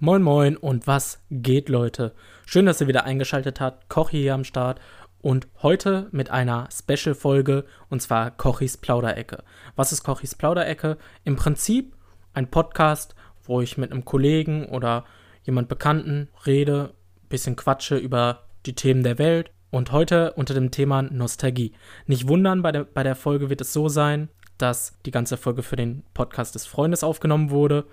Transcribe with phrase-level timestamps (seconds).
[0.00, 2.14] Moin Moin und was geht, Leute?
[2.46, 3.88] Schön, dass ihr wieder eingeschaltet habt.
[3.88, 4.80] Kochi hier am Start
[5.20, 9.42] und heute mit einer Special-Folge und zwar Kochis Plauderecke.
[9.74, 10.98] Was ist Kochis Plauderecke?
[11.24, 11.96] Im Prinzip
[12.32, 15.04] ein Podcast, wo ich mit einem Kollegen oder
[15.42, 16.94] jemand Bekannten rede,
[17.28, 21.72] bisschen quatsche über die Themen der Welt und heute unter dem Thema Nostalgie.
[22.06, 25.64] Nicht wundern, bei der, bei der Folge wird es so sein, dass die ganze Folge
[25.64, 27.84] für den Podcast des Freundes aufgenommen wurde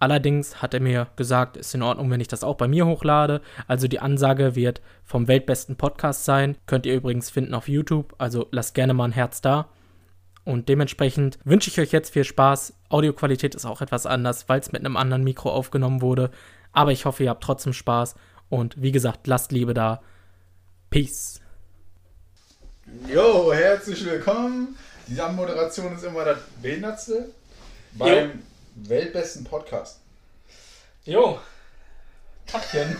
[0.00, 3.42] Allerdings hat er mir gesagt, ist in Ordnung, wenn ich das auch bei mir hochlade.
[3.68, 6.56] Also die Ansage wird vom weltbesten Podcast sein.
[6.66, 8.14] Könnt ihr übrigens finden auf YouTube.
[8.16, 9.68] Also lasst gerne mal ein Herz da.
[10.42, 12.72] Und dementsprechend wünsche ich euch jetzt viel Spaß.
[12.88, 16.30] Audioqualität ist auch etwas anders, weil es mit einem anderen Mikro aufgenommen wurde.
[16.72, 18.14] Aber ich hoffe, ihr habt trotzdem Spaß.
[18.48, 20.00] Und wie gesagt, lasst Liebe da.
[20.88, 21.42] Peace.
[23.06, 24.78] Jo, herzlich willkommen.
[25.08, 27.28] Die Moderation ist immer das Behindertste.
[27.92, 28.42] Beim
[28.74, 30.00] weltbesten Podcast.
[31.04, 31.38] Jo.
[32.46, 32.96] Tachchen.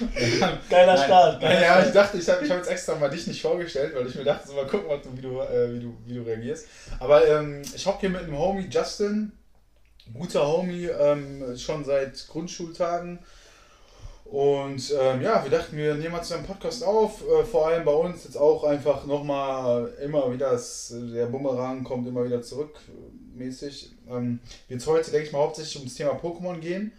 [0.70, 1.40] Geiler Start.
[1.40, 4.06] Geiler ja, ich dachte, ich habe ich hab jetzt extra mal dich nicht vorgestellt, weil
[4.06, 6.66] ich mir dachte, so mal gucken, wie du, äh, wie du, wie du reagierst.
[6.98, 9.32] Aber ähm, ich hocke hier mit einem Homie Justin,
[10.12, 13.18] guter Homie, ähm, schon seit Grundschultagen.
[14.24, 17.22] Und ähm, ja, wir dachten, wir nehmen mal zu einem Podcast auf.
[17.28, 22.06] Äh, vor allem bei uns jetzt auch einfach nochmal immer wieder, das, der Bumerang kommt
[22.06, 22.78] immer wieder zurück
[23.40, 23.90] mäßig.
[24.08, 24.38] Ähm,
[24.68, 26.92] wird es heute, denke ich mal, hauptsächlich um das Thema Pokémon gehen.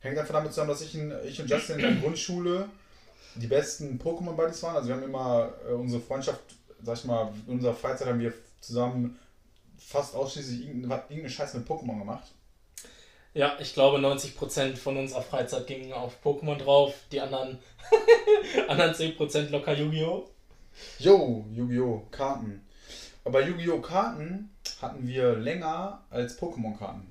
[0.00, 2.68] Hängt einfach damit zusammen, dass ich, in, ich und Justin in der Grundschule
[3.34, 4.76] die besten Pokémon-Buddies waren.
[4.76, 6.40] Also wir haben immer äh, unsere Freundschaft,
[6.82, 9.18] sag ich mal, in unserer Freizeit haben wir zusammen
[9.78, 12.32] fast ausschließlich irgendeine, irgendeine Scheiße mit Pokémon gemacht.
[13.34, 17.58] Ja, ich glaube 90% von unserer Freizeit gingen auf Pokémon drauf, die anderen,
[18.68, 20.28] anderen 10% locker Yu-Gi-Oh!
[20.98, 22.06] Jo, Yu-Gi-Oh!
[22.10, 22.66] Karten.
[23.24, 23.80] Aber Yu-Gi-Oh!
[23.80, 27.06] Karten hatten wir länger als Pokémon-Karten.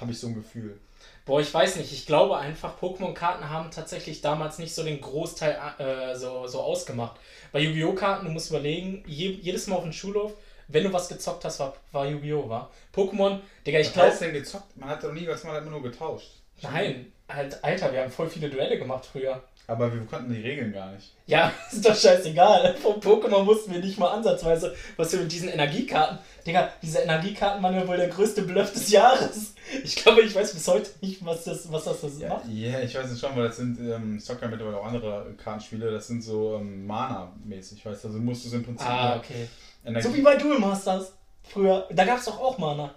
[0.00, 0.78] Habe ich so ein Gefühl.
[1.24, 1.92] Boah, ich weiß nicht.
[1.92, 7.18] Ich glaube einfach, Pokémon-Karten haben tatsächlich damals nicht so den Großteil äh, so, so ausgemacht.
[7.52, 7.94] Bei Yu-Gi-Oh!
[7.94, 10.34] Karten, du musst überlegen, je, jedes Mal auf dem Schulhof,
[10.68, 12.48] wenn du was gezockt hast, war, war Yu-Gi-Oh!
[12.48, 12.70] war.
[12.94, 14.10] Pokémon, Digga, ich glaube.
[14.10, 14.76] Was denn gezockt?
[14.76, 16.30] Man hat doch nie was, man hat immer nur getauscht.
[16.62, 19.42] Nein, halt, Alter, wir haben voll viele Duelle gemacht früher.
[19.70, 21.12] Aber wir konnten die Regeln gar nicht.
[21.26, 22.74] Ja, ist doch scheißegal.
[22.82, 26.18] Vom Pokémon wussten wir nicht mal ansatzweise, was wir mit diesen Energiekarten.
[26.44, 29.54] Digga, diese Energiekarten waren ja wohl der größte Bluff des Jahres.
[29.84, 32.46] Ich glaube, ich weiß bis heute nicht, was das, was das, das ja, macht.
[32.48, 35.92] Ja, yeah, ich weiß es schon, weil das sind ähm, Soccer mittlerweile auch andere Kartenspiele,
[35.92, 38.88] das sind so ähm, Mana-mäßig, weißt du, also musst du es im Prinzip.
[38.88, 39.48] Ah, okay.
[39.84, 41.12] Energie so wie bei Duel Masters
[41.44, 41.86] früher.
[41.92, 42.92] Da gab es doch auch Mana.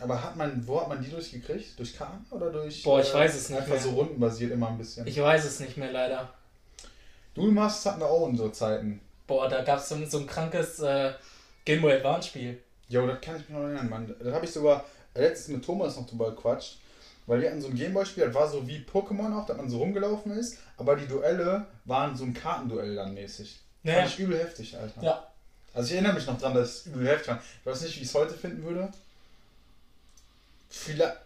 [0.00, 1.78] Aber hat man, wo hat man die durchgekriegt?
[1.78, 2.82] Durch Karten oder durch.
[2.82, 3.58] Boah, ich äh, weiß es nicht.
[3.58, 3.80] Einfach mehr.
[3.80, 5.06] so rundenbasiert immer ein bisschen.
[5.06, 6.32] Ich weiß es nicht mehr leider.
[7.34, 9.00] Duel Masters hatten wir auch unsere Zeiten.
[9.26, 11.12] Boah, da gab es so, so ein krankes äh,
[11.64, 12.58] Game Boy Advance Spiel.
[12.88, 14.14] Jo, das kann ich mir noch erinnern, Mann.
[14.22, 16.78] Da habe ich sogar letztens mit Thomas noch drüber gequatscht.
[17.26, 19.76] Weil wir hatten so ein Gameboy-Spiel, das war so wie Pokémon auch, dass man so
[19.76, 23.60] rumgelaufen ist, aber die Duelle waren so ein Kartenduell dann mäßig.
[23.82, 23.96] Ja.
[23.96, 25.02] Fand ich übel heftig, Alter.
[25.02, 25.28] Ja.
[25.74, 27.42] Also ich erinnere mich noch dran, dass es übel heftig war.
[27.60, 28.90] Ich weiß nicht, wie ich es heute finden würde.
[30.88, 31.16] Vielleicht.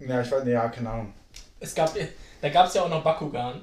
[0.00, 1.14] Ja, ich weiß, ja, keine Ahnung.
[1.60, 1.94] Es gab,
[2.40, 3.60] da gab es ja auch noch Bakugan.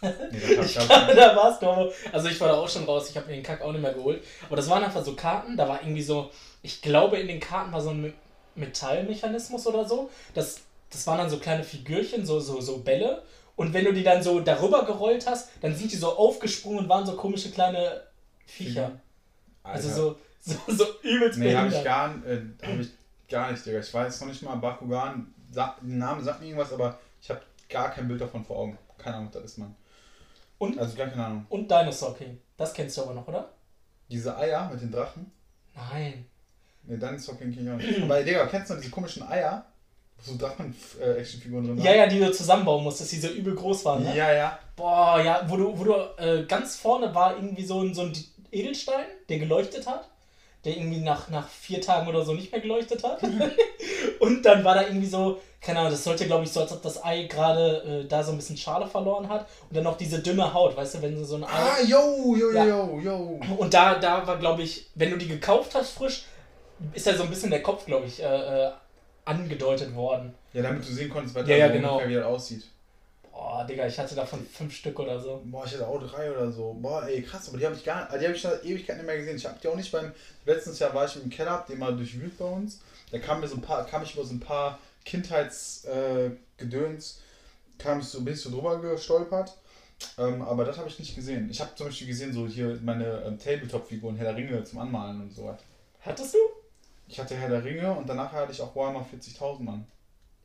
[0.00, 0.10] Nee,
[0.62, 1.92] ich glaube, da war es doch.
[2.12, 3.92] Also ich war da auch schon raus, ich habe mir den Kack auch nicht mehr
[3.92, 4.22] geholt.
[4.46, 6.30] Aber das waren einfach so Karten, da war irgendwie so,
[6.62, 8.12] ich glaube in den Karten war so ein
[8.54, 10.10] Metallmechanismus oder so.
[10.34, 13.22] Das, das waren dann so kleine Figürchen, so, so, so Bälle.
[13.56, 16.88] Und wenn du die dann so darüber gerollt hast, dann sind die so aufgesprungen und
[16.88, 18.02] waren so komische kleine
[18.44, 18.92] Viecher.
[19.62, 22.88] Also so, so, so übelst Nee, habe ich, gar, äh, hab ich
[23.28, 23.80] gar nicht, Digga.
[23.80, 27.90] Ich weiß noch nicht mal, Bakugan, der Name sagt mir irgendwas, aber ich habe gar
[27.90, 28.78] kein Bild davon vor Augen.
[28.98, 29.74] Keine Ahnung, was das ist, Mann.
[30.58, 30.78] Und?
[30.78, 31.46] Also gar keine Ahnung.
[31.48, 32.38] Und Dinosaur King.
[32.56, 33.50] Das kennst du aber noch, oder?
[34.10, 35.30] Diese Eier mit den Drachen?
[35.74, 36.26] Nein.
[36.84, 38.02] Ne, Dinosaur King kenn ich auch nicht.
[38.02, 39.66] aber Digga, kennst du noch diese komischen Eier?
[40.18, 43.84] Wo so Drachen-Actionfiguren äh, drin Ja, ja, die du zusammenbauen musstest, die so übel groß
[43.84, 44.16] waren, ne?
[44.16, 44.58] Ja, ja.
[44.74, 48.12] Boah, ja, wo du, wo du äh, ganz vorne war irgendwie so ein, so ein
[48.50, 50.08] Edelstein, der geleuchtet hat
[50.66, 53.22] der irgendwie nach, nach vier Tagen oder so nicht mehr geleuchtet hat.
[54.20, 56.82] und dann war da irgendwie so, keine Ahnung, das sollte glaube ich so, als ob
[56.82, 59.46] das Ei gerade äh, da so ein bisschen Schale verloren hat.
[59.68, 61.48] Und dann noch diese dünne Haut, weißt du, wenn so ein Ei.
[61.48, 62.64] Ah, yo, yo, ja.
[62.64, 63.40] yo, yo.
[63.56, 66.24] Und da, da war glaube ich, wenn du die gekauft hast frisch,
[66.92, 68.26] ist ja so ein bisschen der Kopf, glaube ich, äh,
[68.66, 68.70] äh,
[69.24, 70.34] angedeutet worden.
[70.52, 72.00] Ja, damit du sehen konntest, ja, ja, genau.
[72.04, 72.64] wie das aussieht.
[73.46, 75.40] Boah, Digga, ich hatte davon fünf Stück oder so.
[75.44, 76.74] Boah, ich hatte auch drei oder so.
[76.74, 79.18] Boah, ey, krass, aber die habe ich gar die habe ich schon Ewigkeit nicht mehr
[79.18, 79.36] gesehen.
[79.36, 80.10] Ich habe die auch nicht beim
[80.44, 82.80] letztes Jahr war ich im Keller, hab den mal durchwühlt bei uns.
[83.12, 88.00] Da kam mir so ein paar, kam ich über so ein paar Kindheitsgedöns, äh, kam
[88.00, 89.56] ich so, bin ich so drüber gestolpert.
[90.18, 91.48] Ähm, aber das habe ich nicht gesehen.
[91.48, 95.20] Ich habe zum Beispiel gesehen, so hier meine ähm, Tabletop-Figuren, Herr der Ringe zum Anmalen
[95.20, 95.56] und so
[96.00, 96.38] Hattest du?
[97.06, 99.86] Ich hatte Herr der Ringe und danach hatte ich auch Warhammer 40.000 Mann.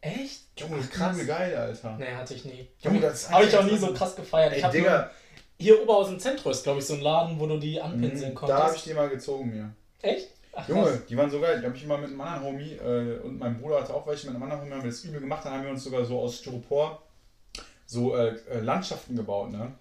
[0.02, 0.42] Echt?
[0.58, 1.16] Junge, Ach, krass.
[1.16, 1.96] übel geil, Alter.
[1.98, 2.68] Nee, hatte ich nie.
[2.80, 4.54] Junge, das Habe ich auch nie so krass gefeiert.
[4.54, 5.12] Ey, Digga,
[5.60, 8.60] hier Oberhausen Zentrum ist, glaube ich, so ein Laden, wo du die anpinseln Mhm, konntest.
[8.60, 9.74] Da habe ich die mal gezogen mir.
[10.02, 10.30] Echt?
[10.54, 11.00] Ach, Junge, krass.
[11.08, 11.60] die waren so geil.
[11.60, 14.26] Die habe ich immer mit einem anderen Homie äh, und mein Bruder hatte auch welche
[14.28, 15.46] mit einem anderen Homie, haben wir das übel gemacht.
[15.46, 17.02] Dann haben wir uns sogar so aus Styropor
[17.86, 19.72] so äh, äh, Landschaften gebaut, ne?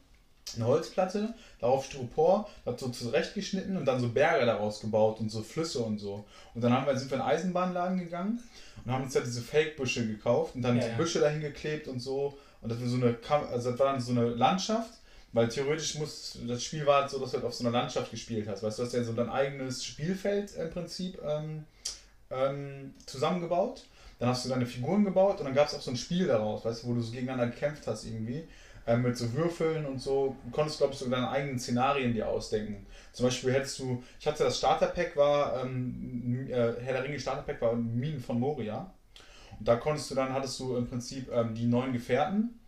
[0.56, 5.42] Eine Holzplatte, darauf Styropor, das so zurechtgeschnitten und dann so Berge daraus gebaut und so
[5.44, 6.24] Flüsse und so.
[6.54, 8.42] Und dann haben wir, sind wir in einen Eisenbahnladen gegangen
[8.84, 10.96] und haben uns da diese Fake-Büsche gekauft und dann Ja, die ja.
[10.96, 12.38] Büsche dahin geklebt und so.
[12.62, 13.16] Und das war so eine,
[13.50, 14.92] also das war dann so eine Landschaft,
[15.32, 18.10] weil theoretisch muss, das Spiel war halt so, dass du halt auf so einer Landschaft
[18.10, 18.62] gespielt hast.
[18.62, 21.64] Weißt du, du hast ja so dein eigenes Spielfeld im Prinzip ähm,
[22.30, 23.84] ähm, zusammengebaut.
[24.18, 26.64] Dann hast du deine Figuren gebaut und dann gab es auch so ein Spiel daraus,
[26.64, 28.46] weißt du, wo du so gegeneinander gekämpft hast irgendwie.
[28.86, 30.36] Ähm, mit so Würfeln und so.
[30.44, 32.86] Du konntest, glaube ich, so deine eigenen Szenarien dir ausdenken.
[33.12, 37.60] Zum Beispiel hättest du, ich hatte das Starterpack, war, ähm, äh, Herr der Ringe Starterpack
[37.60, 38.90] war Minen von Moria.
[39.58, 42.58] Und da konntest du dann, hattest du im Prinzip ähm, die neuen Gefährten,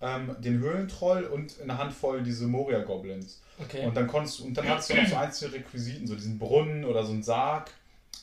[0.00, 3.40] ähm, den Höhlentroll und eine Handvoll diese Moria-Goblins.
[3.60, 3.86] Okay.
[3.86, 6.84] Und dann konntest du, und dann hattest du noch so einzelne Requisiten, so diesen Brunnen
[6.84, 7.70] oder so einen Sarg,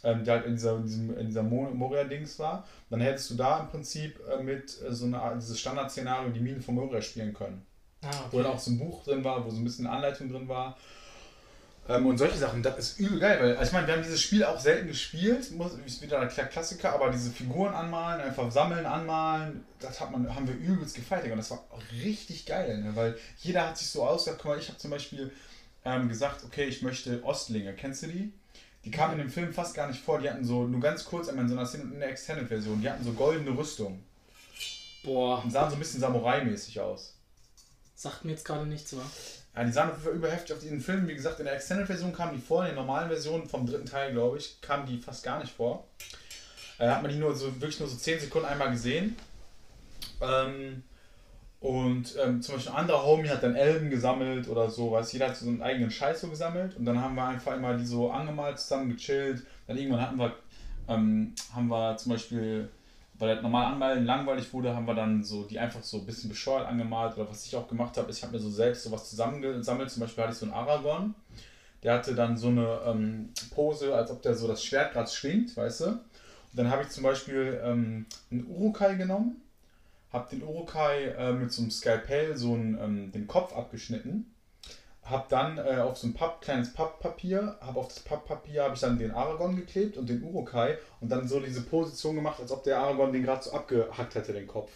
[0.04, 2.66] ähm, der halt in dieser, in diesem, in dieser Mo- Moria-Dings war.
[2.90, 6.40] Dann hättest du da im Prinzip äh, mit äh, so einer Art, dieses Standardszenario die
[6.40, 7.66] Minen von Moria spielen können.
[8.04, 8.56] ah, Wo dann okay.
[8.56, 10.78] auch so ein Buch drin war, wo so ein bisschen Anleitung drin war.
[11.90, 14.22] Ähm, und solche Sachen, das ist übel geil, weil also ich meine, wir haben dieses
[14.22, 18.52] Spiel auch selten gespielt, muss, ist wieder der Kla- Klassiker, aber diese Figuren anmalen, einfach
[18.52, 21.64] sammeln, anmalen, das hat man, haben wir übelst gefeiert, und das war
[22.04, 22.96] richtig geil, ne?
[22.96, 25.32] weil jeder hat sich so ausgedacht, guck mal, ich habe zum Beispiel
[25.84, 28.32] ähm, gesagt, okay, ich möchte Ostlinge, kennst du die?
[28.84, 31.30] Die kamen in dem Film fast gar nicht vor, die hatten so, nur ganz kurz
[31.30, 34.04] einmal in so einer Szene und in der Extended-Version, die hatten so goldene Rüstung
[35.04, 37.16] Boah, und sahen so ein bisschen Samurai-mäßig aus.
[37.96, 39.02] sagt mir jetzt gerade nichts, wa?
[39.56, 41.08] Ja, die sahen überheftig auf diesen Film.
[41.08, 44.14] Wie gesagt, in der Extended-Version kamen die vor, in der normalen Version vom dritten Teil,
[44.14, 45.86] glaube ich, kamen die fast gar nicht vor.
[46.80, 49.16] Äh, hat man die nur so wirklich nur so 10 Sekunden einmal gesehen.
[50.22, 50.84] Ähm,
[51.62, 55.30] und ähm, zum Beispiel ein anderer Homie hat dann Elben gesammelt oder so, weißt jeder
[55.30, 58.10] hat so einen eigenen Scheiß so gesammelt und dann haben wir einfach immer die so
[58.10, 59.46] angemalt, zusammen gechillt.
[59.68, 60.34] Dann irgendwann hatten wir,
[60.88, 62.68] ähm, haben wir zum Beispiel,
[63.14, 66.32] weil das normal anmalen langweilig wurde, haben wir dann so die einfach so ein bisschen
[66.32, 69.08] bescheuert angemalt oder was ich auch gemacht habe, ist, ich habe mir so selbst sowas
[69.12, 69.92] zusammengesammelt.
[69.92, 71.14] Zum Beispiel hatte ich so einen Aragon,
[71.84, 75.56] der hatte dann so eine ähm, Pose, als ob der so das Schwert gerade schwingt,
[75.56, 75.86] weißt du.
[75.90, 76.00] Und
[76.56, 79.41] dann habe ich zum Beispiel ähm, einen Urukai genommen
[80.12, 84.34] habe den Urukai äh, mit so einem Skalpell so einen, ähm, den Kopf abgeschnitten,
[85.04, 88.82] habe dann äh, auf so ein Papp, kleines Papppapier, habe auf das Papppapier habe ich
[88.82, 92.64] dann den Aragon geklebt und den Urukai und dann so diese Position gemacht, als ob
[92.64, 94.72] der Aragon den gerade so abgehackt hätte, den Kopf.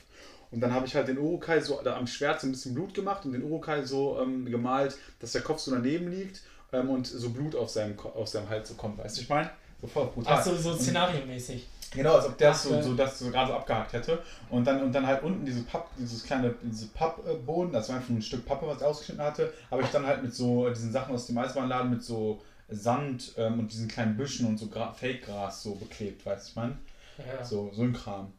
[0.51, 3.25] Und dann habe ich halt den Urukai so am Schwert so ein bisschen Blut gemacht
[3.25, 6.41] und den Urukai so ähm, gemalt, dass der Kopf so daneben liegt
[6.71, 8.97] ähm, und so Blut auf seinem, auf seinem Hals so kommt.
[8.97, 9.49] Weißt du, ich meine?
[9.81, 10.37] So voll brutal.
[10.39, 11.67] Ach so, szenariomäßig.
[11.95, 14.21] Genau, als ob der Ach, so, so das so gerade so abgehakt hätte.
[14.49, 18.09] Und dann, und dann halt unten diese Papp, dieses kleine, diese Pappboden, das war einfach
[18.09, 21.15] ein Stück Pappe, was ich ausgeschnitten hatte, habe ich dann halt mit so diesen Sachen
[21.15, 25.63] aus dem Eisenbahnladen mit so Sand ähm, und diesen kleinen Büschen und so Gra Fake-Gras
[25.63, 26.77] so beklebt, weißt du, ich meine?
[27.17, 27.43] Ja.
[27.43, 28.33] So, so ein Kram.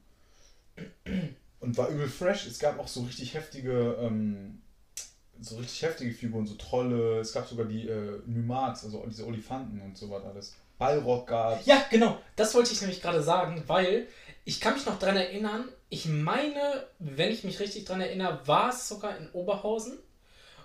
[1.61, 2.47] Und war übel fresh.
[2.47, 4.61] Es gab auch so richtig heftige, ähm,
[5.41, 7.20] so richtig heftige Figuren, so Trolle.
[7.20, 10.57] Es gab sogar die äh, Numats, also diese Olifanten und so was alles.
[10.78, 12.18] Ballrock gab Ja, genau.
[12.37, 14.06] Das wollte ich nämlich gerade sagen, weil
[14.45, 18.71] ich kann mich noch dran erinnern, ich meine, wenn ich mich richtig dran erinnere, war
[18.71, 19.99] es sogar in Oberhausen.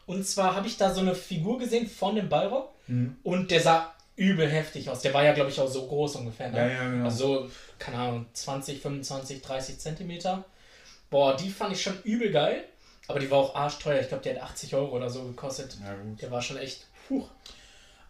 [0.05, 3.15] Und zwar habe ich da so eine Figur gesehen von dem Ballrock Mhm.
[3.23, 5.01] und der sah übel heftig aus.
[5.01, 6.49] Der war ja, glaube ich, auch so groß ungefähr.
[6.49, 6.57] Ne?
[6.57, 7.05] Ja, ja, genau.
[7.05, 7.49] Also,
[7.79, 10.43] keine Ahnung, 20, 25, 30 Zentimeter.
[11.09, 12.65] Boah, die fand ich schon übel geil.
[13.07, 13.99] Aber die war auch arschteuer.
[14.01, 15.75] Ich glaube, die hat 80 Euro oder so gekostet.
[15.83, 16.21] ja, gut.
[16.21, 16.85] Der war schon echt.
[17.07, 17.23] Puh.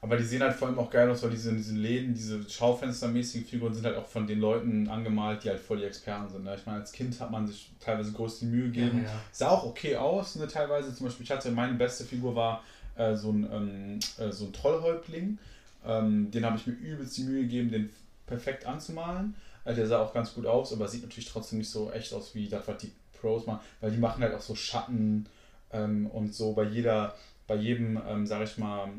[0.04, 3.46] Aber die sehen halt vor allem auch geil aus, weil diese, diese Läden, diese Schaufenstermäßigen
[3.46, 6.44] Figuren sind halt auch von den Leuten angemalt, die halt voll die Experten sind.
[6.44, 6.56] Ne?
[6.56, 9.04] Ich meine, als Kind hat man sich teilweise größte Mühe gegeben.
[9.04, 9.22] Ja, ja.
[9.32, 10.48] Sah auch okay aus, ne?
[10.48, 10.94] teilweise.
[10.96, 12.64] Zum Beispiel, ich hatte, meine beste Figur war
[12.96, 15.38] äh, so, ein, ähm, äh, so ein Trollhäuptling.
[15.86, 17.92] Ähm, den habe ich mir übelst die Mühe gegeben, den
[18.26, 19.36] perfekt anzumalen.
[19.66, 22.34] Äh, der sah auch ganz gut aus, aber sieht natürlich trotzdem nicht so echt aus
[22.34, 25.28] wie das, was die Pros machen, weil die machen halt auch so Schatten
[25.72, 27.16] ähm, und so bei jeder,
[27.46, 28.90] bei jedem, ähm, sag ich mal,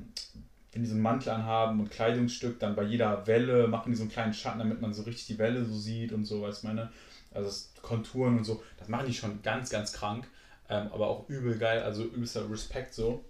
[0.73, 4.03] wenn die so einen Mantel anhaben und Kleidungsstück, dann bei jeder Welle machen die so
[4.03, 6.69] einen kleinen Schatten, damit man so richtig die Welle so sieht und so, weißt du,
[6.69, 6.91] meine?
[7.31, 7.51] Also
[7.83, 10.27] Konturen und so, das machen die schon ganz, ganz krank,
[10.69, 13.25] ähm, aber auch übel geil, also übelster Respekt so.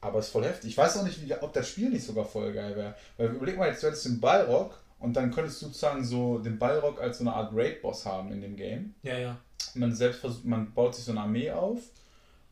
[0.00, 0.70] Aber es ist voll heftig.
[0.70, 2.94] Ich weiß auch nicht, wie, ob das Spiel nicht sogar voll geil wäre.
[3.16, 6.58] Weil überleg mal, jetzt du hättest den Ballrock und dann könntest du sozusagen so den
[6.58, 8.94] Ballrock als so eine Art Raid-Boss haben in dem Game.
[9.02, 9.38] Ja, ja.
[9.74, 11.80] Man selbst versucht, man baut sich so eine Armee auf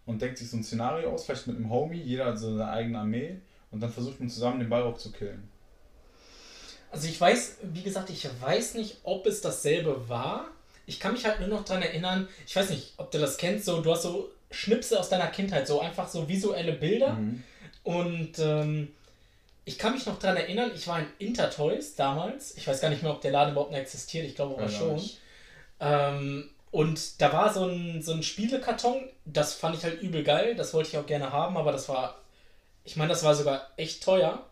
[0.07, 2.71] und denkt sich so ein Szenario aus, vielleicht mit einem Homie, jeder hat so seine
[2.71, 3.41] eigene Armee
[3.73, 5.49] und dann versucht man zusammen den Ballrock zu killen.
[6.91, 10.49] Also ich weiß, wie gesagt, ich weiß nicht, ob es dasselbe war.
[10.85, 13.65] ich kann mich halt nur noch daran erinnern, ich weiß nicht, ob du das kennst,
[13.65, 17.15] so, du hast so Schnipsel aus deiner Kindheit, so einfach so visuelle Bilder.
[17.15, 17.43] Mhm.
[17.83, 18.89] Und ähm,
[19.65, 22.57] ich kann mich noch daran erinnern, ich war in Intertoys damals.
[22.57, 24.79] Ich weiß gar nicht mehr, ob der Laden überhaupt noch existiert, ich glaube aber ja,
[24.79, 25.01] schon.
[25.81, 30.55] Ähm, und da war so ein, so ein Spielekarton, das fand ich halt übel geil,
[30.55, 32.22] das wollte ich auch gerne haben, aber das war,
[32.85, 34.45] ich meine, das war sogar echt teuer.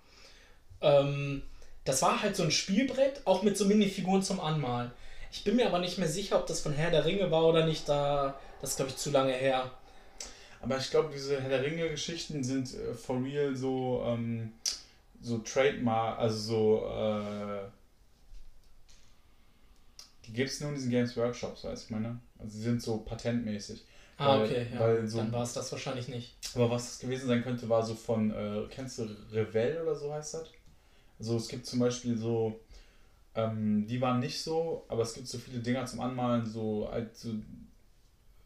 [0.80, 1.42] Ähm,
[1.84, 4.90] das war halt so ein Spielbrett, auch mit so Minifiguren zum Anmalen.
[5.32, 7.66] Ich bin mir aber nicht mehr sicher, ob das von Herr der Ringe war oder
[7.66, 9.70] nicht, da, das ist glaube ich zu lange her.
[10.60, 14.52] Aber ich glaube, diese Herr der Ringe-Geschichten sind äh, for real so, ähm,
[15.22, 17.68] so Trademark, also so, äh,
[20.26, 22.20] die gibt es nur in diesen Games Workshops, weißt du, meine?
[22.38, 23.84] Also sie sind so patentmäßig.
[24.20, 25.06] Ah, weil, okay, ja.
[25.06, 26.36] So, dann war es das wahrscheinlich nicht.
[26.54, 30.12] Aber was das gewesen sein könnte, war so von, äh, kennst du Revell oder so
[30.12, 30.48] heißt das?
[31.18, 32.60] Also es gibt zum Beispiel so,
[33.34, 37.30] ähm, die waren nicht so, aber es gibt so viele Dinger zum Anmalen, so, so,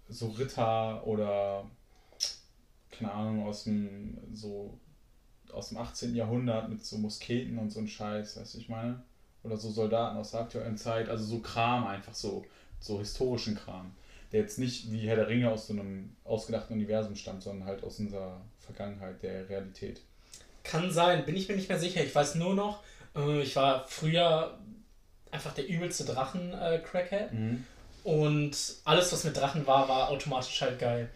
[0.09, 1.69] so Ritter oder
[2.91, 4.79] keine Ahnung, aus dem so
[5.53, 6.15] aus dem 18.
[6.15, 9.03] Jahrhundert mit so Musketen und so ein Scheiß, weißt du, ich meine?
[9.43, 12.45] Oder so Soldaten aus der aktuellen Zeit, also so Kram einfach so,
[12.81, 13.93] so historischen Kram,
[14.35, 17.85] der jetzt nicht wie Herr der Ringe aus so einem ausgedachten Universum stammt, sondern halt
[17.85, 20.01] aus unserer Vergangenheit, der Realität.
[20.65, 22.03] Kann sein, bin ich mir nicht mehr sicher.
[22.03, 22.83] Ich weiß nur noch,
[23.15, 24.59] äh, ich war früher
[25.31, 27.31] einfach der übelste Drachen-Crackhead.
[27.31, 27.65] Äh, mhm.
[28.03, 31.11] Und alles, was mit Drachen war, war automatisch halt geil.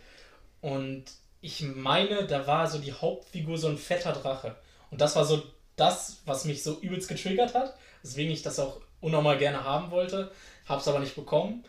[0.61, 1.03] Und
[1.41, 4.55] ich meine, da war so die Hauptfigur so ein fetter Drache.
[4.93, 5.43] Und das war so
[5.75, 7.77] das, was mich so übelst getriggert hat.
[8.01, 10.31] Deswegen ich das auch unnormal gerne haben wollte.
[10.69, 11.65] Hab's aber nicht bekommen.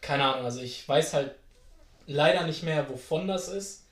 [0.00, 1.34] Keine Ahnung, also ich weiß halt
[2.06, 3.86] leider nicht mehr, wovon das ist.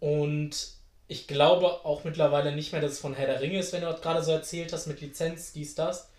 [0.00, 0.74] Und
[1.08, 3.94] ich glaube auch mittlerweile nicht mehr, dass es von Herr der Ringe ist, wenn du
[3.94, 6.10] gerade so erzählt hast mit Lizenz, dies, das.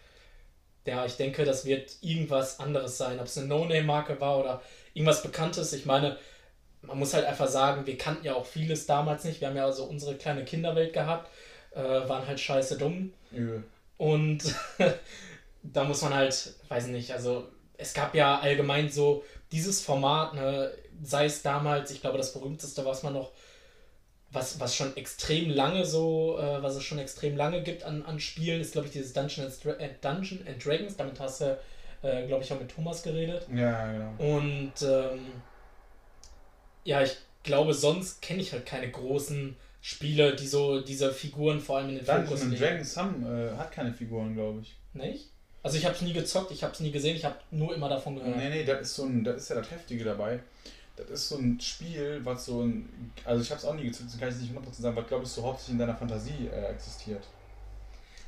[0.86, 3.20] Ja, ich denke, das wird irgendwas anderes sein.
[3.20, 4.62] Ob es eine No-Name-Marke war oder
[4.94, 5.74] irgendwas Bekanntes.
[5.74, 6.18] Ich meine,
[6.84, 9.42] man muss halt einfach sagen, wir kannten ja auch vieles damals nicht.
[9.42, 11.32] Wir haben ja also unsere kleine Kinderwelt gehabt,
[11.72, 13.14] äh, waren halt scheiße dumm.
[13.32, 13.64] Übel.
[13.98, 14.44] Und
[15.64, 20.72] da muss man halt, weiß nicht, also es gab ja allgemein so dieses Format, ne,
[21.03, 23.32] sei es damals, ich glaube, das berühmteste, was man noch,
[24.32, 28.20] was, was schon extrem lange so, äh, was es schon extrem lange gibt an, an
[28.20, 30.98] Spielen, ist, glaube ich, dieses Dungeon and, äh, Dungeon and Dragons.
[30.98, 31.58] Damit hast du,
[32.01, 33.48] äh, glaube ich, auch mit Thomas geredet.
[33.53, 34.36] Ja, genau.
[34.36, 35.32] Und ähm,
[36.84, 41.77] ja, ich glaube, sonst kenne ich halt keine großen Spiele, die so diese Figuren vor
[41.77, 42.62] allem in den Dungeons Fokus legen.
[42.62, 44.75] Dragons haben, äh, hat keine Figuren, glaube ich.
[44.94, 45.29] Nicht?
[45.65, 47.89] Also ich habe es nie gezockt, ich habe es nie gesehen, ich habe nur immer
[47.89, 48.38] davon gehört.
[48.38, 50.39] Nee, nee, das ist so ein, das ist ja das Heftige dabei.
[50.95, 54.12] Das ist so ein Spiel, was so ein, also ich habe es auch nie gezockt,
[54.13, 56.67] das kann ich nicht 100% sagen, was glaube ich so hauptsächlich in deiner Fantasie äh,
[56.67, 57.25] existiert.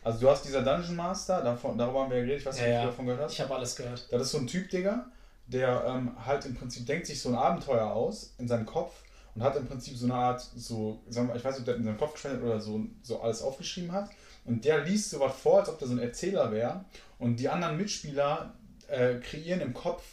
[0.03, 2.70] Also du hast dieser Dungeon Master, davon, darüber haben wir ja geredet, ich weiß nicht,
[2.70, 3.34] ja, ob du davon gehört hast.
[3.34, 4.08] Ich habe alles gehört.
[4.10, 5.06] Das ist so ein Typ, Digga,
[5.46, 9.03] der ähm, halt im Prinzip denkt sich so ein Abenteuer aus in seinem Kopf
[9.36, 11.75] und hat im Prinzip so eine Art, so, sagen wir, ich weiß nicht, ob der
[11.75, 14.10] in seinem Kopf gespendet oder so, so alles aufgeschrieben hat.
[14.48, 16.86] Und der liest so was vor, als ob der so ein Erzähler wäre.
[17.20, 18.56] Und die anderen Mitspieler
[18.88, 20.04] äh, kreieren im Kopf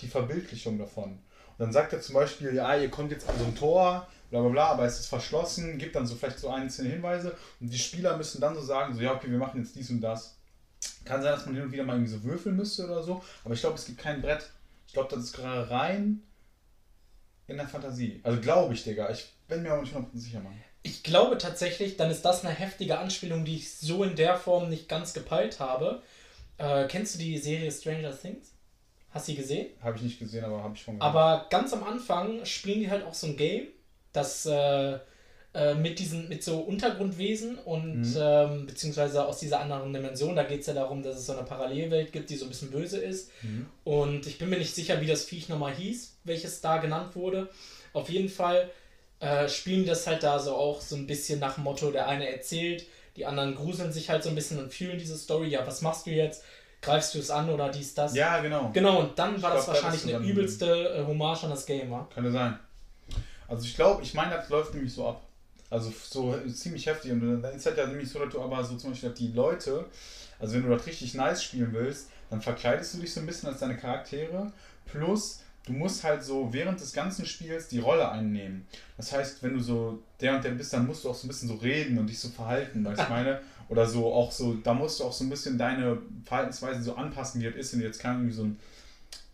[0.00, 1.12] die Verbildlichung davon.
[1.12, 1.20] Und
[1.58, 4.48] dann sagt er zum Beispiel, ja, ihr kommt jetzt an so ein Tor, bla bla
[4.48, 8.16] bla, aber es ist verschlossen, gibt dann so vielleicht so einzelne Hinweise und die Spieler
[8.16, 10.36] müssen dann so sagen, so ja, okay, wir machen jetzt dies und das.
[11.04, 13.54] Kann sein, dass man hin und wieder mal irgendwie so würfeln müsste oder so, aber
[13.54, 14.50] ich glaube, es gibt kein Brett.
[14.86, 16.22] Ich glaube, das ist gerade rein
[17.46, 18.20] in der Fantasie.
[18.22, 19.10] Also glaube ich, Digga.
[19.10, 20.54] Ich bin mir auch nicht 100% sicher, Mann.
[20.86, 24.68] Ich glaube tatsächlich, dann ist das eine heftige Anspielung, die ich so in der Form
[24.68, 26.02] nicht ganz gepeilt habe.
[26.58, 28.52] Äh, kennst du die Serie Stranger Things?
[29.10, 29.66] Hast du sie gesehen?
[29.82, 31.14] Habe ich nicht gesehen, aber habe ich schon gehört.
[31.14, 33.68] Aber ganz am Anfang spielen die halt auch so ein Game,
[34.12, 34.98] das äh,
[35.54, 38.16] äh, mit diesen, mit so Untergrundwesen und mhm.
[38.18, 40.34] ähm, beziehungsweise aus dieser anderen Dimension.
[40.34, 42.72] Da geht es ja darum, dass es so eine Parallelwelt gibt, die so ein bisschen
[42.72, 43.30] böse ist.
[43.42, 43.66] Mhm.
[43.84, 47.48] Und ich bin mir nicht sicher, wie das Viech nochmal hieß, welches da genannt wurde.
[47.92, 48.68] Auf jeden Fall
[49.20, 52.86] äh, spielen das halt da so auch so ein bisschen nach Motto, der eine erzählt,
[53.16, 55.48] die anderen gruseln sich halt so ein bisschen und fühlen diese Story.
[55.48, 56.44] Ja, was machst du jetzt?
[56.82, 58.14] Greifst du es an oder dies, das?
[58.14, 58.70] Ja, genau.
[58.74, 61.90] Genau, und dann war glaub, das wahrscheinlich das eine übelste äh, Hommage an das Game,
[61.90, 62.06] wa?
[62.12, 62.58] Könnte sein.
[63.48, 65.22] Also ich glaube, ich meine, das läuft nämlich so ab.
[65.70, 67.12] Also so ziemlich heftig.
[67.12, 69.86] Und dann ist halt ja nämlich so, dass du aber so zum Beispiel die Leute,
[70.38, 73.48] also wenn du das richtig nice spielen willst, dann verkleidest du dich so ein bisschen
[73.48, 74.52] als deine Charaktere.
[74.86, 78.66] Plus, du musst halt so während des ganzen Spiels die Rolle einnehmen.
[78.96, 81.28] Das heißt, wenn du so der und der bist, dann musst du auch so ein
[81.28, 83.40] bisschen so reden und dich so verhalten, weißt du meine?
[83.68, 87.40] Oder so auch so, da musst du auch so ein bisschen deine Verhaltensweise so anpassen,
[87.40, 87.72] wie das ist.
[87.72, 88.58] Wenn du jetzt kann irgendwie so ein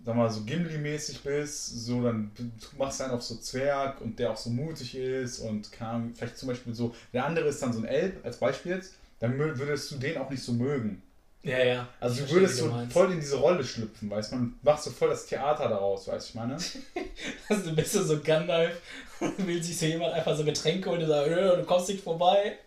[0.05, 2.31] sag mal, so Gimli-mäßig bist, so dann
[2.79, 6.39] machst du einen auf so Zwerg und der auch so mutig ist und kann vielleicht
[6.39, 9.91] zum Beispiel so, der andere ist dann so ein Elb, als Beispiel jetzt, dann würdest
[9.91, 11.03] du den auch nicht so mögen.
[11.43, 11.89] Ja, ja.
[12.01, 12.93] Also du würdest so meinst.
[12.93, 14.37] voll in diese Rolle schlüpfen, weißt du?
[14.37, 16.57] Man macht so voll das Theater daraus, weißt du, ich meine?
[17.49, 18.79] Also du bist so Gandalf
[19.21, 22.03] und will sich so jemand einfach so Getränke holen und sagt, "Äh, du kommst nicht
[22.05, 22.59] vorbei.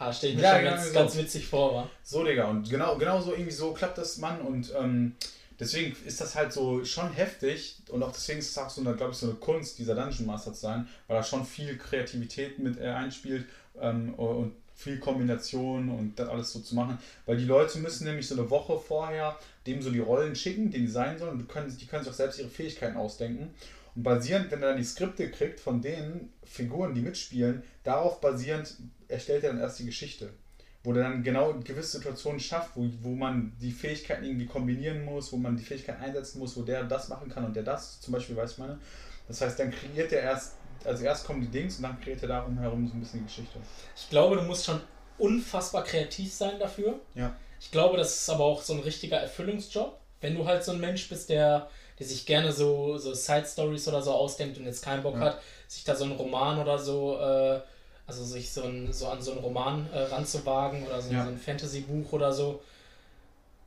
[0.00, 0.94] Ha, stell ich mir Ja, schon genau ganz, so.
[0.94, 1.90] ganz witzig vor, wa?
[2.02, 4.40] So, Digga, und genau, genau so irgendwie so klappt das, Mann.
[4.40, 5.14] Und ähm,
[5.60, 8.94] deswegen ist das halt so schon heftig und auch deswegen ist es auch so eine,
[8.96, 12.58] glaube ich, so eine Kunst, dieser Dungeon Master zu sein, weil da schon viel Kreativität
[12.58, 13.46] mit äh, einspielt
[13.80, 16.98] ähm, und viel Kombination und das alles so zu machen.
[17.26, 20.86] Weil die Leute müssen nämlich so eine Woche vorher dem so die Rollen schicken, die
[20.86, 23.54] sein sollen, und die können, die können sich auch selbst ihre Fähigkeiten ausdenken.
[23.94, 28.76] Und basierend, wenn er dann die Skripte kriegt von den Figuren, die mitspielen, darauf basierend
[29.08, 30.30] erstellt er dann erst die Geschichte
[30.82, 35.32] wo der dann genau gewisse Situationen schafft, wo, wo man die Fähigkeiten irgendwie kombinieren muss,
[35.32, 38.12] wo man die Fähigkeiten einsetzen muss, wo der das machen kann und der das, zum
[38.12, 38.78] Beispiel, weiß ich meine.
[39.28, 42.28] Das heißt, dann kreiert er erst, also erst kommen die Dings und dann kreiert er
[42.28, 43.58] darum herum so ein bisschen die Geschichte.
[43.96, 44.80] Ich glaube, du musst schon
[45.18, 46.98] unfassbar kreativ sein dafür.
[47.14, 47.34] Ja.
[47.60, 49.98] Ich glaube, das ist aber auch so ein richtiger Erfüllungsjob.
[50.20, 51.68] Wenn du halt so ein Mensch bist, der,
[51.98, 55.20] der sich gerne so, so Side-Stories oder so ausdenkt und jetzt keinen Bock Ja.
[55.20, 57.60] hat, sich da so einen Roman oder so, äh,
[58.06, 61.24] also sich so, ein, so an so einen Roman äh, ranzuwagen oder so, Ja.
[61.24, 62.62] so ein Fantasy-Buch oder so,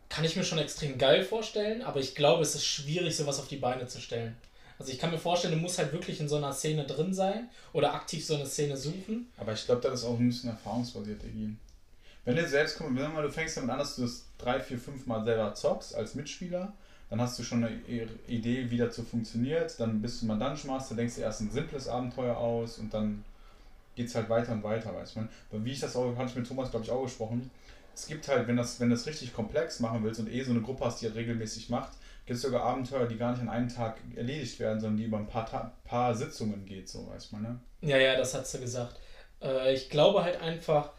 [0.09, 3.47] kann ich mir schon extrem geil vorstellen, aber ich glaube, es ist schwierig, sowas auf
[3.47, 4.35] die Beine zu stellen.
[4.79, 7.49] Also ich kann mir vorstellen, du musst halt wirklich in so einer Szene drin sein
[7.73, 9.27] oder aktiv so eine Szene suchen.
[9.37, 11.57] Aber ich glaube, das ist auch ein bisschen erfahrungsbasiert, Egin.
[12.25, 14.79] Wenn du selbst kommst, wenn mal du fängst damit an, dass du das drei, vier,
[14.79, 16.73] fünf Mal selber zockst als Mitspieler,
[17.09, 17.75] dann hast du schon eine
[18.27, 19.79] Idee, wie das so funktioniert.
[19.79, 23.23] Dann bist du mal Dungeon Master, denkst dir erst ein simples Abenteuer aus und dann
[23.95, 25.29] geht es halt weiter und weiter, weiß man.
[25.51, 27.51] Aber wie ich das auch, hatte ich mit Thomas, glaube ich, auch gesprochen.
[27.93, 30.51] Es gibt halt, wenn das, wenn du das richtig komplex machen willst und eh so
[30.51, 31.91] eine Gruppe hast, die das regelmäßig macht,
[32.25, 35.17] gibt es sogar Abenteuer, die gar nicht an einem Tag erledigt werden, sondern die über
[35.17, 37.59] ein paar, paar Sitzungen geht, so weiß man, ne?
[37.81, 38.99] Ja, ja, das hat sie gesagt.
[39.41, 40.91] Äh, ich glaube halt einfach,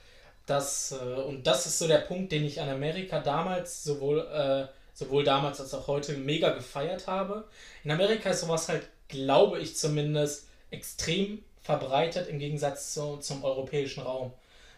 [0.46, 4.66] dass, äh, und das ist so der Punkt, den ich an Amerika damals, sowohl, äh,
[4.92, 7.48] sowohl damals als auch heute, mega gefeiert habe.
[7.84, 14.02] In Amerika ist sowas halt, glaube ich zumindest, extrem verbreitet im Gegensatz zu, zum europäischen
[14.02, 14.32] Raum.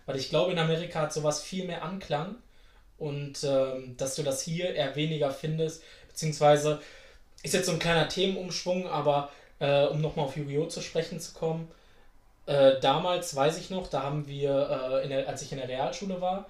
[0.06, 2.36] Weil ich glaube, in Amerika hat sowas viel mehr Anklang
[2.96, 5.82] und ähm, dass du das hier eher weniger findest,
[6.16, 6.80] beziehungsweise
[7.42, 10.66] ist jetzt so ein kleiner Themenumschwung, aber äh, um nochmal auf Yu-Gi-Oh!
[10.66, 11.68] zu sprechen zu kommen,
[12.46, 16.20] äh, damals weiß ich noch, da haben wir, äh, der, als ich in der Realschule
[16.20, 16.46] war,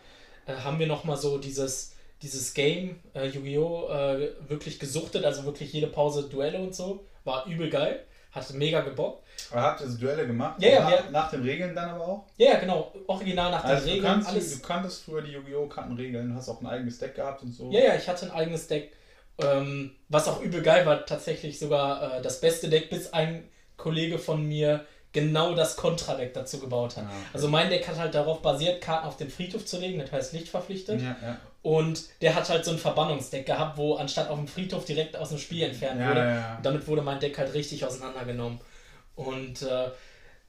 [0.46, 3.88] äh, haben wir nochmal so dieses, dieses Game äh, Yu-Gi-Oh!
[3.88, 7.04] Äh, wirklich gesuchtet, also wirklich jede Pause Duelle und so.
[7.24, 9.24] War übel geil, hatte mega gebockt.
[9.50, 10.62] Aber habt ihr so Duelle gemacht?
[10.62, 12.24] Ja, ja, nach, wir- nach den Regeln dann aber auch?
[12.36, 14.54] Ja, ja, genau, original nach den Also du, Regeln, kannst, alles.
[14.60, 15.66] du kanntest früher die Yu-Gi-Oh!
[15.66, 17.70] Kartenregeln, hast auch ein eigenes Deck gehabt und so.
[17.72, 18.92] Ja, ja, ich hatte ein eigenes Deck,
[19.38, 24.18] ähm, was auch übel geil war, tatsächlich sogar äh, das beste Deck, bis ein Kollege
[24.18, 27.04] von mir genau das Kontradeck dazu gebaut hat.
[27.04, 27.28] Ah, okay.
[27.32, 30.32] Also mein Deck hat halt darauf basiert, Karten auf den Friedhof zu legen, das heißt
[30.34, 31.00] lichtverpflichtet.
[31.00, 31.36] Ja, ja.
[31.62, 35.30] Und der hat halt so ein Verbannungsdeck gehabt, wo anstatt auf dem Friedhof direkt aus
[35.30, 36.20] dem Spiel entfernt Ja, wurde.
[36.20, 36.56] ja, ja.
[36.58, 38.60] Und damit wurde mein Deck halt richtig auseinandergenommen.
[39.16, 39.88] Und äh,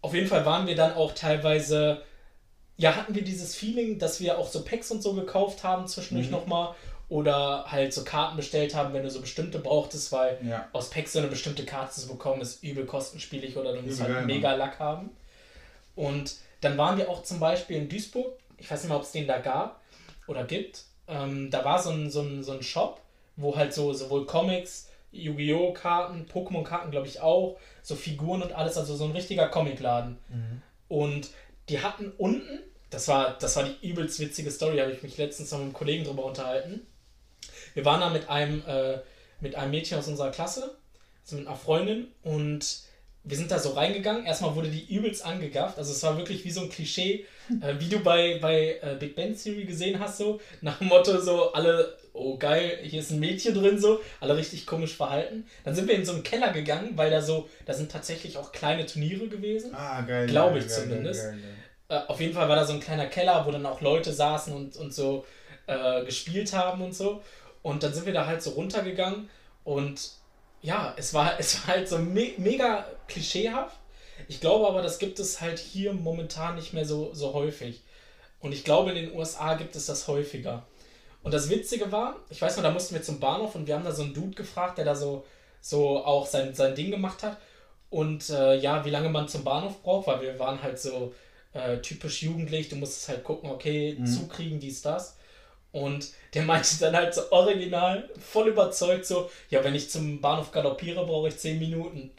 [0.01, 2.03] auf jeden Fall waren wir dann auch teilweise,
[2.75, 6.27] ja, hatten wir dieses Feeling, dass wir auch so Packs und so gekauft haben zwischendurch
[6.27, 6.33] Mhm.
[6.33, 6.75] nochmal.
[7.09, 10.67] Oder halt so Karten bestellt haben, wenn du so bestimmte brauchtest, weil Ja.
[10.73, 14.07] aus Packs so eine bestimmte Karte zu bekommen, ist übel kostenspielig oder du musst Übel
[14.15, 15.09] halt geil, mega Lack haben.
[15.95, 19.11] Und dann waren wir auch zum Beispiel in Duisburg, ich weiß nicht mal, ob es
[19.11, 19.81] den da gab
[20.27, 20.83] oder gibt.
[21.07, 22.99] Ähm, da war so ein, so, ein, so ein Shop,
[23.37, 25.71] wo halt so sowohl Comics, Yu-Gi-Oh!
[25.73, 30.17] Karten, Pokémon-Karten, glaube ich auch, so Figuren und alles, also so ein richtiger Comicladen.
[30.89, 31.29] Und
[31.69, 35.51] die hatten unten, das war, das war die übelst witzige Story, habe ich mich letztens
[35.51, 36.85] noch mit einem Kollegen drüber unterhalten.
[37.77, 38.97] Wir waren da mit einem, äh,
[39.39, 40.75] mit einem Mädchen aus unserer Klasse,
[41.23, 42.79] also mit einer Freundin, und
[43.23, 44.25] wir sind da so reingegangen.
[44.25, 45.77] Erstmal wurde die übelst angegafft.
[45.77, 47.27] Also es war wirklich wie so ein Klischee,
[47.61, 51.21] äh, wie du bei, bei äh, Big Bang Theory gesehen hast, so nach dem Motto
[51.21, 55.45] so alle, oh geil, hier ist ein Mädchen drin, so, alle richtig komisch verhalten.
[55.63, 58.51] Dann sind wir in so einen Keller gegangen, weil da so, da sind tatsächlich auch
[58.51, 59.75] kleine Turniere gewesen.
[59.75, 60.25] Ah, geil.
[60.25, 61.25] Glaube ich geil, zumindest.
[61.25, 61.37] Geil,
[61.89, 64.11] geil, Äh, auf jeden Fall war da so ein kleiner Keller, wo dann auch Leute
[64.11, 65.27] saßen und, und so
[65.67, 67.21] äh, gespielt haben und so.
[67.67, 69.29] Und dann sind wir da halt so runtergegangen
[69.65, 70.11] und
[70.61, 73.75] ja, es war, es war halt so me mega klischeehaft.
[74.29, 77.83] Ich glaube aber, das gibt es halt hier momentan nicht mehr so, so häufig.
[78.39, 80.65] Und ich glaube, in den USA gibt es das häufiger.
[81.23, 83.83] Und das Witzige war, ich weiß noch, da mussten wir zum Bahnhof und wir haben
[83.83, 85.25] da so einen Dude gefragt, der da so,
[85.59, 87.37] so auch sein, sein Ding gemacht hat.
[87.89, 91.13] Und äh, ja, wie lange man zum Bahnhof braucht, weil wir waren halt so
[91.53, 94.05] äh, typisch jugendlich, du musstest halt gucken, okay, Mhm.
[94.05, 95.16] zukriegen, dies, das.
[95.77, 100.51] Und der meinte dann halt so original, voll überzeugt, so, ja, wenn ich zum Bahnhof
[100.51, 102.11] galoppiere, brauche ich 10 Minuten.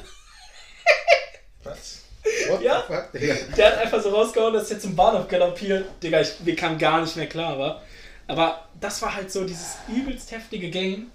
[1.65, 2.03] Was?
[2.49, 2.85] What Ja.
[2.87, 3.35] the fuck, Digga?
[3.57, 5.87] Der hat einfach so rausgehauen, dass er zum Bahnhof galoppiert.
[6.03, 7.83] Digga, ich, mir kam gar nicht mehr klar, wa?
[8.29, 11.11] Aber das war halt so dieses übelst heftige Game.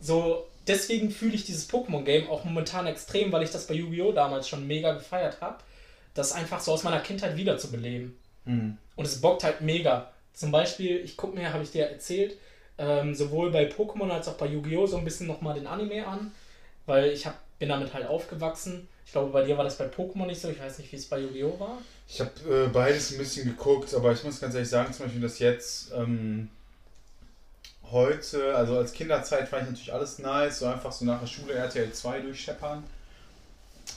[0.00, 4.12] So, deswegen fühle ich dieses Pokémon-Game auch momentan extrem, weil ich das bei Yu-Gi-Oh!
[4.12, 5.58] damals schon mega gefeiert habe.
[6.14, 8.18] Das einfach so aus meiner Kindheit wiederzubeleben.
[8.46, 8.78] Mhm.
[8.96, 10.10] Und es bockt halt mega.
[10.34, 12.36] Zum Beispiel, ich gucke mir, habe ich dir erzählt,
[12.78, 14.86] ähm, sowohl bei Pokémon als auch bei Yu-Gi-Oh!
[14.86, 16.32] so ein bisschen nochmal den Anime an,
[16.86, 18.88] weil ich hab, bin damit halt aufgewachsen.
[19.04, 20.48] Ich glaube, bei dir war das bei Pokémon nicht so.
[20.48, 21.60] Ich weiß nicht, wie es bei Yu-Gi-Oh!
[21.60, 21.78] war.
[22.08, 25.20] Ich habe äh, beides ein bisschen geguckt, aber ich muss ganz ehrlich sagen, zum Beispiel,
[25.20, 26.48] dass jetzt ähm,
[27.90, 31.54] heute, also als Kinderzeit fand ich natürlich alles nice, so einfach so nach der Schule
[31.54, 32.84] RTL 2 durchscheppern.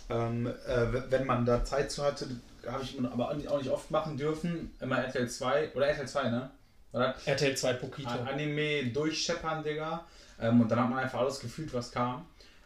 [0.09, 2.27] Ähm, äh, wenn man da Zeit zu hatte,
[2.67, 4.73] habe ich aber auch nicht oft machen dürfen.
[4.79, 6.51] Immer RTL 2 oder RTL 2, ne?
[6.91, 7.15] Oder?
[7.25, 8.09] RTL 2 Pokito.
[8.09, 10.05] Anime durchscheppern, Digga.
[10.39, 12.25] Ähm, und dann hat man einfach alles gefühlt, was kam.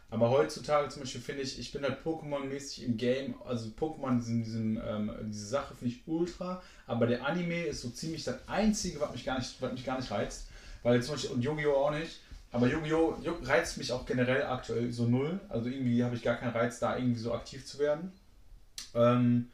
[0.09, 4.43] Aber heutzutage zum Beispiel finde ich, ich bin halt Pokémon-mäßig im Game, also Pokémon, diesen,
[4.43, 9.01] diesen, ähm, diese Sache finde ich ultra, aber der Anime ist so ziemlich das Einzige,
[9.01, 10.47] was mich gar nicht, was mich gar nicht reizt.
[10.83, 11.73] Weil zum Beispiel, und Yu-Gi-Oh!
[11.73, 12.21] auch nicht.
[12.53, 13.17] Aber Yu-Gi-Oh!
[13.43, 15.41] reizt mich auch generell aktuell so null.
[15.49, 18.13] Also irgendwie habe ich gar keinen Reiz, da irgendwie so aktiv zu werden.
[18.95, 19.49] Ähm,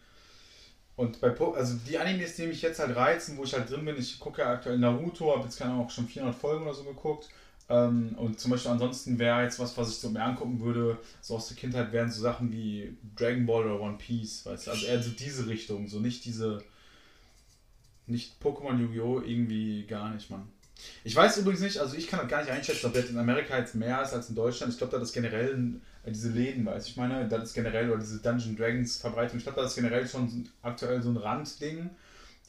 [0.95, 3.85] und bei po also die Animes, die mich jetzt halt reizen, wo ich halt drin
[3.85, 6.73] bin, ich gucke ja aktuell Naruto, habe jetzt keine Ahnung, auch schon 400 Folgen oder
[6.73, 7.29] so geguckt.
[7.69, 11.35] Ähm, und zum Beispiel ansonsten wäre jetzt was, was ich so mehr angucken würde, so
[11.35, 14.85] aus der Kindheit wären so Sachen wie Dragon Ball oder One Piece, weißt du, also
[14.85, 16.61] eher so diese Richtung, so nicht diese,
[18.05, 19.21] nicht Pokémon Yu-Gi-Oh!
[19.21, 20.47] irgendwie gar nicht, Mann.
[21.03, 23.57] Ich weiß übrigens nicht, also ich kann das gar nicht einschätzen, ob das in Amerika
[23.57, 24.73] jetzt mehr ist als in Deutschland.
[24.73, 25.79] Ich glaube, da ist generell äh,
[26.11, 29.61] diese Läden, weiß ich meine, das ist generell, oder diese Dungeon Dragons Verbreitung, ich glaube,
[29.61, 31.89] das ist generell schon aktuell so ein Randding.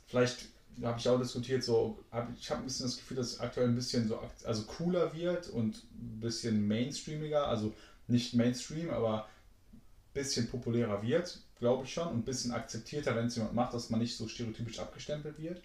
[0.06, 0.46] Vielleicht
[0.82, 3.68] habe ich auch diskutiert, so, hab, ich habe ein bisschen das Gefühl, dass es aktuell
[3.68, 7.72] ein bisschen so also cooler wird und ein bisschen mainstreamiger, also
[8.08, 9.24] nicht Mainstream, aber
[9.72, 9.80] ein
[10.14, 13.90] bisschen populärer wird, glaube ich schon, und ein bisschen akzeptierter, wenn es jemand macht, dass
[13.90, 15.62] man nicht so stereotypisch abgestempelt wird.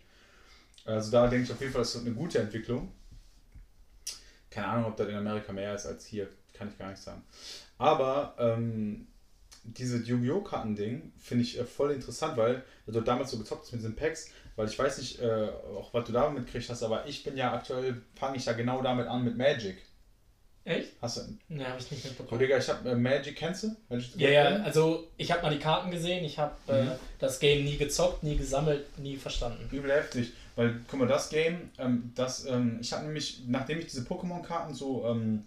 [0.86, 2.92] Also da denke ich auf jeden Fall, das ist eine gute Entwicklung.
[4.50, 7.24] Keine Ahnung, ob das in Amerika mehr ist als hier, kann ich gar nicht sagen.
[7.80, 9.08] Aber ähm,
[9.64, 10.42] diese Yu-Gi-Oh!
[10.42, 14.30] Karten-Ding finde ich äh, voll interessant, weil du damals so gezockt hast mit diesen Packs,
[14.56, 17.54] weil ich weiß nicht, äh, auch was du da mitgekriegt hast, aber ich bin ja
[17.54, 19.78] aktuell, fange ich ja genau damit an mit Magic.
[20.66, 20.92] Echt?
[21.02, 21.22] Hast du?
[21.48, 22.40] Ne, habe ich nicht mitbekommen.
[22.40, 23.76] Digga, ich habe äh, Magic, kennst du?
[23.88, 26.92] Magic ja, ja, also ich habe mal die Karten gesehen, ich habe äh, mhm.
[27.18, 29.68] das Game nie gezockt, nie gesammelt, nie verstanden.
[29.72, 33.86] Übel heftig, weil, guck mal, das Game, ähm, das, ähm, ich habe nämlich, nachdem ich
[33.86, 35.46] diese Pokémon-Karten so, ähm,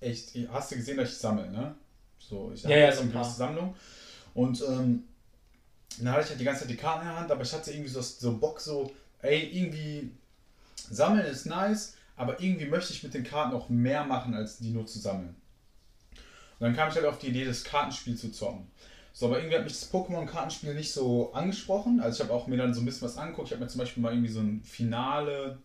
[0.00, 1.74] echt, hast du gesehen, dass ich sammle, ne?
[2.18, 3.74] So, ich habe ja, ja, so eine gewisse Sammlung.
[4.34, 5.04] Und ähm,
[5.98, 7.72] dann hatte ich halt die ganze Zeit die Karten in der Hand, aber ich hatte
[7.72, 10.12] irgendwie so, so Bock, so, ey, irgendwie
[10.90, 14.70] sammeln ist nice, aber irgendwie möchte ich mit den Karten auch mehr machen, als die
[14.70, 15.34] nur zu sammeln.
[16.58, 18.70] Und dann kam ich halt auf die Idee, das Kartenspiel zu zocken.
[19.12, 22.00] So, aber irgendwie hat mich das Pokémon-Kartenspiel nicht so angesprochen.
[22.00, 23.48] Also ich habe auch mir dann so ein bisschen was angeguckt.
[23.48, 25.58] Ich habe mir zum Beispiel mal irgendwie so ein Finale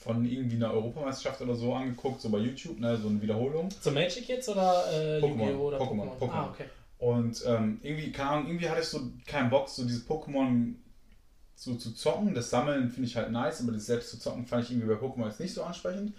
[0.00, 3.68] von irgendwie einer Europameisterschaft oder so angeguckt, so bei YouTube, ne, so eine Wiederholung.
[3.80, 6.18] So Magic jetzt oder äh, Pokémon, oder Pokémon?
[6.18, 6.30] Pokémon.
[6.32, 6.64] Ah, okay.
[6.98, 10.74] Und ähm, irgendwie, keine Ahnung, irgendwie hatte ich so keinen Bock, so dieses Pokémon
[11.56, 12.34] so zu zocken.
[12.34, 15.00] Das Sammeln finde ich halt nice, aber das selbst zu zocken fand ich irgendwie bei
[15.00, 16.14] Pokémon jetzt nicht so ansprechend.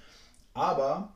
[0.53, 1.13] Aber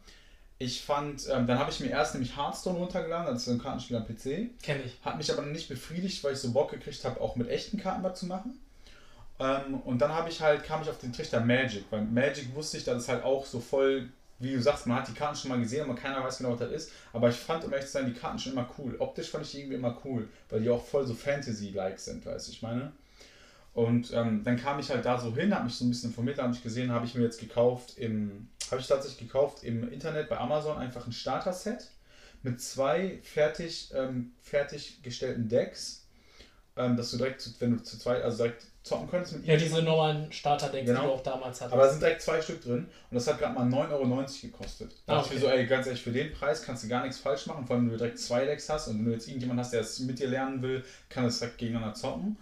[0.58, 3.98] ich fand, ähm, dann habe ich mir erst nämlich Hearthstone runtergeladen, als so ein Kartenspiel
[3.98, 4.50] am PC.
[4.62, 4.98] Kenn ich.
[5.04, 8.04] Hat mich aber nicht befriedigt, weil ich so Bock gekriegt habe, auch mit echten Karten
[8.04, 8.60] was zu machen.
[9.40, 12.78] Ähm, und dann habe ich halt, kam ich auf den Trichter Magic, weil Magic wusste
[12.78, 15.50] ich, dass es halt auch so voll, wie du sagst, man hat die Karten schon
[15.50, 16.92] mal gesehen, aber keiner weiß genau, was das ist.
[17.14, 18.96] Aber ich fand, um ehrlich zu sein, die Karten schon immer cool.
[19.00, 22.48] Optisch fand ich die irgendwie immer cool, weil die auch voll so Fantasy-like sind, weißt
[22.48, 22.92] du, ich meine.
[23.74, 26.40] Und ähm, dann kam ich halt da so hin, habe mich so ein bisschen informiert,
[26.40, 30.28] habe ich gesehen, habe ich mir jetzt gekauft im, habe ich tatsächlich gekauft im Internet
[30.28, 31.90] bei Amazon einfach ein Starter-Set
[32.44, 36.06] mit zwei fertig, ähm, fertiggestellten Decks,
[36.76, 39.82] ähm, dass du direkt, wenn du zu zweit, also direkt zocken könntest mit Ja, diese
[39.82, 41.02] normalen Starter-Decks, genau.
[41.02, 41.74] die du auch damals hattest.
[41.74, 44.92] Aber da sind direkt zwei Stück drin und das hat gerade mal 9,90 Euro gekostet.
[45.06, 45.28] Da ah, okay.
[45.28, 47.66] ich mir so, ey, ganz ehrlich, für den Preis kannst du gar nichts falsch machen,
[47.66, 49.82] vor allem wenn du direkt zwei Decks hast und wenn du jetzt irgendjemand hast, der
[49.82, 52.38] es mit dir lernen will, kann es direkt gegeneinander zocken.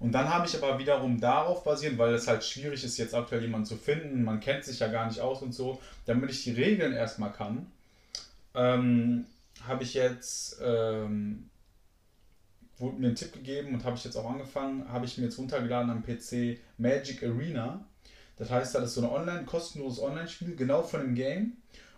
[0.00, 3.42] Und dann habe ich aber wiederum darauf basierend, weil es halt schwierig ist, jetzt aktuell
[3.42, 6.52] jemanden zu finden, man kennt sich ja gar nicht aus und so, damit ich die
[6.52, 7.70] Regeln erstmal kann,
[8.54, 9.26] ähm,
[9.66, 11.49] habe ich jetzt, ähm,
[12.80, 15.38] wurde mir einen Tipp gegeben und habe ich jetzt auch angefangen, habe ich mir jetzt
[15.38, 17.84] runtergeladen am PC Magic Arena.
[18.36, 21.52] Das heißt, das ist so ein online, kostenloses Online-Spiel, genau von dem Game.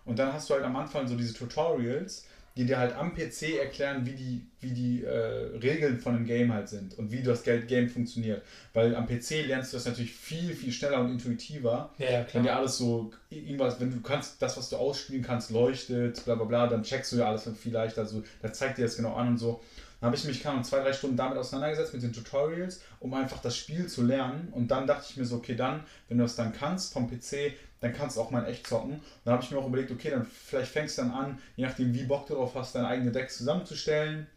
[0.05, 3.57] Und dann hast du halt am Anfang so diese Tutorials, die dir halt am PC
[3.59, 7.43] erklären, wie die, wie die äh, Regeln von einem Game halt sind und wie das
[7.43, 8.43] Game funktioniert.
[8.73, 11.91] Weil am PC lernst du das natürlich viel, viel schneller und intuitiver.
[11.97, 12.33] Ja, ja klar.
[12.33, 16.35] Wenn dir alles so, irgendwas, wenn du kannst, das, was du ausspielen kannst, leuchtet, bla
[16.35, 18.01] bla bla, dann checkst du ja alles viel leichter.
[18.01, 19.61] Also, da zeigt dir das genau an und so.
[20.03, 23.39] Dann habe ich mich kann zwei, drei Stunden damit auseinandergesetzt mit den Tutorials, um einfach
[23.39, 24.49] das Spiel zu lernen.
[24.51, 27.53] Und dann dachte ich mir so, okay, dann, wenn du das dann kannst vom PC,
[27.79, 28.95] dann kannst du auch mal in echt zocken.
[28.95, 31.65] Und dann habe ich mir auch überlegt, okay, dann vielleicht fängst du dann an, je
[31.65, 34.27] nachdem wie Bock du drauf hast, deine eigene Decks zusammenzustellen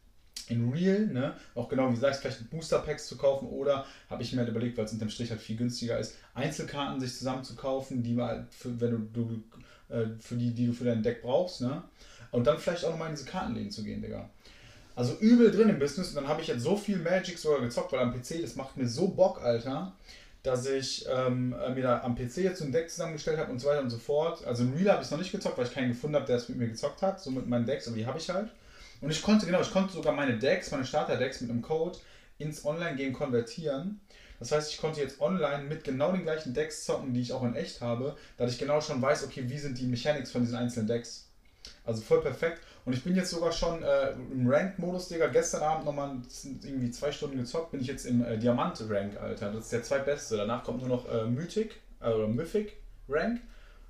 [0.46, 1.34] in Real, ne?
[1.56, 4.50] Auch genau wie du sagst, vielleicht Booster Packs zu kaufen oder habe ich mir halt
[4.50, 8.12] überlegt, weil es unterm Strich halt viel günstiger ist, Einzelkarten sich zusammen zu kaufen, die
[8.12, 11.82] mal für, wenn du, du äh, für die, die du für dein Deck brauchst, ne?
[12.30, 14.30] Und dann vielleicht auch nochmal in diese Kartenläden zu gehen, Digga.
[14.96, 17.92] Also übel drin im Business und dann habe ich jetzt so viel Magic sogar gezockt,
[17.92, 19.92] weil am PC, das macht mir so Bock, Alter,
[20.42, 23.58] dass ich ähm, äh, mir da am PC jetzt so ein Deck zusammengestellt habe und
[23.58, 24.44] so weiter und so fort.
[24.46, 26.36] Also in Real habe ich es noch nicht gezockt, weil ich keinen gefunden habe, der
[26.36, 28.48] es mit mir gezockt hat, so mit meinen Decks, aber die habe ich halt.
[29.02, 31.98] Und ich konnte, genau, ich konnte sogar meine Decks, meine Starter-Decks mit einem Code
[32.38, 34.00] ins Online-Game konvertieren.
[34.38, 37.42] Das heißt, ich konnte jetzt online mit genau den gleichen Decks zocken, die ich auch
[37.42, 40.56] in echt habe, da ich genau schon weiß, okay, wie sind die Mechanics von diesen
[40.56, 41.28] einzelnen Decks.
[41.84, 42.60] Also voll perfekt.
[42.86, 45.26] Und ich bin jetzt sogar schon äh, im Rank-Modus, Digga.
[45.26, 46.18] Gestern Abend nochmal
[46.62, 49.52] irgendwie zwei Stunden gezockt, bin ich jetzt im äh, Diamant-Rank, Alter.
[49.52, 50.36] Das ist der zweitbeste.
[50.36, 53.40] Danach kommt nur noch äh, Mythic äh, oder Mythic-Rank.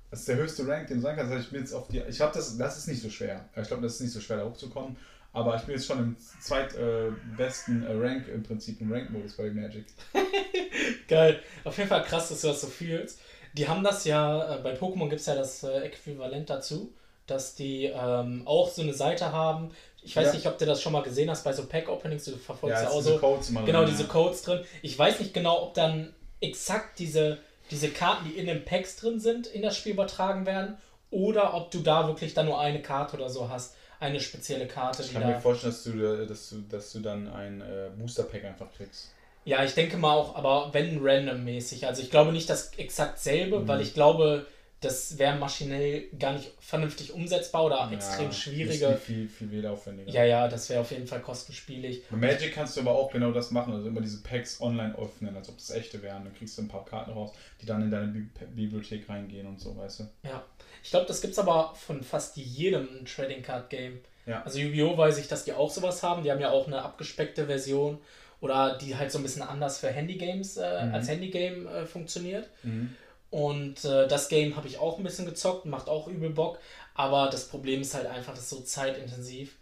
[0.09, 1.31] Das ist der höchste Rank, den du sein kannst.
[1.31, 1.99] Das ich bin jetzt auf die.
[1.99, 3.45] Ich glaube, das, das ist nicht so schwer.
[3.55, 4.97] Ich glaube, das ist nicht so schwer, da hochzukommen.
[5.31, 9.85] Aber ich bin jetzt schon im zweitbesten äh, Rank im Prinzip im Rank-Modus bei Magic.
[11.07, 11.39] Geil.
[11.63, 13.19] Auf jeden Fall krass, dass du das so fühlst.
[13.53, 16.91] Die haben das ja, äh, bei Pokémon gibt es ja das äh, Äquivalent dazu,
[17.27, 19.69] dass die ähm, auch so eine Seite haben.
[20.01, 20.33] Ich weiß ja.
[20.33, 23.01] nicht, ob du das schon mal gesehen hast bei so Pack-Openings, du verfolgst ja, auch
[23.01, 23.17] so.
[23.19, 24.09] Codes immer genau, drin, diese ja.
[24.09, 24.61] Codes drin.
[24.81, 27.39] Ich weiß nicht genau, ob dann exakt diese
[27.71, 30.77] diese Karten, die in den Packs drin sind, in das Spiel übertragen werden
[31.11, 33.75] oder ob du da wirklich dann nur eine Karte oder so hast.
[33.99, 35.01] Eine spezielle Karte.
[35.01, 38.67] Ich kann mir vorstellen, dass du, dass, du, dass du dann ein äh, Booster-Pack einfach
[38.71, 39.11] kriegst.
[39.43, 41.87] Ja, ich denke mal auch, aber wenn random-mäßig.
[41.87, 43.67] Also ich glaube nicht das exakt selbe, mhm.
[43.67, 44.45] weil ich glaube,
[44.79, 48.95] das wäre maschinell gar nicht vernünftig umsetzbar oder ja, extrem schwieriger.
[48.95, 50.11] Viel, viel, viel aufwendiger.
[50.11, 52.03] Ja, ja, das wäre auf jeden Fall kostenspielig.
[52.11, 55.35] Bei Magic kannst du aber auch genau das machen, also immer diese Packs online öffnen,
[55.35, 56.25] als ob das echte wären.
[56.25, 59.59] Dann kriegst du ein paar Karten raus, die dann in deine Bi Bibliothek reingehen und
[59.59, 60.03] so, weißt du?
[60.23, 60.43] Ja.
[60.83, 63.99] Ich glaube, das gibt es aber von fast jedem Trading Card Game.
[64.27, 64.43] Ja.
[64.43, 64.95] Also Yu-Gi-Oh!
[64.95, 66.21] weiß ich, dass die auch sowas haben.
[66.21, 67.97] Die haben ja auch eine abgespeckte Version
[68.41, 70.93] oder die halt so ein bisschen anders für Handy-Games äh, mhm.
[70.93, 72.49] als Handy-Game äh, funktioniert.
[72.61, 72.95] Mhm.
[73.29, 76.59] Und äh, das Game habe ich auch ein bisschen gezockt, macht auch übel Bock.
[76.93, 79.57] Aber das Problem ist halt einfach, das ist so zeitintensiv.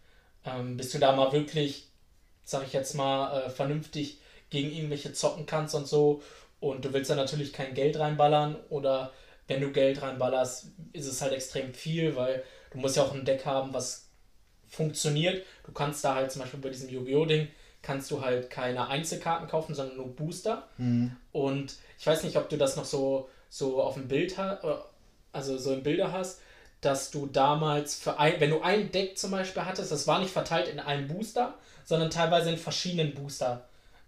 [0.46, 1.90] Ähm, bis du da mal wirklich,
[2.44, 6.22] sag ich jetzt mal, äh, vernünftig gegen irgendwelche zocken kannst und so.
[6.60, 8.56] Und du willst da natürlich kein Geld reinballern.
[8.70, 9.12] Oder
[9.48, 13.26] wenn du Geld reinballerst, ist es halt extrem viel, weil du musst ja auch ein
[13.26, 14.10] Deck haben, was
[14.68, 15.46] funktioniert.
[15.66, 17.26] Du kannst da halt zum Beispiel bei diesem Yu-Gi-Oh!
[17.26, 17.48] Ding,
[17.82, 20.68] kannst du halt keine Einzelkarten kaufen, sondern nur Booster.
[20.78, 21.16] Mhm.
[21.32, 24.76] Und ich weiß nicht, ob du das noch so so auf dem Bild hast, äh,
[25.32, 26.42] also so im Bilder hast,
[26.82, 30.32] dass du damals für ein, wenn du ein Deck zum Beispiel hattest, das war nicht
[30.32, 31.54] verteilt in einem Booster,
[31.86, 33.66] sondern teilweise in verschiedenen Booster.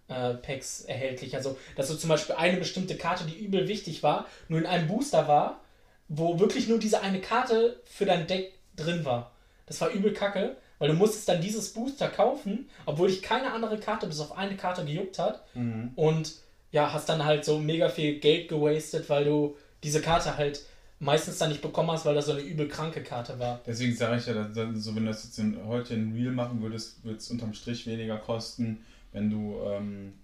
[0.08, 1.36] Äh, Packs erhältlich.
[1.36, 4.88] Also, dass du zum Beispiel eine bestimmte Karte, die übel wichtig war, nur in einem
[4.88, 5.60] Booster war,
[6.08, 9.32] wo wirklich nur diese eine Karte für dein Deck drin war.
[9.66, 13.78] Das war übel kacke, weil du musstest dann dieses Booster kaufen, obwohl dich keine andere
[13.78, 15.44] Karte bis auf eine Karte gejuckt hat.
[15.54, 15.92] Mhm.
[15.94, 16.36] Und
[16.70, 20.60] ja, hast dann halt so mega viel Geld gewastet, weil du diese Karte halt
[21.00, 23.60] meistens dann nicht bekommen hast, weil das so eine übel kranke Karte war.
[23.66, 24.54] Deswegen sage ich ja, dass,
[24.84, 27.86] so wenn du das jetzt in, heute in Real machen würdest, würde es unterm Strich
[27.86, 30.14] weniger kosten, wenn du, ähm,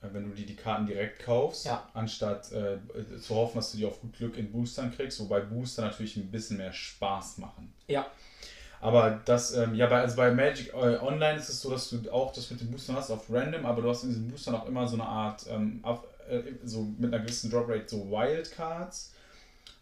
[0.00, 1.88] äh, wenn du die, die Karten direkt kaufst, ja.
[1.92, 2.78] anstatt äh,
[3.20, 6.30] zu hoffen, dass du die auf gut Glück in Boostern kriegst, wobei Booster natürlich ein
[6.30, 7.72] bisschen mehr Spaß machen.
[7.86, 8.06] Ja.
[8.80, 12.10] Aber das, ähm, ja, bei, also bei Magic äh, Online ist es so, dass du
[12.10, 14.66] auch das mit den Boostern hast auf Random, aber du hast in diesen Boostern auch
[14.66, 19.12] immer so eine Art, ähm, auf, äh, so mit einer gewissen Drop so Wildcards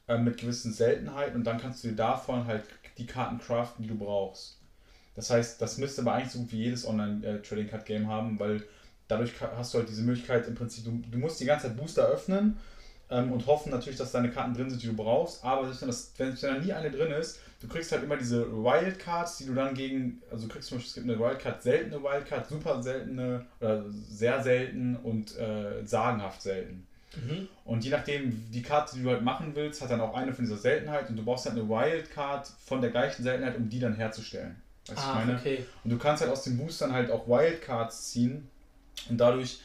[0.09, 2.65] äh, mit gewissen Seltenheiten und dann kannst du dir davon halt
[2.99, 4.59] die Karten craften, die du brauchst.
[5.15, 8.65] Das heißt, das müsste aber eigentlich so gut wie jedes Online-Trading-Card-Game äh, haben, weil
[9.07, 12.07] dadurch hast du halt diese Möglichkeit im Prinzip, du, du musst die ganze Zeit Booster
[12.07, 12.57] öffnen
[13.11, 15.45] ähm, und hoffen natürlich, dass deine Karten drin sind, die du brauchst.
[15.45, 18.17] Aber selbst wenn, das, wenn, wenn da nie eine drin ist, du kriegst halt immer
[18.17, 21.63] diese Wildcards, die du dann gegen, also du kriegst zum Beispiel, es gibt eine Wildcard,
[21.63, 26.87] seltene Wildcard, super seltene oder sehr selten und äh, sagenhaft selten.
[27.17, 27.49] Mhm.
[27.65, 30.45] Und je nachdem, die Karte, die du halt machen willst, hat dann auch eine von
[30.45, 33.95] dieser Seltenheit und du brauchst halt eine Wildcard von der gleichen Seltenheit, um die dann
[33.95, 34.57] herzustellen.
[34.87, 35.39] Weißt ah, ich meine?
[35.39, 35.65] Okay.
[35.85, 38.49] Und du kannst halt aus den Boostern halt auch Wildcards ziehen
[39.09, 39.61] und dadurch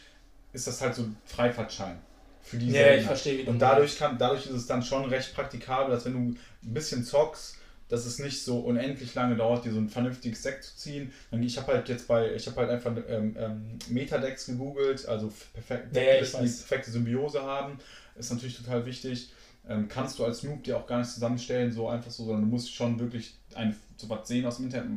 [0.51, 1.97] ist das halt so ein Freifahrtschein
[2.41, 3.45] für die Ja, ich verstehe.
[3.45, 7.03] Und dadurch, kann, dadurch ist es dann schon recht praktikabel, dass wenn du ein bisschen
[7.03, 7.57] zockst,
[7.89, 11.11] dass es nicht so unendlich lange dauert, dir so ein vernünftiges Deck zu ziehen.
[11.31, 15.95] Ich habe halt jetzt bei, ich habe halt einfach ähm, ähm, Metadecks gegoogelt, also perfekt,
[15.95, 17.77] ja, die perfekte Symbiose haben,
[18.15, 19.31] ist natürlich total wichtig.
[19.67, 22.47] Ähm, kannst du als Noob dir auch gar nicht zusammenstellen, so einfach so, sondern du
[22.47, 24.89] musst schon wirklich ein, so was sehen aus dem Internet,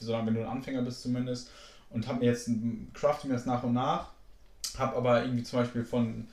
[0.00, 1.50] solange wenn du ein Anfänger bist zumindest.
[1.90, 2.50] und habe mir jetzt,
[2.94, 4.10] craft mir das nach und nach,
[4.76, 6.26] habe aber irgendwie zum Beispiel von,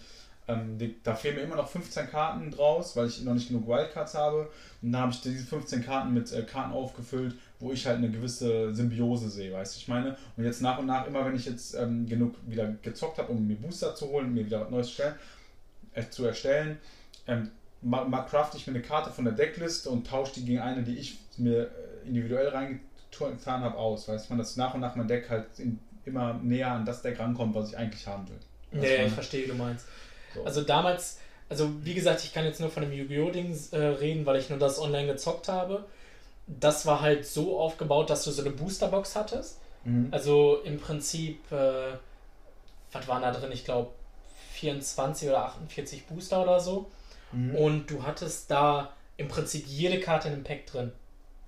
[0.48, 3.68] ähm, die, da fehlen mir immer noch 15 Karten draus, weil ich noch nicht genug
[3.68, 4.50] Wildcards habe.
[4.82, 8.12] Und dann habe ich diese 15 Karten mit äh, Karten aufgefüllt, wo ich halt eine
[8.12, 10.16] gewisse Symbiose sehe, weißt du, ich meine.
[10.38, 13.48] Und jetzt nach und nach, immer wenn ich jetzt ähm, genug wieder gezockt habe, um
[13.48, 15.16] mir Booster zu holen, mir wieder was Neues stellen,
[15.94, 16.78] äh, zu erstellen,
[17.28, 17.50] ähm,
[18.30, 21.18] craft ich mir eine Karte von der Deckliste und tausche die gegen eine, die ich
[21.38, 24.08] mir äh, individuell reingetan habe, aus.
[24.08, 27.20] Weißt man, dass nach und nach mein Deck halt in, immer näher an das Deck
[27.20, 28.84] rankommt, was ich eigentlich haben will.
[28.84, 29.88] Ja, ja ich verstehe, wie du meinst.
[30.36, 30.44] So.
[30.44, 31.20] Also damals,
[31.50, 33.32] also wie gesagt, ich kann jetzt nur von dem Yu-Gi-Oh!
[33.32, 35.86] Ding äh, reden, weil ich nur das online gezockt habe.
[36.48, 39.60] Das war halt so aufgebaut, dass du so eine Boosterbox hattest.
[39.84, 40.10] Mhm.
[40.12, 41.94] Also im Prinzip, äh,
[42.92, 43.52] was waren da drin?
[43.52, 43.92] Ich glaube
[44.54, 46.90] 24 oder 48 Booster oder so.
[47.32, 47.56] Mhm.
[47.56, 50.92] Und du hattest da im Prinzip jede Karte in dem Pack drin.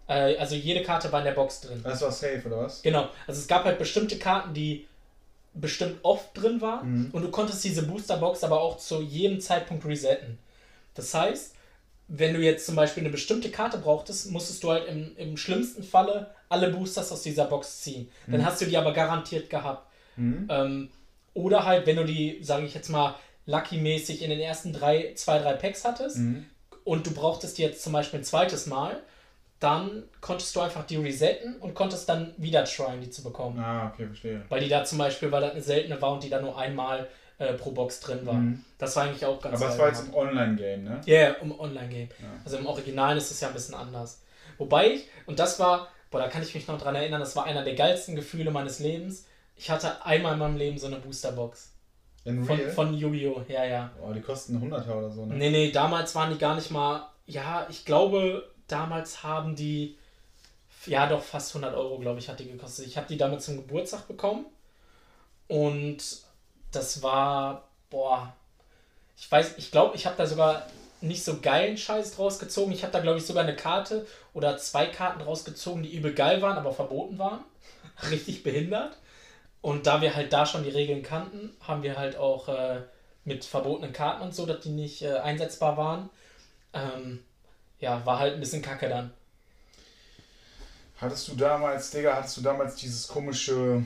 [0.07, 1.81] Äh, also jede Karte war in der Box drin.
[1.83, 2.81] Das war safe, oder was?
[2.81, 3.09] Genau.
[3.27, 4.87] Also es gab halt bestimmte Karten, die
[5.59, 7.05] bestimmt oft drin waren.
[7.05, 7.11] Mhm.
[7.11, 10.37] Und du konntest diese Boosterbox aber auch zu jedem Zeitpunkt resetten.
[10.93, 11.53] Das heißt,
[12.07, 15.83] wenn du jetzt zum Beispiel eine bestimmte Karte brauchtest, musstest du halt im, im schlimmsten
[15.83, 18.09] Falle alle Boosters aus dieser Box ziehen.
[18.25, 18.31] Mhm.
[18.31, 19.91] Dann hast du die aber garantiert gehabt.
[20.15, 20.47] Mhm.
[20.49, 20.89] Ähm,
[21.33, 23.15] oder halt, wenn du die, sage ich jetzt mal,
[23.45, 26.45] Lucky-mäßig in den ersten drei, zwei, drei Packs hattest mhm.
[26.83, 29.01] und du brauchtest die jetzt zum Beispiel ein zweites Mal,
[29.59, 33.59] dann konntest du einfach die resetten und konntest dann wieder tryen, die zu bekommen.
[33.59, 34.43] Ah, okay, verstehe.
[34.49, 37.07] Weil die da zum Beispiel, weil das eine seltene war und die da nur einmal
[37.39, 38.35] äh, pro Box drin war.
[38.35, 38.63] Mhm.
[38.77, 41.01] Das war eigentlich auch ganz Aber das war jetzt im Online-Game, ne?
[41.05, 42.09] Ja, yeah, im Online-Game.
[42.19, 42.27] Ja.
[42.43, 44.21] Also im Original ist es ja ein bisschen anders.
[44.57, 47.45] Wobei ich, und das war, boah, da kann ich mich noch dran erinnern, das war
[47.45, 49.25] einer der geilsten Gefühle meines Lebens.
[49.55, 51.73] Ich hatte einmal in meinem Leben so eine Boosterbox.
[52.25, 52.71] In von, Real?
[52.71, 53.43] Von Yu-Gi-Oh!
[53.47, 53.91] Ja, ja.
[54.03, 55.35] Oh, die kosten 100 oder so, ne?
[55.35, 57.07] Nee, nee, damals waren die gar nicht mal.
[57.25, 59.97] Ja, ich glaube, damals haben die.
[60.85, 62.87] Ja, doch fast 100 Euro, glaube ich, hat die gekostet.
[62.87, 64.45] Ich habe die damals zum Geburtstag bekommen.
[65.47, 65.97] Und
[66.71, 67.67] das war.
[67.89, 68.33] Boah.
[69.17, 70.67] Ich weiß, ich glaube, ich habe da sogar
[71.01, 72.71] nicht so geilen Scheiß draus gezogen.
[72.71, 76.41] Ich habe da, glaube ich, sogar eine Karte oder zwei Karten rausgezogen, die übel geil
[76.41, 77.43] waren, aber verboten waren.
[78.11, 78.97] Richtig behindert.
[79.61, 82.81] Und da wir halt da schon die Regeln kannten, haben wir halt auch äh,
[83.25, 86.09] mit verbotenen Karten und so, dass die nicht äh, einsetzbar waren.
[86.73, 87.23] Ähm,
[87.79, 89.11] ja, war halt ein bisschen kacke dann.
[90.99, 93.85] Hattest du damals, Digga, hattest du damals dieses komische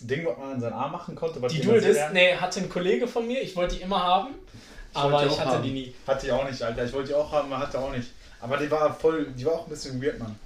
[0.00, 1.40] Ding, was man an seinen Arm machen konnte?
[1.48, 4.34] die Dual Disc, nee, hatte ein Kollege von mir, ich wollte die immer haben,
[4.90, 5.62] ich aber ich hatte haben.
[5.62, 5.94] die nie.
[6.06, 6.84] Hatte ich auch nicht, Alter.
[6.84, 8.08] Ich wollte die auch haben, aber hatte auch nicht.
[8.40, 10.38] Aber die war voll, die war auch ein bisschen weird, Mann.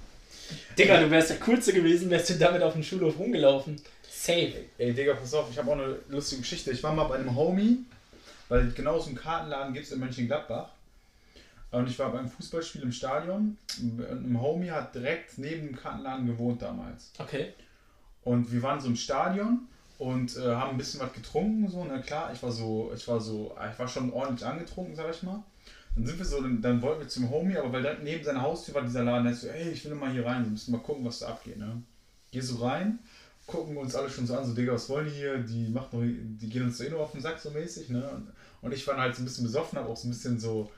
[0.77, 3.81] Digga, du wärst der Coolste gewesen, wärst du damit auf dem Schulhof rumgelaufen.
[4.09, 4.53] Safe.
[4.77, 6.71] Ey, Digga, pass auf, ich habe auch eine lustige Geschichte.
[6.71, 7.77] Ich war mal bei einem Homie,
[8.49, 10.69] weil genau so einen Kartenladen gibt es in Mönchengladbach.
[11.73, 13.57] Und ich war beim Fußballspiel im Stadion.
[13.81, 17.11] Und ein Homie hat direkt neben dem Kartenladen gewohnt damals.
[17.17, 17.53] Okay.
[18.23, 21.67] Und wir waren so im Stadion und äh, haben ein bisschen was getrunken.
[21.67, 25.09] So, na klar, ich war so, ich war so, ich war schon ordentlich angetrunken, sag
[25.09, 25.43] ich mal.
[25.95, 28.41] Dann sind wir so, dann, dann wollten wir zum Homie, aber weil direkt neben seiner
[28.41, 30.71] Haustür war dieser Laden, der ist so, ey, ich will mal hier rein, wir müssen
[30.71, 31.57] mal gucken, was da abgeht.
[31.57, 31.81] Ne?
[32.31, 32.99] Geh so rein
[33.45, 35.37] gucken uns alle schon so an, so Digga, was wollen die hier?
[35.37, 38.21] Die machen die gehen uns so eh nur auf den Sack so mäßig, ne?
[38.61, 40.71] Und ich war halt so ein bisschen besoffen, aber auch so ein bisschen so,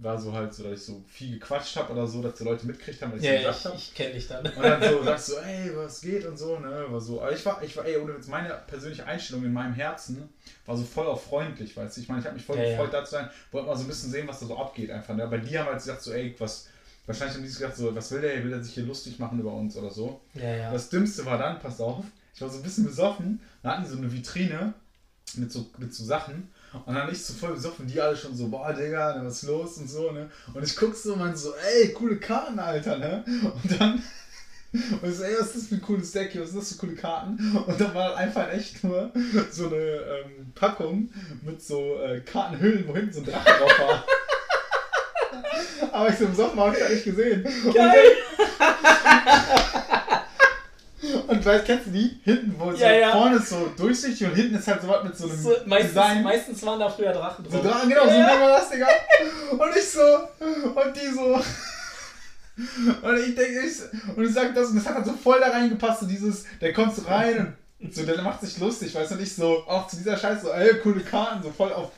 [0.00, 2.66] war so halt so, dass ich so viel gequatscht habe oder so, dass die Leute
[2.66, 3.76] mitkriegt haben, was ich ja, so gesagt habe.
[3.76, 4.46] Ich, ich kenne dich dann.
[4.46, 6.86] Und dann so sagst du, ey, was geht und so, ne?
[6.88, 10.28] War so, aber ich war, ich war, ey, ohne meine persönliche Einstellung in meinem Herzen
[10.66, 12.00] war so voll auf freundlich, weißt du?
[12.00, 13.00] Ich meine, ich habe mich voll ja, gefreut, ja.
[13.00, 15.14] da zu sein, wollte mal so ein bisschen sehen, was da so abgeht einfach.
[15.14, 15.26] Ne?
[15.26, 16.68] Bei dir haben halt gesagt, so, ey, was,
[17.06, 19.52] wahrscheinlich haben die gesagt, so, was will der, will er sich hier lustig machen über
[19.52, 20.20] uns oder so.
[20.34, 20.72] Ja, ja.
[20.72, 22.04] Das Dümmste war dann, pass auf,
[22.34, 23.40] ich war so ein bisschen besoffen.
[23.62, 24.74] Da hatten die so eine Vitrine
[25.36, 26.50] mit so, mit so Sachen.
[26.86, 29.78] Und dann ich so voll besoffen, die alle schon so, boah, Digga, was ist los
[29.78, 30.30] und so, ne?
[30.52, 33.24] Und ich guck so und man so, ey, coole Karten, Alter, ne?
[33.26, 33.92] Und dann,
[34.72, 36.72] und ich so, ey, was ist das für ein cooles Deck hier, was sind das
[36.72, 37.38] für coole Karten?
[37.66, 39.12] Und dann war einfach echt nur
[39.50, 41.10] so eine ähm, Packung
[41.42, 44.04] mit so äh, Kartenhüllen, wo hinten so ein Drache drauf war.
[45.92, 47.44] Aber ich so im Sommer habe ich ja nicht gesehen.
[47.72, 48.00] Geil.
[48.38, 49.03] Und
[51.28, 52.20] weißt, kennst du die?
[52.24, 53.10] Hinten, wo ja, so ja.
[53.12, 55.88] vorne ist so durchsichtig und hinten ist halt so was mit so einem so, meistens,
[55.90, 56.22] Design.
[56.22, 57.52] Meistens waren da früher Drachen drin.
[57.52, 58.48] So Drachen, genau, ja, so ja.
[58.48, 58.86] das, Digga.
[59.50, 61.40] Und ich so, und die so.
[62.56, 65.48] Und ich denke, ich, und ich sag das, und das hat halt so voll da
[65.48, 69.16] reingepasst, so dieses, der kommt so rein und so, der macht sich lustig, weißt du,
[69.16, 71.90] nicht so, auch zu dieser Scheiße, so, ey, coole Karten, so voll auf,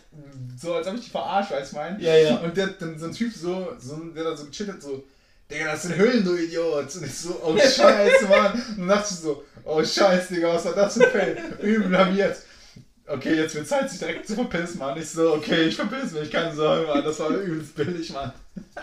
[0.59, 2.01] so als ob ich die verarscht, weißt du, mein.
[2.01, 2.37] Ja, ja.
[2.39, 5.05] Und der, dann so ein Typ so, so der da so gechillt so,
[5.51, 6.95] Digga, das sind Hüllen, du Idiot.
[6.95, 8.53] Und ich so, oh Scheiße, Mann.
[8.53, 11.57] Und dann dachte ich so, oh Scheiße, Digga, was war das für ein Fail?
[11.61, 12.37] Übel blamiert.
[13.07, 14.99] Okay, jetzt wird Zeit, sich direkt zu verpissen, Mann.
[14.99, 17.05] Ich so, okay, ich verpiss mich, keine Sorge, Mann.
[17.05, 18.33] Das war übelst billig, Mann.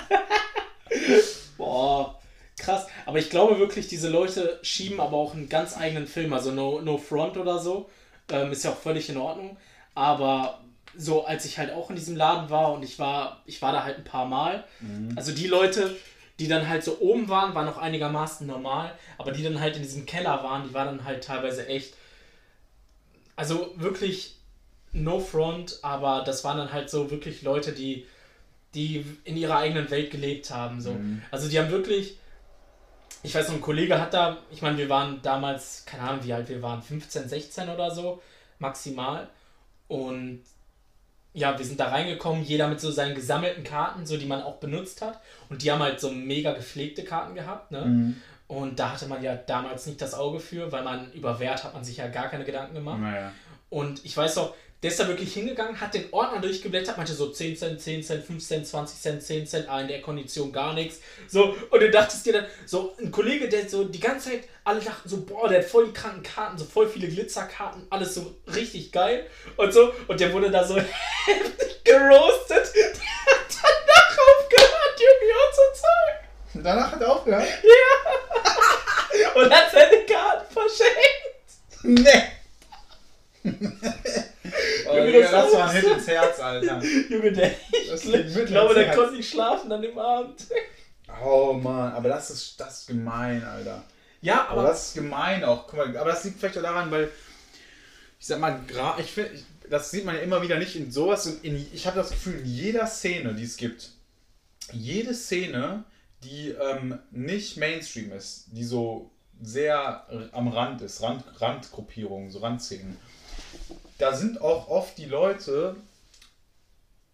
[1.57, 2.19] Boah,
[2.57, 2.87] krass.
[3.05, 6.31] Aber ich glaube wirklich, diese Leute schieben aber auch einen ganz eigenen Film.
[6.31, 7.89] Also No, no Front oder so.
[8.29, 9.57] Ähm, ist ja auch völlig in Ordnung.
[9.95, 10.61] Aber
[10.95, 13.83] so, als ich halt auch in diesem Laden war und ich war, ich war da
[13.83, 14.63] halt ein paar Mal.
[14.79, 15.13] Mhm.
[15.15, 15.95] Also die Leute,
[16.39, 18.93] die dann halt so oben waren, waren noch einigermaßen normal.
[19.17, 21.95] Aber die dann halt in diesem Keller waren, die waren dann halt teilweise echt.
[23.35, 24.35] Also wirklich
[24.91, 28.05] no front, aber das waren dann halt so wirklich Leute, die,
[28.75, 30.81] die in ihrer eigenen Welt gelebt haben.
[30.81, 30.91] So.
[30.91, 31.21] Mhm.
[31.31, 32.17] Also die haben wirklich,
[33.23, 36.33] ich weiß noch, ein Kollege hat da, ich meine, wir waren damals, keine Ahnung, wie
[36.33, 38.21] alt wir waren, 15, 16 oder so,
[38.59, 39.29] maximal.
[39.87, 40.41] Und
[41.33, 44.57] ja, wir sind da reingekommen, jeder mit so seinen gesammelten Karten, so die man auch
[44.57, 45.19] benutzt hat.
[45.49, 47.85] Und die haben halt so mega gepflegte Karten gehabt, ne?
[47.85, 48.21] Mhm.
[48.47, 51.73] Und da hatte man ja damals nicht das Auge für, weil man über Wert hat
[51.73, 52.99] man sich ja gar keine Gedanken gemacht.
[52.99, 53.31] Naja.
[53.69, 54.53] Und ich weiß auch,
[54.83, 58.25] der ist da wirklich hingegangen, hat den Ordner durchgeblättert, meinte so 10 Cent, 10 Cent,
[58.25, 60.99] 5 Cent, 20 Cent, 10 Cent, ah, in der Kondition gar nichts.
[61.29, 64.81] So, und du dachtest dir dann, so ein Kollege, der so die ganze Zeit, alle
[64.81, 68.35] dachten so, boah, der hat voll die kranken Karten, so voll viele Glitzerkarten, alles so
[68.53, 69.25] richtig geil
[69.55, 69.93] und so.
[70.09, 70.75] Und der wurde da so
[71.25, 72.73] heftig geroastet.
[72.75, 75.53] Der hat danach aufgehört, Yu-Gi-Oh!
[75.53, 76.63] zu zeigen.
[76.65, 77.47] Danach hat er aufgehört?
[77.63, 79.31] Ja.
[79.41, 81.43] und hat seine Karten verschenkt.
[81.83, 82.42] Nee.
[84.89, 86.81] oh, Junge, das, das war ein Hit ins Herz, Alter.
[87.09, 90.45] Junge, der, ich, ich glaube, der konnte nicht schlafen an dem Abend.
[91.23, 93.83] Oh Mann, aber das ist, das ist gemein, Alter.
[94.21, 95.67] Ja, aber, aber das ist gemein auch.
[95.67, 97.11] Guck mal, aber das liegt vielleicht auch daran, weil
[98.19, 98.61] ich sag mal,
[98.99, 99.31] ich finde,
[99.69, 101.25] das sieht man ja immer wieder nicht in sowas.
[101.25, 103.91] In, ich habe das Gefühl, in jeder Szene, die es gibt,
[104.71, 105.83] jede Szene,
[106.23, 112.97] die ähm, nicht Mainstream ist, die so sehr am Rand ist, Rand, Randgruppierungen, so Randszenen,
[113.97, 115.75] da sind auch oft die Leute,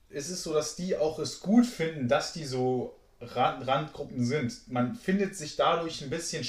[0.10, 4.68] es ist so, dass die auch es gut finden, dass die so Rand, Randgruppen sind.
[4.68, 6.46] Man findet sich dadurch ein bisschen,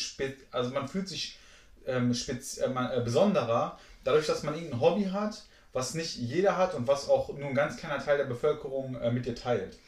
[0.51, 1.39] also man fühlt sich
[1.87, 6.87] ähm, äh, äh, besonderer, dadurch, dass man irgendein Hobby hat, was nicht jeder hat und
[6.89, 9.79] was auch nur ein ganz kleiner Teil der Bevölkerung äh, mit dir teilt.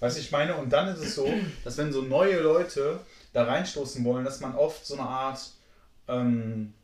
[0.00, 1.28] Weißt du, ich meine, und dann ist es so,
[1.64, 3.00] dass wenn so neue Leute
[3.32, 5.40] da reinstoßen wollen, dass man oft so eine Art
[6.08, 6.74] ähm,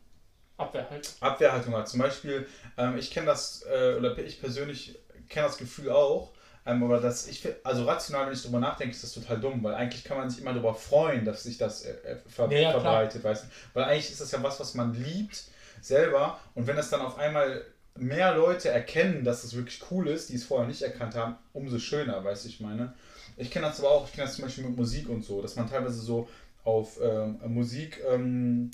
[0.57, 1.13] Abwehrhaltung.
[1.19, 1.87] Abwehrhaltung hat.
[1.87, 2.47] Zum Beispiel,
[2.77, 4.97] ähm, ich kenne das, äh, oder ich persönlich
[5.29, 6.31] kenne das Gefühl auch,
[6.65, 9.75] ähm, aber das, ich also rational, wenn ich darüber nachdenke, ist das total dumm, weil
[9.75, 12.71] eigentlich kann man sich immer darüber freuen, dass sich das äh, äh ver ja, ja,
[12.71, 13.47] verbreitet, weißt du?
[13.73, 15.45] Weil eigentlich ist das ja was, was man liebt
[15.81, 17.63] selber und wenn das dann auf einmal
[17.95, 21.35] mehr Leute erkennen, dass es das wirklich cool ist, die es vorher nicht erkannt haben,
[21.53, 22.93] umso schöner, weißt du, ich meine.
[23.37, 25.55] Ich kenne das aber auch, ich kenne das zum Beispiel mit Musik und so, dass
[25.55, 26.27] man teilweise so
[26.63, 28.71] auf ähm, Musik ähm,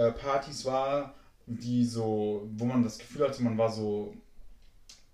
[0.00, 1.14] äh, Partys war,
[1.46, 4.14] die so, wo man das Gefühl hatte, man war so,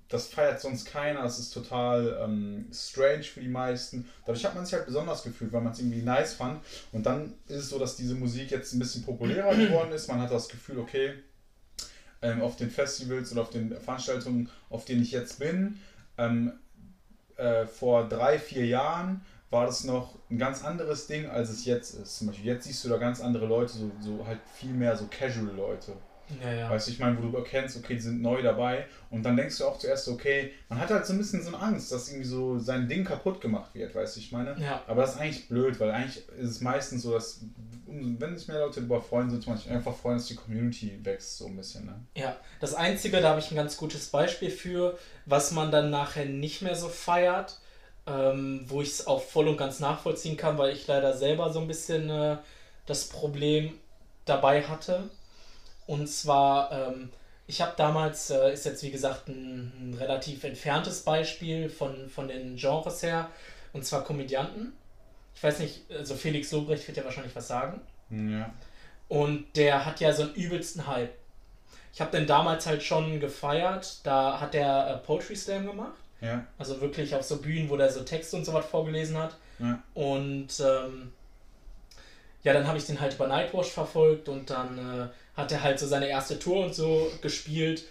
[0.09, 4.09] das feiert sonst keiner, das ist total ähm, strange für die meisten.
[4.25, 6.63] Dadurch hat man sich halt besonders gefühlt, weil man es irgendwie nice fand.
[6.93, 10.07] Und dann ist es so, dass diese Musik jetzt ein bisschen populärer geworden ist.
[10.07, 11.15] Man hat das Gefühl, okay,
[12.23, 15.81] ähm, auf den Festivals oder auf den Veranstaltungen, auf denen ich jetzt bin,
[16.19, 16.53] ähm,
[17.37, 21.95] äh, vor drei, vier Jahren war das noch ein ganz anderes Ding, als es jetzt
[21.95, 22.19] ist.
[22.19, 25.07] Zum Beispiel jetzt siehst du da ganz andere Leute, so, so halt viel mehr so
[25.07, 25.93] casual Leute.
[26.43, 26.71] Ja, ja.
[26.71, 29.59] Weißt du, ich meine, wo du erkennst, okay, die sind neu dabei und dann denkst
[29.59, 32.27] du auch zuerst, okay, man hat halt so ein bisschen so eine Angst, dass irgendwie
[32.27, 34.57] so sein Ding kaputt gemacht wird, weißt du, ich meine?
[34.59, 34.83] Ja.
[34.87, 37.43] Aber das ist eigentlich blöd, weil eigentlich ist es meistens so, dass,
[37.87, 41.39] wenn sich mehr Leute darüber freuen, sollte man sich einfach freuen, dass die Community wächst,
[41.39, 41.95] so ein bisschen, ne?
[42.17, 46.25] Ja, das Einzige, da habe ich ein ganz gutes Beispiel für, was man dann nachher
[46.27, 47.61] nicht mehr so feiert,
[48.07, 51.61] ähm, wo ich es auch voll und ganz nachvollziehen kann, weil ich leider selber so
[51.61, 52.37] ein bisschen äh,
[52.87, 53.75] das Problem
[54.25, 55.11] dabei hatte.
[55.87, 57.11] Und zwar, ähm,
[57.47, 62.29] ich habe damals, äh, ist jetzt wie gesagt ein, ein, relativ entferntes Beispiel von, von
[62.29, 63.31] den Genres her,
[63.73, 64.73] und zwar Komödianten.
[65.35, 67.81] Ich weiß nicht, also Felix Lobrecht wird ja wahrscheinlich was sagen.
[68.11, 68.53] Ja.
[69.09, 71.15] Und der hat ja so einen übelsten Hype.
[71.93, 74.01] Ich habe den damals halt schon gefeiert.
[74.05, 75.97] Da hat der äh, Poetry Slam gemacht.
[76.21, 76.47] Ja.
[76.59, 79.37] Also wirklich auf so Bühnen, wo der so Texte und so was vorgelesen hat.
[79.59, 79.83] Ja.
[79.95, 81.13] Und ähm,
[82.43, 85.79] ja, dann habe ich den halt über Nightwash verfolgt und dann äh, hat er halt
[85.79, 87.85] so seine erste Tour und so gespielt,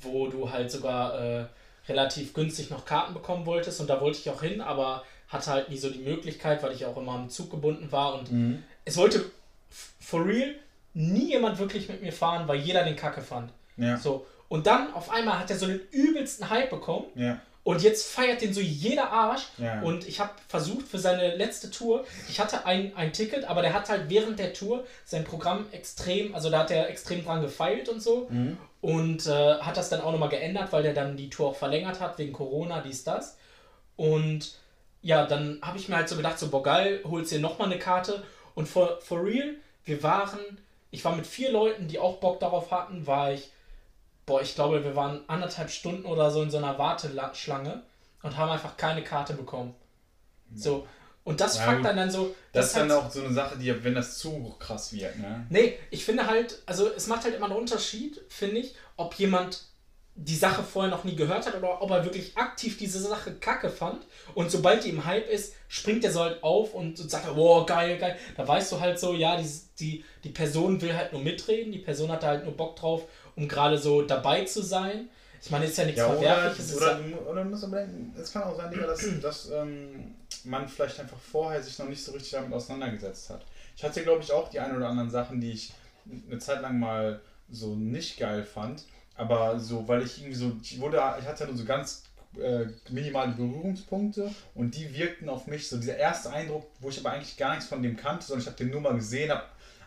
[0.00, 1.46] wo du halt sogar äh,
[1.88, 5.70] relativ günstig noch Karten bekommen wolltest und da wollte ich auch hin, aber hatte halt
[5.70, 8.62] nie so die Möglichkeit, weil ich auch immer am Zug gebunden war und mhm.
[8.84, 9.24] es wollte
[9.70, 10.54] for real
[10.94, 13.52] nie jemand wirklich mit mir fahren, weil jeder den Kacke fand.
[13.76, 13.96] Ja.
[13.98, 17.06] So, und dann auf einmal hat er so den übelsten Hype bekommen.
[17.14, 17.40] Ja.
[17.66, 19.48] Und jetzt feiert den so jeder Arsch.
[19.58, 19.80] Ja.
[19.80, 23.74] Und ich habe versucht für seine letzte Tour, ich hatte ein, ein Ticket, aber der
[23.74, 27.88] hat halt während der Tour sein Programm extrem, also da hat er extrem dran gefeilt
[27.88, 28.28] und so.
[28.30, 28.56] Mhm.
[28.82, 31.98] Und äh, hat das dann auch nochmal geändert, weil der dann die Tour auch verlängert
[31.98, 33.36] hat, wegen Corona, dies, das.
[33.96, 34.54] Und
[35.02, 37.80] ja, dann habe ich mir halt so gedacht, so, boah, geil, holst dir nochmal eine
[37.80, 38.22] Karte.
[38.54, 40.38] Und for, for real, wir waren,
[40.92, 43.50] ich war mit vier Leuten, die auch Bock darauf hatten, war ich,
[44.26, 47.82] boah, ich glaube, wir waren anderthalb Stunden oder so in so einer Warteschlange
[48.22, 49.74] und haben einfach keine Karte bekommen.
[50.54, 50.86] So,
[51.24, 52.34] und das Ja, fuckt dann, dann so.
[52.52, 55.46] Das ist dann halt- auch so eine Sache, die, wenn das zu krass wird, ne?
[55.50, 59.62] Nee, ich finde halt, also es macht halt immer einen Unterschied, finde ich, ob jemand
[60.18, 63.68] die Sache vorher noch nie gehört hat oder ob er wirklich aktiv diese Sache kacke
[63.68, 64.06] fand.
[64.34, 67.98] Und sobald die im Hype ist, springt der so halt auf und sagt, wow, geil,
[67.98, 68.16] geil.
[68.34, 71.80] Da weißt du halt so, ja, die, die, die Person will halt nur mitreden, die
[71.80, 73.02] Person hat da halt nur Bock drauf,
[73.36, 75.08] um gerade so dabei zu sein.
[75.40, 76.70] Ich meine, ist ja nichts Ja, oder, Verwerfliches.
[76.70, 80.14] ist oder, oder du musst aber denken, es kann auch sein, Digga, dass, dass ähm,
[80.44, 83.44] man vielleicht einfach vorher sich noch nicht so richtig damit auseinandergesetzt hat.
[83.76, 85.72] Ich hatte, glaube ich, auch die ein oder anderen Sachen, die ich
[86.28, 87.20] eine Zeit lang mal
[87.50, 88.84] so nicht geil fand.
[89.16, 92.02] Aber so, weil ich irgendwie so, ich wurde, ich hatte nur so ganz
[92.38, 97.12] äh, minimale Berührungspunkte und die wirkten auf mich, so dieser erste Eindruck, wo ich aber
[97.12, 99.44] eigentlich gar nichts von dem kannte, sondern ich habe den nur mal gesehen, habe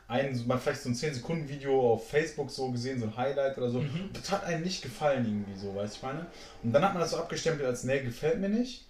[0.09, 3.79] ein, mal vielleicht so ein 10-Sekunden-Video auf Facebook so gesehen, so ein Highlight oder so.
[3.79, 4.09] Mhm.
[4.11, 6.25] Das hat einem nicht gefallen irgendwie so, weißt du, ich meine?
[6.63, 8.87] Und dann hat man das so abgestempelt als, nee, gefällt mir nicht.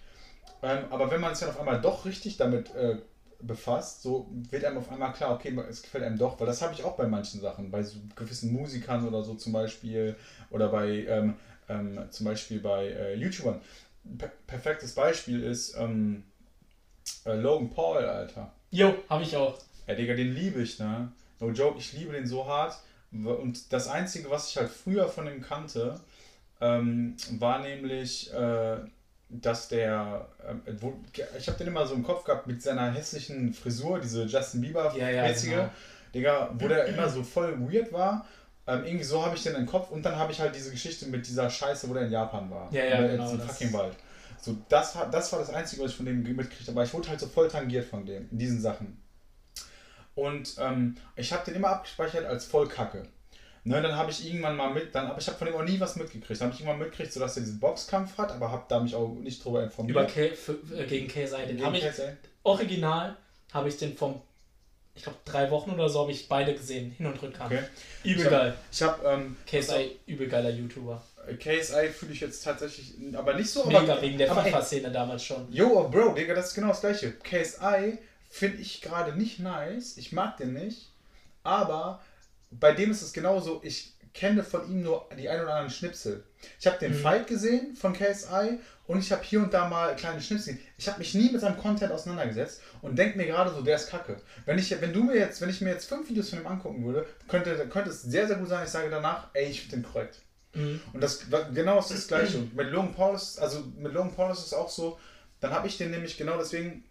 [0.63, 2.97] Ähm, aber wenn man sich dann auf einmal doch richtig damit äh,
[3.41, 6.73] befasst, so wird einem auf einmal klar, okay, es gefällt einem doch, weil das habe
[6.73, 10.15] ich auch bei manchen Sachen, bei so gewissen Musikern oder so zum Beispiel
[10.49, 11.35] oder bei ähm,
[11.67, 13.61] ähm, zum Beispiel bei äh, YouTubern.
[14.17, 16.23] Per perfektes Beispiel ist ähm,
[17.25, 18.51] äh, Logan Paul, Alter.
[18.71, 19.57] jo, habe ich auch.
[19.89, 21.11] Ja, Digga, den liebe ich, ne?
[21.39, 22.77] No joke, ich liebe den so hart.
[23.11, 25.99] Und das Einzige, was ich halt früher von ihm kannte,
[26.61, 28.77] ähm, war nämlich, äh,
[29.29, 30.93] dass der, ähm, wo,
[31.35, 34.99] ich habe den immer so im Kopf gehabt mit seiner hässlichen Frisur, diese Justin Bieber-mäßige,
[35.01, 35.69] Ja, ja, genau.
[36.13, 38.27] Digga, wo der immer so voll weird war.
[38.67, 41.07] Ähm, irgendwie so habe ich den im Kopf und dann habe ich halt diese Geschichte
[41.07, 42.71] mit dieser Scheiße, wo der in Japan war.
[42.71, 43.95] Ja, ja, genau, im fucking Wald.
[44.39, 46.71] So, das, das war das Einzige, was ich von dem mitgekriegt habe.
[46.73, 49.01] Aber ich wurde halt so voll tangiert von dem, in diesen Sachen.
[50.19, 53.03] Und ähm, ich habe den immer abgespeichert als voll Kacke.
[53.65, 55.79] Ne, dann habe ich irgendwann mal mit, dann, aber ich habe von dem auch nie
[55.79, 56.39] was mitgekriegt.
[56.39, 58.95] Dann habe ich irgendwann mitgekriegt, so dass er diesen Boxkampf hat, aber habe da mich
[58.95, 59.91] auch nicht drüber informiert.
[59.97, 61.45] Über K für, äh, gegen KSI.
[61.47, 61.83] Den habe ich,
[62.43, 63.17] original,
[63.53, 64.21] habe ich den vom,
[64.95, 67.51] ich glaube, drei Wochen oder so habe ich beide gesehen, Hin- und Rückkampf.
[67.53, 67.63] Okay.
[68.03, 68.53] Übel Ich hab- geil.
[68.71, 71.03] Ich habe ähm, KSI, übel geiler YouTuber.
[71.37, 73.65] KSI fühle ich jetzt tatsächlich, aber nicht so.
[73.65, 75.51] aber, Mega wegen der aber, FIFA-Szene damals schon.
[75.51, 77.11] Yo, Bro, Digga, das ist genau das gleiche.
[77.11, 77.99] KSI
[78.29, 79.97] finde ich gerade nicht nice.
[79.97, 80.91] Ich mag den nicht.
[81.43, 82.01] Aber
[82.51, 83.61] bei dem ist es genauso.
[83.63, 86.23] Ich kenne von ihm nur die ein oder anderen Schnipsel.
[86.59, 87.01] Ich habe den Mhm.
[87.01, 90.57] Fight gesehen von KSI und ich habe hier und da mal kleine Schnipsel.
[90.77, 93.89] Ich habe mich nie mit seinem Content auseinandergesetzt und denke mir gerade so, der ist
[93.89, 94.19] kacke.
[94.45, 96.83] Wenn ich, wenn du mir jetzt, wenn ich mir jetzt fünf Videos von ihm angucken
[96.85, 99.83] würde, könnte, könnte es sehr, sehr gut sein, ich sage danach, ey, ich finde den
[99.83, 100.21] korrekt.
[100.53, 100.81] Mhm.
[100.91, 102.39] Und das genau ist das gleiche.
[102.39, 104.97] Und mit Logan Paul ist, also mit Logan Paul ist es auch so,
[105.39, 106.83] dann habe ich den nämlich genau deswegen,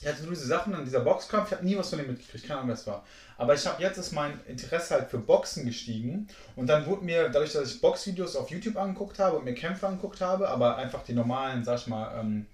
[0.00, 2.46] ich hatte nur diese Sachen an dieser Boxkampf, ich habe nie was von dem mitgekriegt,
[2.46, 3.04] keine Ahnung, es war.
[3.36, 7.28] Aber ich habe jetzt ist mein Interesse halt für Boxen gestiegen und dann wurde mir,
[7.28, 11.02] dadurch, dass ich Boxvideos auf YouTube angeguckt habe und mir Kämpfe angeguckt habe, aber einfach
[11.04, 12.46] die normalen, sag ich mal, ähm,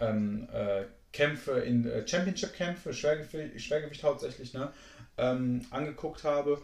[0.00, 4.70] ähm, äh, Kämpfe in äh, Championship-Kämpfe, Schwergewicht, Schwergewicht hauptsächlich, ne,
[5.16, 6.60] ähm, angeguckt habe,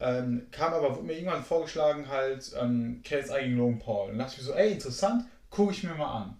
[0.00, 4.10] ähm, kam aber, wurde mir irgendwann vorgeschlagen, halt ähm, KSI gegen Logan Paul.
[4.10, 6.38] Und dachte ich mir so, ey, interessant, gucke ich mir mal an.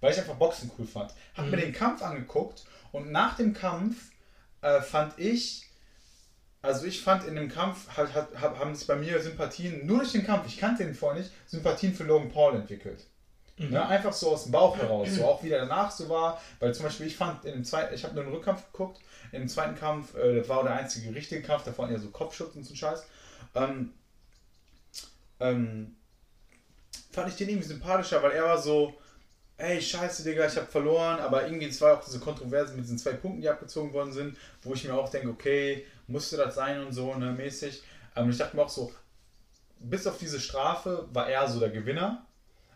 [0.00, 1.12] Weil ich einfach Boxen cool fand.
[1.36, 1.50] Hab Mhm.
[1.52, 2.64] mir den Kampf angeguckt
[2.94, 3.96] und nach dem Kampf
[4.62, 5.68] äh, fand ich,
[6.62, 9.98] also ich fand in dem Kampf, hat, hat, hab- haben sich bei mir Sympathien, nur
[9.98, 13.04] durch den Kampf, ich kannte den vorher nicht, Sympathien für Logan Paul entwickelt.
[13.56, 13.70] Mhm.
[13.70, 16.74] Ne, einfach so aus dem Bauch heraus, so auch wie der danach so war, weil
[16.74, 19.00] zum Beispiel ich fand in dem zweiten, ich habe nur einen Rückkampf geguckt,
[19.32, 22.54] in dem zweiten Kampf, äh, war der einzige richtige Kampf, da waren ja so Kopfschutz
[22.54, 23.04] und so Scheiß,
[23.54, 23.92] ähm,
[25.40, 25.96] ähm,
[27.10, 28.94] fand ich den irgendwie sympathischer, weil er war so,
[29.56, 32.98] ey, scheiße, Digga, ich habe verloren, aber irgendwie, es war auch diese Kontroverse mit diesen
[32.98, 36.84] zwei Punkten, die abgezogen worden sind, wo ich mir auch denke, okay, musste das sein
[36.84, 37.82] und so, ne, mäßig.
[38.16, 38.92] Ähm, ich dachte mir auch so,
[39.78, 42.26] bis auf diese Strafe war er so der Gewinner,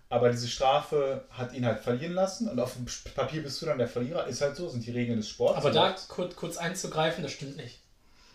[0.09, 3.79] aber diese Strafe hat ihn halt verlieren lassen und auf dem Papier bist du dann
[3.79, 5.59] der Verlierer, ist halt so, sind die Regeln des Sports.
[5.59, 7.81] Aber da kurz, kurz einzugreifen, das stimmt nicht.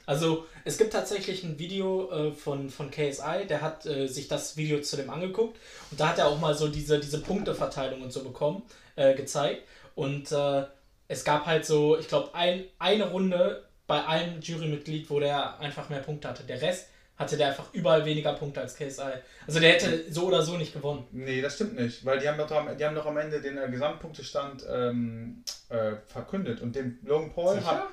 [0.05, 4.57] Also es gibt tatsächlich ein Video äh, von, von KSI, der hat äh, sich das
[4.57, 5.57] Video zu dem angeguckt
[5.91, 8.63] und da hat er auch mal so diese, diese Punkteverteilung und so bekommen,
[8.95, 9.63] äh, gezeigt.
[9.95, 10.63] Und äh,
[11.07, 15.89] es gab halt so, ich glaube, ein, eine Runde bei einem Jurymitglied, wo der einfach
[15.89, 16.43] mehr Punkte hatte.
[16.43, 19.01] Der Rest hatte der einfach überall weniger Punkte als KSI.
[19.45, 21.05] Also der hätte so oder so nicht gewonnen.
[21.11, 23.57] Nee, das stimmt nicht, weil die haben doch am, die haben doch am Ende den
[23.57, 27.67] äh, Gesamtpunktestand ähm, äh, verkündet und dem Logan Paul Sicher?
[27.67, 27.83] hat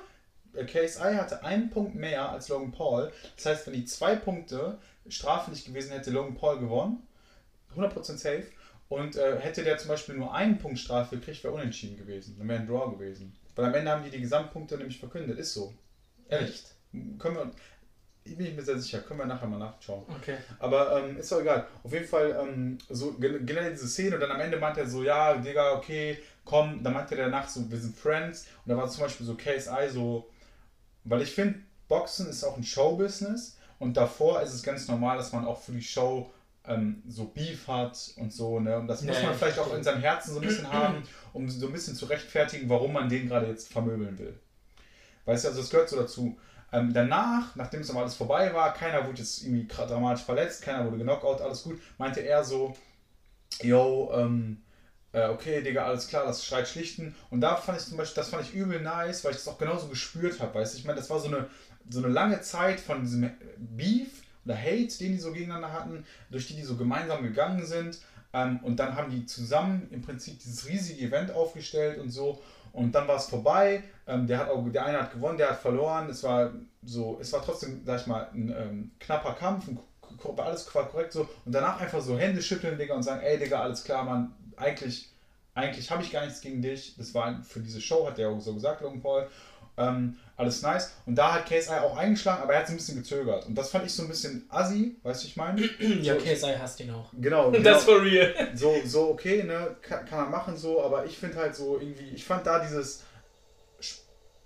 [0.53, 3.11] KSI hatte einen Punkt mehr als Logan Paul.
[3.35, 4.77] Das heißt, wenn die zwei Punkte
[5.07, 7.07] straflich gewesen hätte, Logan Paul gewonnen.
[7.75, 8.45] 100% safe.
[8.89, 12.35] Und äh, hätte der zum Beispiel nur einen Punkt Strafe gekriegt, wäre unentschieden gewesen.
[12.37, 13.33] Dann wäre ein Draw gewesen.
[13.55, 15.39] Weil am Ende haben die die Gesamtpunkte nämlich verkündet.
[15.39, 15.73] Ist so.
[16.27, 16.63] Ehrlich.
[17.17, 17.51] Können wir,
[18.23, 20.03] ich bin mir sehr sicher, können wir nachher mal nachschauen.
[20.19, 20.37] Okay.
[20.59, 21.67] Aber ähm, ist doch egal.
[21.83, 25.03] Auf jeden Fall, ähm, so generell diese Szene und dann am Ende meint er so,
[25.03, 28.47] ja, Digga, okay, komm, dann meinte er danach so, wir sind Friends.
[28.65, 30.27] Und da war zum Beispiel so KSI so,
[31.03, 35.31] weil ich finde, Boxen ist auch ein Showbusiness und davor ist es ganz normal, dass
[35.33, 36.31] man auch für die Show
[36.65, 38.77] ähm, so Beef hat und so, ne?
[38.77, 41.49] Und das muss Ja, man vielleicht auch in seinem Herzen so ein bisschen haben, um
[41.49, 44.39] so ein bisschen zu rechtfertigen, warum man den gerade jetzt vermöbeln will.
[45.25, 46.37] Weißt du, also das gehört so dazu.
[46.73, 50.85] Ähm, danach, nachdem es aber alles vorbei war, keiner wurde jetzt irgendwie dramatisch verletzt, keiner
[50.85, 52.73] wurde genockout, alles gut, meinte er so,
[53.61, 54.61] yo, ähm,
[55.13, 57.15] äh, okay, Digga, alles klar, das schreit schlichten.
[57.29, 59.57] Und da fand ich zum Beispiel, das fand ich übel nice, weil ich das auch
[59.57, 61.47] genauso gespürt habe, weißt du, ich meine, das war so eine,
[61.89, 66.47] so eine lange Zeit von diesem Beef oder Hate, den die so gegeneinander hatten, durch
[66.47, 67.99] die die so gemeinsam gegangen sind.
[68.33, 72.41] Ähm, und dann haben die zusammen im Prinzip dieses riesige Event aufgestellt und so.
[72.73, 73.83] Und dann war es vorbei.
[74.07, 76.09] Ähm, der, hat auch, der eine hat gewonnen, der hat verloren.
[76.09, 76.51] Es war
[76.83, 79.77] so, es war trotzdem, sag ich mal, ein ähm, knapper Kampf, ein,
[80.37, 81.27] alles korrekt so.
[81.45, 85.09] Und danach einfach so Hände schütteln, Digga, und sagen, ey Digga, alles klar, Mann, eigentlich,
[85.53, 86.95] eigentlich habe ich gar nichts gegen dich.
[86.97, 89.27] Das war für diese Show, hat der auch so gesagt, Logan Paul.
[89.77, 90.91] Ähm, alles nice.
[91.05, 93.45] Und da hat KSI auch eingeschlagen, aber er hat so ein bisschen gezögert.
[93.47, 95.61] Und das fand ich so ein bisschen assi, weißt du, ich meine?
[96.01, 97.09] Ja, So- KSI hasst ihn auch.
[97.19, 97.63] Genau, genau.
[97.63, 98.33] Das for real.
[98.53, 102.09] so, so okay, ne, kann, kann man machen so, aber ich finde halt so irgendwie,
[102.09, 103.03] ich fand da dieses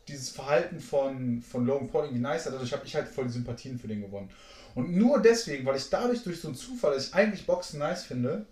[0.07, 3.79] dieses Verhalten von, von Logan Paul irgendwie nice, dadurch habe ich halt voll die Sympathien
[3.79, 4.29] für den gewonnen.
[4.75, 8.03] Und nur deswegen, weil ich dadurch durch so einen Zufall, dass ich eigentlich Boxen nice
[8.03, 8.45] finde,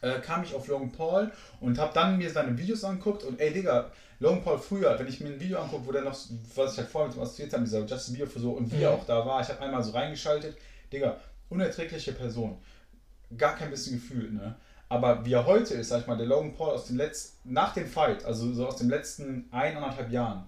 [0.00, 1.30] äh, kam ich auf Logan Paul
[1.60, 5.20] und habe dann mir seine Videos angeguckt und ey Digga, Logan Paul früher, wenn ich
[5.20, 6.16] mir ein Video angucke, wo der noch,
[6.54, 8.82] was ich halt vorher mit ihm assoziiert habe, dieser Justin Bieber für so und wie
[8.82, 8.96] er Mhm.
[8.96, 10.56] auch da war, ich habe einmal so reingeschaltet,
[10.92, 11.18] Digga,
[11.48, 12.58] unerträgliche Person,
[13.36, 14.56] gar kein bisschen Gefühl, ne?
[14.88, 17.74] Aber wie er heute ist, sag ich mal, der Logan Paul aus dem letzten, nach
[17.74, 20.46] dem Fight, also so aus den letzten eineinhalb Jahren,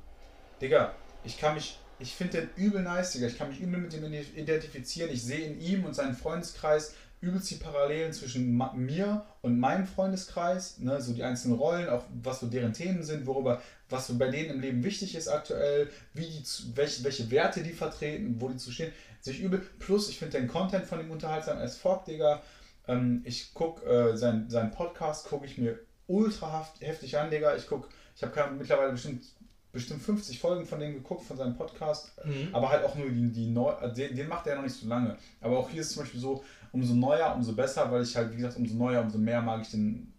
[0.60, 0.92] Digga,
[1.24, 4.04] ich kann mich, ich finde den übel nice, Digga, ich kann mich übel mit dem
[4.12, 9.86] identifizieren, ich sehe in ihm und seinem Freundeskreis übelst die Parallelen zwischen mir und meinem
[9.86, 14.16] Freundeskreis, ne, so die einzelnen Rollen, auch was so deren Themen sind, worüber, was so
[14.18, 16.42] bei denen im Leben wichtig ist aktuell, wie die,
[16.76, 20.48] welche, welche Werte die vertreten, wo die zu stehen, sich übel, plus ich finde den
[20.48, 22.40] Content von ihm unterhaltsam as fuck, Digga,
[22.86, 27.66] ähm, ich gucke äh, sein, seinen Podcast, gucke ich mir ultra heftig an, Digga, ich
[27.66, 29.24] gucke, ich habe mittlerweile bestimmt
[29.70, 32.48] bestimmt 50 Folgen von dem geguckt, von seinem Podcast, Mhm.
[32.52, 35.16] aber halt auch nur die, die neu, den, den macht er noch nicht so lange.
[35.42, 36.42] Aber auch hier ist zum Beispiel so,
[36.72, 39.70] umso neuer, umso besser, weil ich halt, wie gesagt, umso neuer, umso mehr mag ich
[39.70, 40.12] den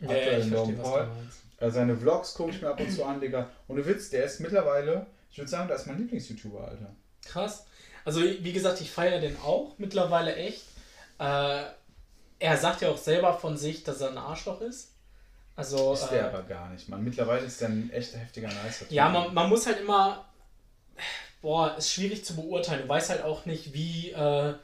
[0.00, 1.08] Ja, ja, aktuellen verstehe, Logan Paul.
[1.58, 1.66] du.
[1.66, 3.48] Äh, seine Vlogs gucke ich mir ab und zu an, Digga.
[3.68, 6.94] Ohne Witz, der ist mittlerweile, ich würde sagen, der ist mein Lieblings-YouTuber, Alter.
[7.24, 7.66] Krass.
[8.04, 10.64] Also, wie gesagt, ich feiere den auch mittlerweile echt.
[11.20, 11.62] Äh,
[12.40, 14.90] er sagt ja auch selber von sich, dass er ein Arschloch ist.
[15.54, 17.04] Also, Ist äh, der aber gar nicht, Mann.
[17.04, 18.86] Mittlerweile ist der ein echt heftiger Nicer.
[18.88, 20.24] Ja, man, man muss halt immer.
[21.40, 22.82] Boah, ist schwierig zu beurteilen.
[22.82, 24.10] Du weißt halt auch nicht, wie.
[24.10, 24.54] Äh,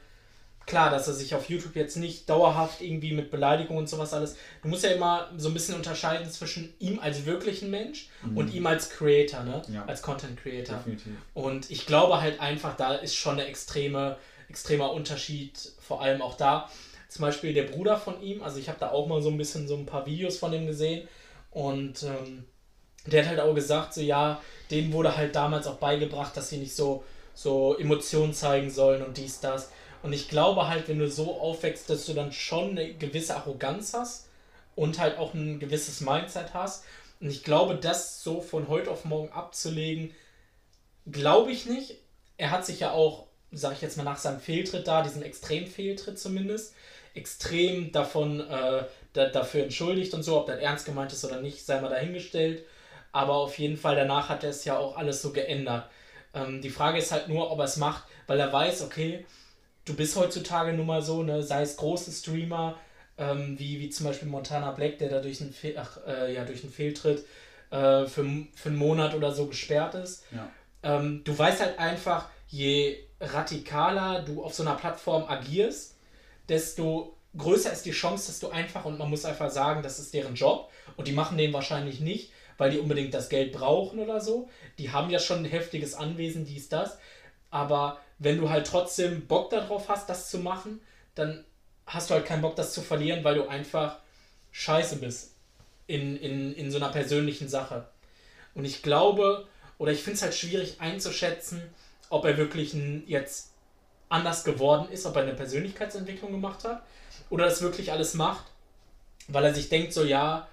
[0.69, 4.37] klar, dass er sich auf YouTube jetzt nicht dauerhaft irgendwie mit Beleidigung und sowas alles.
[4.61, 8.65] Du musst ja immer so ein bisschen unterscheiden zwischen ihm als wirklichen Mensch und ihm
[8.65, 9.61] als Creator, ne?
[9.67, 9.83] Ja.
[9.85, 10.77] Als Content Creator.
[10.77, 11.13] Definitiv.
[11.33, 14.17] Und ich glaube halt einfach, da ist schon eine extreme,
[14.47, 16.69] extremer Unterschied, vor allem auch da.
[17.09, 19.67] Zum Beispiel der Bruder von ihm, also ich habe da auch mal so ein bisschen
[19.67, 21.07] so ein paar Videos von ihm gesehen
[21.51, 22.45] und ähm,
[23.07, 24.39] der hat halt auch gesagt, so ja,
[24.69, 27.03] denen wurde halt damals auch beigebracht, dass sie nicht so,
[27.33, 29.71] so Emotionen zeigen sollen und dies, das.
[30.01, 33.93] Und ich glaube halt, wenn du so aufwächst, dass du dann schon eine gewisse Arroganz
[33.93, 34.29] hast
[34.75, 36.85] und halt auch ein gewisses Mindset hast.
[37.19, 40.13] Und ich glaube, das so von heute auf morgen abzulegen,
[41.11, 41.95] glaube ich nicht.
[42.37, 46.17] Er hat sich ja auch, sage ich jetzt mal nach seinem Fehltritt da, diesem Extremfehltritt
[46.17, 46.73] zumindest,
[47.13, 51.65] extrem davon äh, da, dafür entschuldigt und so, ob das ernst gemeint ist oder nicht,
[51.65, 52.63] sei mal dahingestellt.
[53.11, 55.89] Aber auf jeden Fall danach hat er es ja auch alles so geändert.
[56.33, 59.25] Ähm, die Frage ist halt nur, ob er es macht, weil er weiß, okay,
[59.89, 62.77] du bist heutzutage nun mal so, ne, sei es große Streamer,
[63.17, 66.45] ähm, wie, wie zum Beispiel Montana Black, der da durch einen, Fehl, ach, äh, ja,
[66.45, 67.25] durch einen Fehltritt
[67.71, 68.25] äh, für,
[68.55, 70.23] für einen Monat oder so gesperrt ist.
[70.31, 70.49] Ja.
[70.83, 75.95] Ähm, du weißt halt einfach, je radikaler du auf so einer Plattform agierst,
[76.47, 80.13] desto größer ist die Chance, dass du einfach, und man muss einfach sagen, das ist
[80.13, 84.19] deren Job, und die machen den wahrscheinlich nicht, weil die unbedingt das Geld brauchen oder
[84.19, 84.49] so.
[84.77, 86.97] Die haben ja schon ein heftiges Anwesen, dies, das.
[87.51, 90.81] Aber wenn du halt trotzdem Bock darauf hast, das zu machen,
[91.15, 91.43] dann
[91.87, 93.97] hast du halt keinen Bock, das zu verlieren, weil du einfach
[94.51, 95.35] scheiße bist
[95.87, 97.87] in, in, in so einer persönlichen Sache.
[98.53, 99.47] Und ich glaube,
[99.77, 101.61] oder ich finde es halt schwierig einzuschätzen,
[102.09, 102.73] ob er wirklich
[103.07, 103.53] jetzt
[104.09, 106.83] anders geworden ist, ob er eine Persönlichkeitsentwicklung gemacht hat
[107.29, 108.45] oder das wirklich alles macht,
[109.27, 110.47] weil er sich denkt, so ja,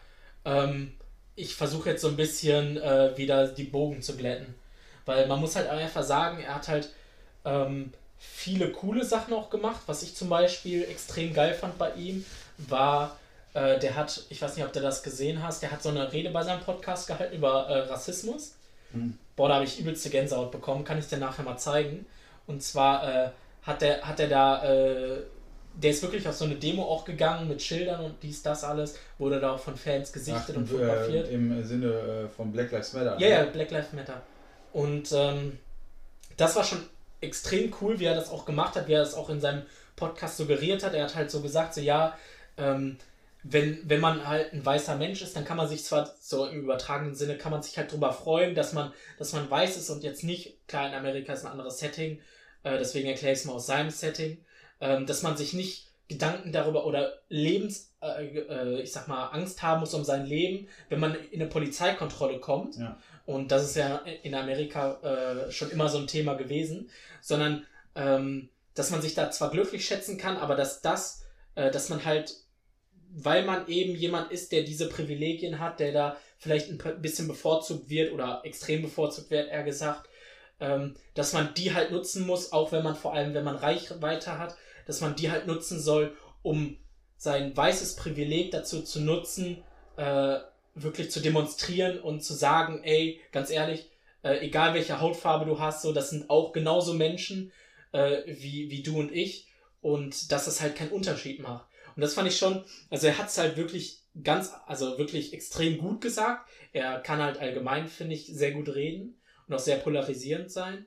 [0.44, 0.92] ähm,
[1.34, 4.54] ich versuche jetzt so ein bisschen äh, wieder die Bogen zu glätten.
[5.04, 6.90] Weil man muss halt einfach sagen, er hat halt
[7.46, 9.82] ähm, viele coole Sachen auch gemacht.
[9.86, 12.24] Was ich zum Beispiel extrem geil fand bei ihm,
[12.58, 13.16] war,
[13.54, 16.12] äh, der hat, ich weiß nicht, ob du das gesehen hast, der hat so eine
[16.12, 18.54] Rede bei seinem Podcast gehalten über äh, Rassismus.
[18.92, 19.18] Mhm.
[19.36, 22.06] Boah, da habe ich übelste Gänsehaut bekommen, kann ich dir nachher mal zeigen.
[22.46, 23.30] Und zwar äh,
[23.62, 25.22] hat der, hat der da, äh,
[25.74, 28.98] der ist wirklich auf so eine Demo auch gegangen mit Schildern und dies, das alles,
[29.18, 31.28] wurde da auch von Fans gesichtet Ach, und fotografiert.
[31.28, 33.18] Äh, Im Sinne äh, von Black Lives Matter.
[33.18, 33.30] Ja, ne?
[33.30, 34.22] ja, Black Lives Matter.
[34.72, 35.58] Und ähm,
[36.36, 36.80] das war schon
[37.20, 39.62] extrem cool, wie er das auch gemacht hat, wie er das auch in seinem
[39.96, 40.94] Podcast suggeriert hat.
[40.94, 42.16] Er hat halt so gesagt, so ja,
[42.56, 42.98] ähm,
[43.42, 46.62] wenn, wenn man halt ein weißer Mensch ist, dann kann man sich zwar so im
[46.62, 50.02] übertragenen Sinne, kann man sich halt drüber freuen, dass man, dass man weiß ist und
[50.02, 52.18] jetzt nicht, klar, in Amerika ist ein anderes Setting,
[52.64, 54.38] äh, deswegen erkläre ich es mal aus seinem Setting,
[54.80, 59.62] ähm, dass man sich nicht Gedanken darüber oder Lebens, äh, äh, ich sag mal, Angst
[59.62, 62.76] haben muss um sein Leben, wenn man in eine Polizeikontrolle kommt.
[62.76, 62.98] Ja.
[63.26, 68.48] Und das ist ja in Amerika äh, schon immer so ein Thema gewesen, sondern ähm,
[68.74, 71.24] dass man sich da zwar glücklich schätzen kann, aber dass das,
[71.54, 72.36] äh, dass man halt
[73.18, 77.88] weil man eben jemand ist, der diese Privilegien hat, der da vielleicht ein bisschen bevorzugt
[77.88, 80.10] wird oder extrem bevorzugt wird, eher gesagt,
[80.60, 84.38] ähm, dass man die halt nutzen muss, auch wenn man vor allem, wenn man Reichweite
[84.38, 84.56] hat,
[84.86, 86.76] dass man die halt nutzen soll, um
[87.16, 89.64] sein weißes Privileg dazu zu nutzen,
[89.96, 90.38] äh,
[90.76, 93.90] wirklich zu demonstrieren und zu sagen, ey, ganz ehrlich,
[94.22, 97.50] äh, egal welche Hautfarbe du hast, so, das sind auch genauso Menschen
[97.92, 99.48] äh, wie, wie du und ich
[99.80, 101.66] und dass es halt keinen Unterschied macht.
[101.94, 105.78] Und das fand ich schon, also er hat es halt wirklich ganz, also wirklich extrem
[105.78, 106.48] gut gesagt.
[106.72, 109.18] Er kann halt allgemein, finde ich, sehr gut reden
[109.48, 110.84] und auch sehr polarisierend sein.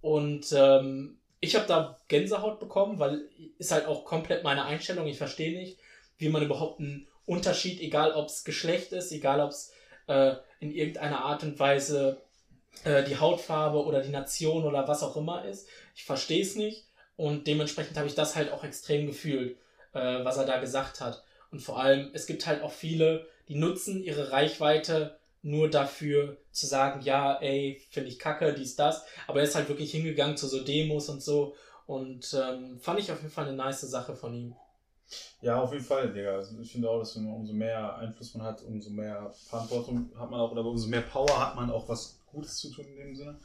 [0.00, 3.28] Und ähm, ich habe da Gänsehaut bekommen, weil
[3.58, 5.06] ist halt auch komplett meine Einstellung.
[5.06, 5.78] Ich verstehe nicht,
[6.18, 9.72] wie man überhaupt einen Unterschied, egal ob es Geschlecht ist, egal ob es
[10.06, 12.22] äh, in irgendeiner Art und Weise
[12.84, 15.68] äh, die Hautfarbe oder die Nation oder was auch immer ist.
[15.94, 19.56] Ich verstehe es nicht und dementsprechend habe ich das halt auch extrem gefühlt
[19.94, 21.22] äh, was er da gesagt hat.
[21.50, 26.66] Und vor allem, es gibt halt auch viele, die nutzen ihre Reichweite nur dafür zu
[26.66, 29.04] sagen, ja, ey, finde ich kacke, dies, das.
[29.26, 31.54] Aber er ist halt wirklich hingegangen zu so Demos und so.
[31.86, 34.56] Und ähm, fand ich auf jeden Fall eine nice Sache von ihm.
[35.40, 36.36] Ja, auf jeden Fall, Digga.
[36.36, 40.40] Also ich finde auch, dass umso mehr Einfluss man hat, umso mehr Verantwortung hat man
[40.40, 43.38] auch, oder umso mehr Power hat man auch was Gutes zu tun in dem Sinne.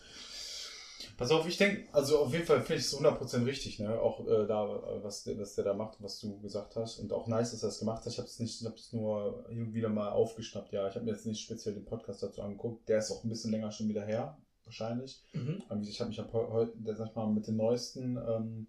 [1.17, 3.99] Pass auf, ich denke, also auf jeden Fall finde ich es 100% richtig, ne?
[3.99, 4.67] Auch äh, da,
[5.03, 6.99] was, was der da macht, was du gesagt hast.
[6.99, 8.13] Und auch nice, dass er das gemacht hat.
[8.13, 10.71] Ich habe es nicht, ich habe es nur hier und wieder mal aufgeschnappt.
[10.71, 12.87] Ja, ich habe mir jetzt nicht speziell den Podcast dazu angeguckt.
[12.87, 15.21] Der ist auch ein bisschen länger schon wieder her, wahrscheinlich.
[15.33, 15.61] Mhm.
[15.83, 18.67] Ich habe mich heute, sag ich mal, mit den neuesten ähm,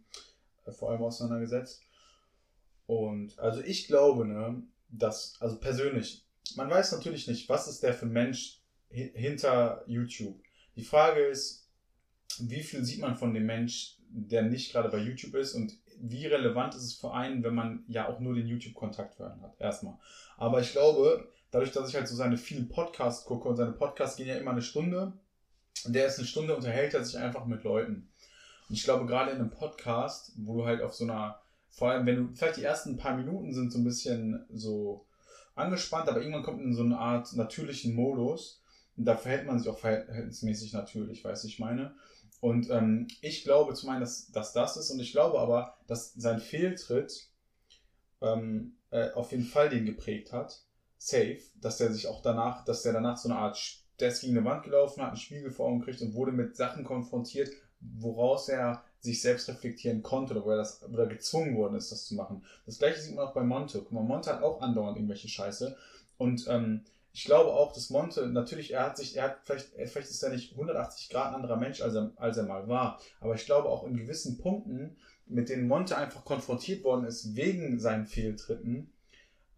[0.72, 1.82] vor allem auseinandergesetzt.
[2.90, 6.26] Und also ich glaube, ne, dass, also persönlich,
[6.56, 10.42] man weiß natürlich nicht, was ist der für ein Mensch hinter YouTube.
[10.74, 11.68] Die Frage ist,
[12.40, 16.26] wie viel sieht man von dem Mensch, der nicht gerade bei YouTube ist und wie
[16.26, 19.54] relevant ist es für einen, wenn man ja auch nur den YouTube-Kontakt für einen hat,
[19.60, 19.96] erstmal.
[20.36, 24.16] Aber ich glaube, dadurch, dass ich halt so seine vielen Podcasts gucke und seine Podcasts
[24.16, 25.12] gehen ja immer eine Stunde,
[25.84, 28.08] und der ist eine Stunde, unterhält er sich einfach mit Leuten.
[28.68, 31.40] Und ich glaube, gerade in einem Podcast, wo du halt auf so einer,
[31.70, 35.06] vor allem wenn du, vielleicht die ersten paar Minuten sind so ein bisschen so
[35.54, 38.62] angespannt, aber irgendwann kommt in so eine Art natürlichen Modus.
[38.96, 41.94] Und da verhält man sich auch verhältnismäßig natürlich, weiß ich meine.
[42.40, 46.14] Und ähm, ich glaube zum einen, dass, dass das ist und ich glaube aber, dass
[46.14, 47.28] sein Fehltritt
[48.20, 50.62] ähm, äh, auf jeden Fall den geprägt hat.
[50.96, 53.58] Safe, dass der sich auch danach, dass der danach so eine Art,
[54.00, 56.56] der ist gegen eine Wand gelaufen, hat einen Spiegel vor Augen gekriegt und wurde mit
[56.56, 57.50] Sachen konfrontiert,
[57.80, 62.04] woraus er sich selbst reflektieren konnte oder wo er das oder gezwungen worden ist, das
[62.04, 62.44] zu machen.
[62.66, 63.78] Das gleiche sieht man auch bei Monte.
[63.78, 65.76] Guck mal, Monte hat auch andauernd irgendwelche Scheiße.
[66.18, 70.10] Und ähm, ich glaube auch, dass Monte, natürlich, er hat sich, er hat vielleicht, vielleicht
[70.10, 73.00] ist er nicht 180 Grad ein anderer Mensch, als er, als er mal war.
[73.20, 74.96] Aber ich glaube auch in gewissen Punkten,
[75.26, 78.92] mit denen Monte einfach konfrontiert worden ist wegen seinen Fehltritten,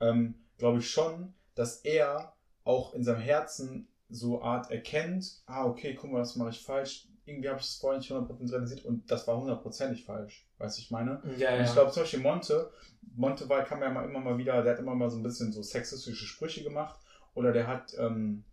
[0.00, 2.34] ähm, glaube ich schon, dass er
[2.64, 7.08] auch in seinem Herzen so Art erkennt, ah, okay, guck mal, das mache ich falsch.
[7.24, 10.90] Irgendwie habe ich es vorhin nicht 100% realisiert und das war hundertprozentig falsch, weiß ich
[10.90, 11.22] meine.
[11.36, 11.62] Ja, ja.
[11.62, 12.70] Ich glaube zum Beispiel Monte,
[13.14, 15.62] Monte war, kam ja immer mal wieder, der hat immer mal so ein bisschen so
[15.62, 16.98] sexistische Sprüche gemacht
[17.34, 18.44] oder der hat, ähm,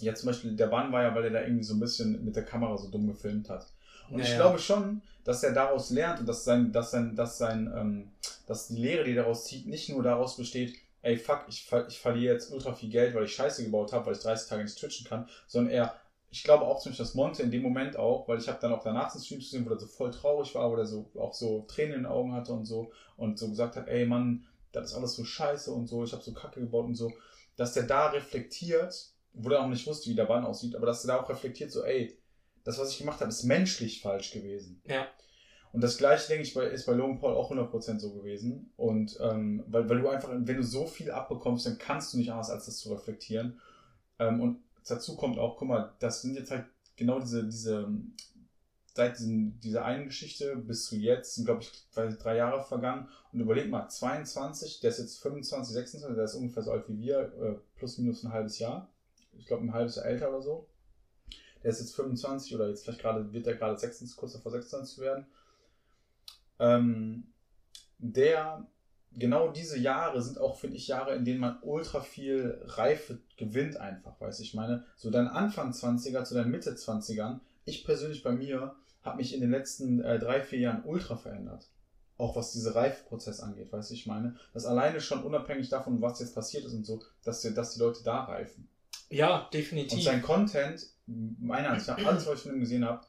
[0.00, 2.34] ja zum Beispiel, der Bann war ja, weil er da irgendwie so ein bisschen mit
[2.34, 3.66] der Kamera so dumm gefilmt hat.
[4.10, 7.38] Und ja, ich glaube schon, dass er daraus lernt und dass sein, dass sein, dass
[7.38, 8.12] sein, ähm,
[8.46, 11.98] dass die Lehre, die er daraus zieht, nicht nur daraus besteht, ey fuck, ich, ich
[11.98, 14.78] verliere jetzt ultra viel Geld, weil ich Scheiße gebaut habe, weil ich 30 Tage nicht
[14.78, 15.94] twitchen kann, sondern er,
[16.30, 18.82] ich glaube auch ziemlich, dass Monte in dem Moment auch, weil ich habe dann auch
[18.82, 21.64] danach den Stream gesehen, wo er so voll traurig war, wo er so auch so
[21.68, 24.96] Tränen in den Augen hatte und so und so gesagt hat, ey Mann, das ist
[24.96, 27.12] alles so scheiße und so, ich habe so Kacke gebaut und so,
[27.56, 31.02] dass der da reflektiert, wo der auch nicht wusste, wie der Bann aussieht, aber dass
[31.02, 32.18] der da auch reflektiert, so, ey,
[32.64, 34.82] das, was ich gemacht habe, ist menschlich falsch gewesen.
[34.86, 35.06] Ja.
[35.72, 38.72] Und das gleiche, denke ich, ist bei Logan Paul auch 100% so gewesen.
[38.76, 42.30] Und ähm, weil, weil du einfach, wenn du so viel abbekommst, dann kannst du nicht
[42.30, 43.60] anders, als das zu reflektieren.
[44.18, 44.60] Ähm, und
[44.90, 46.66] dazu kommt auch, guck mal, das sind jetzt halt
[46.96, 47.88] genau diese, diese,
[48.94, 53.08] seit diesen, dieser einen Geschichte bis zu jetzt sind, glaube ich, drei Jahre vergangen.
[53.32, 56.98] Und überleg mal, 22, der ist jetzt 25, 26, der ist ungefähr so alt wie
[56.98, 58.90] wir, äh, plus minus ein halbes Jahr.
[59.38, 60.66] Ich glaube, ein halbes Jahr älter oder so.
[61.62, 64.96] Der ist jetzt 25 oder jetzt vielleicht gerade, wird er gerade 26, kurz davor 26
[64.96, 65.26] zu werden.
[66.58, 67.32] Ähm,
[67.98, 68.66] der,
[69.12, 73.76] genau diese Jahre sind auch, finde ich, Jahre, in denen man ultra viel Reife gewinnt
[73.76, 74.84] einfach, weiß ich meine.
[74.96, 77.40] So dein Anfang 20er zu deinen Mitte 20ern.
[77.64, 81.68] Ich persönlich bei mir habe mich in den letzten äh, drei, vier Jahren ultra verändert.
[82.16, 84.36] Auch was diese Reifprozess angeht, weiß ich meine.
[84.52, 87.80] Das alleine schon unabhängig davon, was jetzt passiert ist und so, dass die, dass die
[87.80, 88.68] Leute da reifen.
[89.08, 89.98] Ja, definitiv.
[89.98, 93.06] Und sein Content, meiner Ansicht nach, alles, was ich von ihm gesehen habe,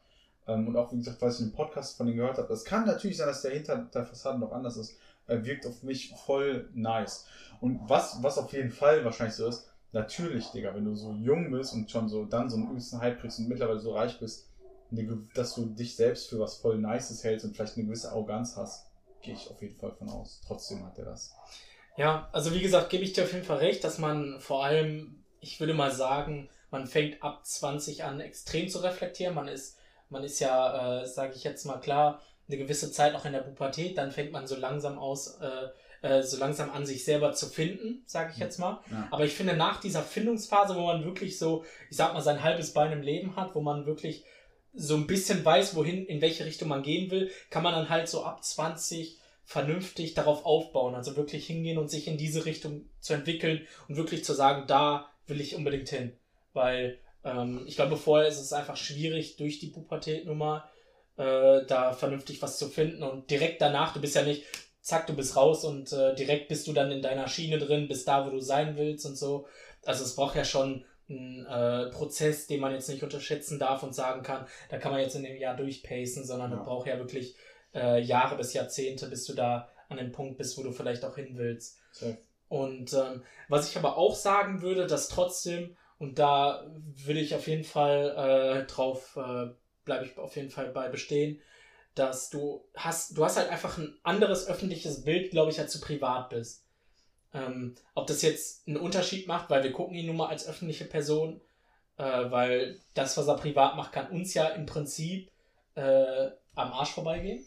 [0.47, 2.85] ähm, und auch, wie gesagt, was ich im Podcast von ihm gehört habe, das kann
[2.85, 4.97] natürlich sein, dass der hinter der Fassade noch anders ist,
[5.29, 7.25] wirkt auf mich voll nice.
[7.61, 11.51] Und was, was auf jeden Fall wahrscheinlich so ist, natürlich, Digga, wenn du so jung
[11.51, 14.49] bist und schon so dann so einen übelsten Hype kriegst und mittlerweile so reich bist,
[15.35, 18.87] dass du dich selbst für was voll Nices hältst und vielleicht eine gewisse Arroganz hast,
[19.21, 20.41] gehe ich auf jeden Fall von aus.
[20.45, 21.35] Trotzdem hat er das.
[21.97, 25.23] Ja, also wie gesagt, gebe ich dir auf jeden Fall recht, dass man vor allem,
[25.41, 29.35] ich würde mal sagen, man fängt ab 20 an extrem zu reflektieren.
[29.35, 33.25] Man ist man ist ja, äh, sage ich jetzt mal klar, eine gewisse Zeit noch
[33.25, 37.05] in der Pubertät, dann fängt man so langsam aus, äh, äh, so langsam an sich
[37.05, 38.81] selber zu finden, sage ich jetzt mal.
[38.91, 39.07] Ja.
[39.11, 42.73] Aber ich finde, nach dieser Findungsphase, wo man wirklich so, ich sag mal, sein halbes
[42.73, 44.23] Bein im Leben hat, wo man wirklich
[44.73, 48.07] so ein bisschen weiß, wohin, in welche Richtung man gehen will, kann man dann halt
[48.07, 50.95] so ab 20 vernünftig darauf aufbauen.
[50.95, 55.09] Also wirklich hingehen und sich in diese Richtung zu entwickeln und wirklich zu sagen, da
[55.27, 56.13] will ich unbedingt hin.
[56.53, 60.69] Weil ähm, ich glaube, vorher ist es einfach schwierig, durch die Pubertätnummer
[61.19, 63.03] äh, da vernünftig was zu finden.
[63.03, 64.45] Und direkt danach, du bist ja nicht,
[64.81, 68.07] zack, du bist raus und äh, direkt bist du dann in deiner Schiene drin, bist
[68.07, 69.47] da, wo du sein willst und so.
[69.85, 73.93] Also es braucht ja schon einen äh, Prozess, den man jetzt nicht unterschätzen darf und
[73.93, 76.57] sagen kann, da kann man jetzt in dem Jahr durchpacen, sondern ja.
[76.57, 77.35] du brauchst ja wirklich
[77.73, 81.15] äh, Jahre bis Jahrzehnte, bis du da an dem Punkt bist, wo du vielleicht auch
[81.15, 81.79] hin willst.
[81.95, 82.17] Okay.
[82.47, 86.65] Und ähm, was ich aber auch sagen würde, dass trotzdem und da
[87.05, 89.49] würde ich auf jeden Fall äh, drauf, äh,
[89.89, 91.41] bleibe ich auf jeden Fall bei bestehen,
[91.95, 95.81] dass du hast, du hast halt einfach ein anderes öffentliches Bild, glaube ich, als du
[95.81, 96.63] privat bist.
[97.33, 100.85] Ähm, ob das jetzt einen Unterschied macht, weil wir gucken ihn nun mal als öffentliche
[100.85, 101.41] Person,
[101.97, 105.31] äh, weil das, was er privat macht, kann uns ja im Prinzip
[105.73, 107.43] äh, am Arsch vorbeigehen.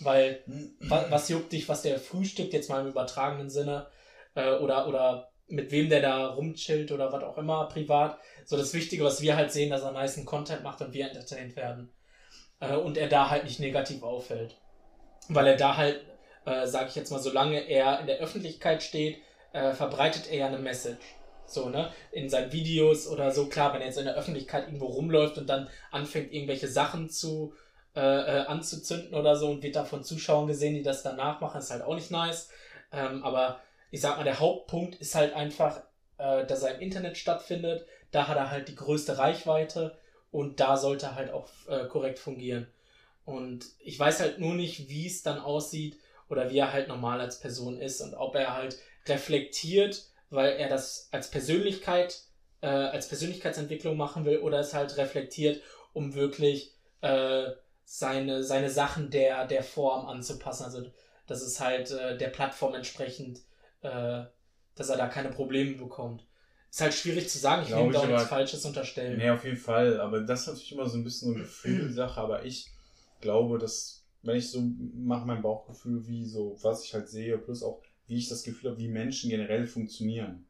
[0.00, 0.42] Weil
[0.80, 3.86] was, was juckt dich, was der frühstückt, jetzt mal im übertragenen Sinne,
[4.34, 8.18] äh, oder, oder mit wem der da rumchillt oder was auch immer privat.
[8.46, 11.56] So das Wichtige, was wir halt sehen, dass er nice Content macht und wir entertained
[11.56, 11.90] werden.
[12.60, 14.56] Äh, und er da halt nicht negativ auffällt.
[15.28, 16.00] Weil er da halt,
[16.46, 19.18] äh, sage ich jetzt mal, solange er in der Öffentlichkeit steht,
[19.52, 21.04] äh, verbreitet er ja eine Message.
[21.44, 21.92] So, ne?
[22.12, 25.50] In seinen Videos oder so, klar, wenn er jetzt in der Öffentlichkeit irgendwo rumläuft und
[25.50, 27.52] dann anfängt, irgendwelche Sachen zu
[27.94, 31.58] äh, äh, anzuzünden oder so und wird da von Zuschauern gesehen, die das danach machen,
[31.58, 32.48] ist halt auch nicht nice.
[32.90, 33.60] Ähm, aber
[33.92, 35.82] ich sag mal, der Hauptpunkt ist halt einfach,
[36.16, 37.86] äh, dass er im Internet stattfindet.
[38.10, 39.96] Da hat er halt die größte Reichweite
[40.30, 42.66] und da sollte er halt auch äh, korrekt fungieren.
[43.26, 45.98] Und ich weiß halt nur nicht, wie es dann aussieht
[46.30, 50.70] oder wie er halt normal als Person ist und ob er halt reflektiert, weil er
[50.70, 52.22] das als Persönlichkeit,
[52.62, 55.62] äh, als Persönlichkeitsentwicklung machen will oder es halt reflektiert,
[55.92, 56.72] um wirklich
[57.02, 57.50] äh,
[57.84, 60.64] seine, seine Sachen der, der Form anzupassen.
[60.64, 60.86] Also,
[61.26, 63.42] dass es halt äh, der Plattform entsprechend
[63.82, 64.24] äh,
[64.74, 66.26] dass er da keine Probleme bekommt.
[66.70, 69.18] Ist halt schwierig zu sagen, ich will ihm da auch nichts Falsches unterstellen.
[69.18, 70.00] Nee, auf jeden Fall.
[70.00, 72.18] Aber das ist natürlich immer so ein bisschen so eine Gefühlsache.
[72.18, 72.70] Aber ich
[73.20, 74.62] glaube, dass, wenn ich so
[74.94, 78.70] mache, mein Bauchgefühl, wie so, was ich halt sehe, plus auch, wie ich das Gefühl
[78.70, 80.46] habe, wie Menschen generell funktionieren.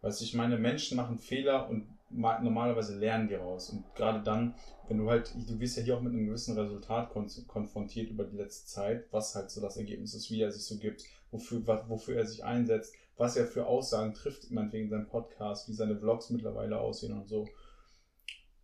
[0.00, 3.68] Weißt du, ich meine, Menschen machen Fehler und normalerweise lernen die raus.
[3.70, 4.54] Und gerade dann,
[4.88, 7.10] wenn du halt, du wirst ja hier auch mit einem gewissen Resultat
[7.46, 10.78] konfrontiert über die letzte Zeit, was halt so das Ergebnis ist, wie er sich so
[10.78, 15.68] gibt, wofür, wofür er sich einsetzt, was er für Aussagen trifft, meinetwegen in seinem Podcast,
[15.68, 17.48] wie seine Vlogs mittlerweile aussehen und so.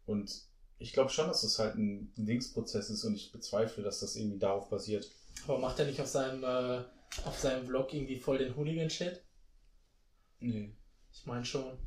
[0.07, 0.31] Und
[0.79, 4.39] ich glaube schon, dass das halt ein Linksprozess ist und ich bezweifle, dass das irgendwie
[4.39, 5.11] darauf basiert.
[5.47, 6.85] Aber macht er nicht auf seinem, äh,
[7.25, 9.23] auf seinem Vlog irgendwie voll den Hooligan-Shit?
[10.41, 10.75] Nee.
[11.13, 11.79] Ich meine schon.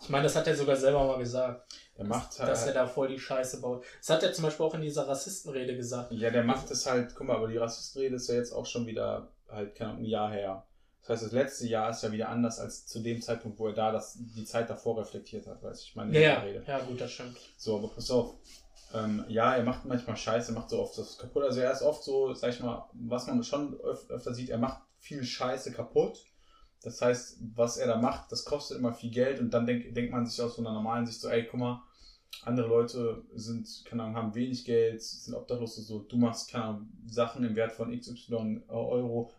[0.00, 1.72] Ich meine, das hat er sogar selber mal gesagt.
[1.94, 3.84] Er macht halt, dass er da voll die Scheiße baut.
[3.98, 6.10] Das hat er zum Beispiel auch in dieser Rassistenrede gesagt.
[6.12, 8.86] Ja, der macht es halt, guck mal, aber die Rassistenrede ist ja jetzt auch schon
[8.86, 10.66] wieder halt, keine Ahnung, ein Jahr her.
[11.02, 13.74] Das heißt, das letzte Jahr ist ja wieder anders als zu dem Zeitpunkt, wo er
[13.74, 16.18] da das, die Zeit davor reflektiert hat, weiß ich meine.
[16.18, 16.62] Ja, Rede.
[16.66, 17.36] ja, gut, das stimmt.
[17.56, 18.36] So, aber pass auf.
[18.94, 21.42] Ähm, ja, er macht manchmal Scheiße, er macht so oft das kaputt.
[21.44, 24.58] Also er ist oft so, sag ich mal, was man schon öf öfter sieht, er
[24.58, 26.24] macht viel Scheiße kaputt.
[26.82, 30.12] Das heißt, was er da macht, das kostet immer viel Geld und dann denk, denkt
[30.12, 31.82] man sich aus so einer normalen Sicht so, ey, guck mal,
[32.44, 36.64] andere Leute sind, keine Ahnung, haben wenig Geld, sind obdachlos und so, du machst, keine
[36.64, 39.30] Ahnung, Sachen im Wert von XY Euro,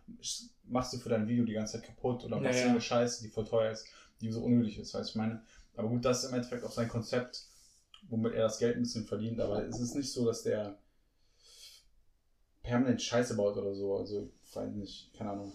[0.64, 2.70] machst du für dein Video die ganze Zeit kaputt oder machst Ja, du ja.
[2.72, 3.86] eine Scheiße, die voll teuer ist,
[4.20, 5.42] die so unnötig ist, weißt du, ich meine.
[5.76, 7.44] Aber gut, das ist im Endeffekt auch sein Konzept,
[8.08, 10.78] womit er das Geld ein bisschen verdient, aber es ist nicht so, dass der
[12.62, 15.52] permanent Scheiße baut oder so, also, ich weiß nicht, keine Ahnung.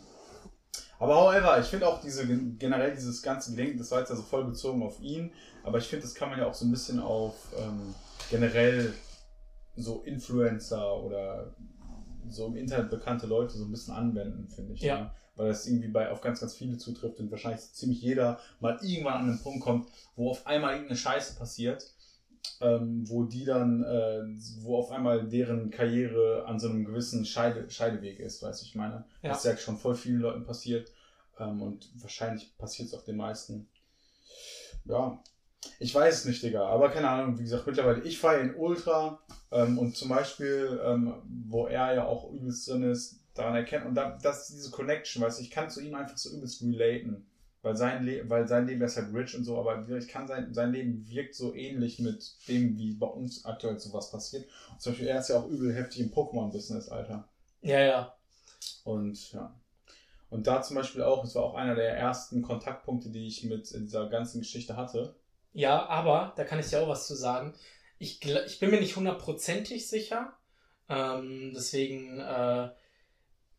[1.00, 4.43] Aber however, ich finde auch diese generell dieses ganze Gedenken, das war jetzt also voll
[4.43, 5.32] bezogen auf ihn,
[5.64, 7.95] aber ich finde, das kann man ja auch so ein bisschen auf ähm,
[8.30, 8.93] generell
[9.78, 11.56] so Influencer oder
[12.28, 14.82] so im Internet bekannte Leute so ein bisschen anwenden, finde ich.
[14.82, 15.00] Ja.
[15.00, 15.12] Ne?
[15.36, 19.22] Weil das irgendwie bei auf ganz, ganz viele zutrifft und wahrscheinlich ziemlich jeder mal irgendwann
[19.22, 19.88] an den Punkt kommt,
[20.18, 21.93] wo auf einmal irgendeine Scheiße passiert,
[22.62, 24.24] ähm, wo die dann, äh,
[24.62, 29.06] wo auf einmal deren Karriere an so einem gewissen Scheide, Scheideweg ist, weiß ich meine.
[29.22, 29.30] Ja.
[29.30, 30.92] Das ist ja schon voll vielen Leuten passiert
[31.40, 33.68] ähm, und wahrscheinlich passiert es auch den meisten.
[34.86, 35.22] Ja,
[35.80, 39.20] ich weiß es nicht, Digga, aber keine Ahnung, wie gesagt, mittlerweile, ich feiere ihn ultra
[39.52, 41.14] ähm, und zum Beispiel, ähm,
[41.48, 45.22] wo er ja auch übelst drin ist, daran erkennt und da, das ist diese Connection,
[45.22, 47.26] weißt du, ich kann zu ihm einfach so übelst relaten,
[47.62, 50.53] weil sein, Le weil sein Leben ist halt rich und so, aber ich kann sein,
[50.53, 54.47] sein Leben wirkt so ähnlich mit dem, wie bei uns aktuell sowas passiert.
[54.72, 57.28] Und zum Beispiel, er ist ja auch übel heftig im Pokémon-Business, Alter.
[57.62, 58.16] Ja, ja.
[58.84, 59.53] Und ja.
[60.30, 63.70] Und da zum Beispiel auch, es war auch einer der ersten Kontaktpunkte, die ich mit
[63.72, 65.16] dieser ganzen Geschichte hatte.
[65.53, 67.53] Ja, aber da kann ich dir auch was zu sagen.
[67.97, 70.34] Ich, ich bin mir nicht hundertprozentig sicher.
[70.88, 72.70] Ähm, deswegen, äh,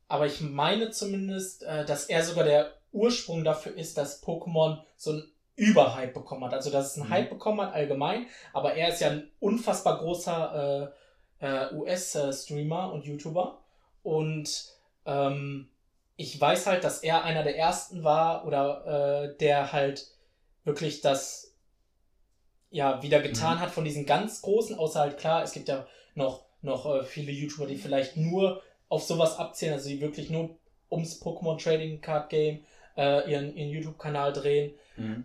[0.09, 5.11] aber ich meine zumindest, äh, dass er sogar der Ursprung dafür ist, dass Pokémon so
[5.13, 6.55] einen Überhype bekommen hat.
[6.55, 7.13] Also, dass es einen Mhm.
[7.13, 8.27] Hype bekommen hat allgemein.
[8.53, 10.93] Aber er ist ja ein unfassbar großer
[11.41, 13.59] äh, äh, US-Streamer und YouTuber.
[14.03, 14.73] Und
[15.07, 15.69] ähm,
[16.17, 20.07] ich weiß halt, dass er einer der ersten war oder äh, der halt
[20.65, 21.55] wirklich das
[22.71, 23.61] ja wieder getan Mhm.
[23.61, 27.33] hat von diesen ganz großen, außer halt klar, es gibt ja noch, noch äh, viele
[27.33, 30.57] YouTuber, die vielleicht nur auf sowas abzählen, also die wirklich nur
[30.91, 32.65] ums Pokémon Trading Card Game
[33.01, 34.75] äh, ihren, ihren YouTube-Kanal drehen.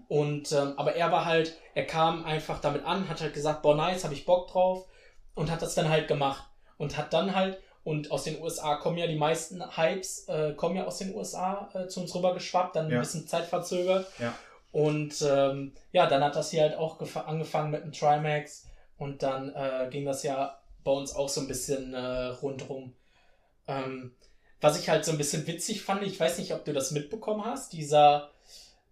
[0.08, 3.76] Und ähm, aber er war halt, er kam einfach damit an, hat halt gesagt, boah,
[3.76, 4.86] nice, habe ich Bock drauf
[5.34, 6.46] und hat das dann halt gemacht
[6.78, 10.78] und hat dann halt und aus den USA kommen ja die meisten Hypes äh, kommen
[10.78, 12.98] ja aus den USA äh, zu uns rüber geschwappt, dann Ja.
[12.98, 14.34] ein bisschen zeitverzögert Ja.
[14.72, 18.68] und ähm, ja, dann hat das hier halt auch gefa- angefangen mit dem Trimax
[18.98, 22.94] und dann äh, ging das ja bei uns auch so ein bisschen äh, rundrum.
[23.68, 24.16] Ähm,
[24.62, 27.44] was ich halt so ein bisschen witzig fand, ich weiß nicht, ob du das mitbekommen
[27.46, 28.30] hast, dieser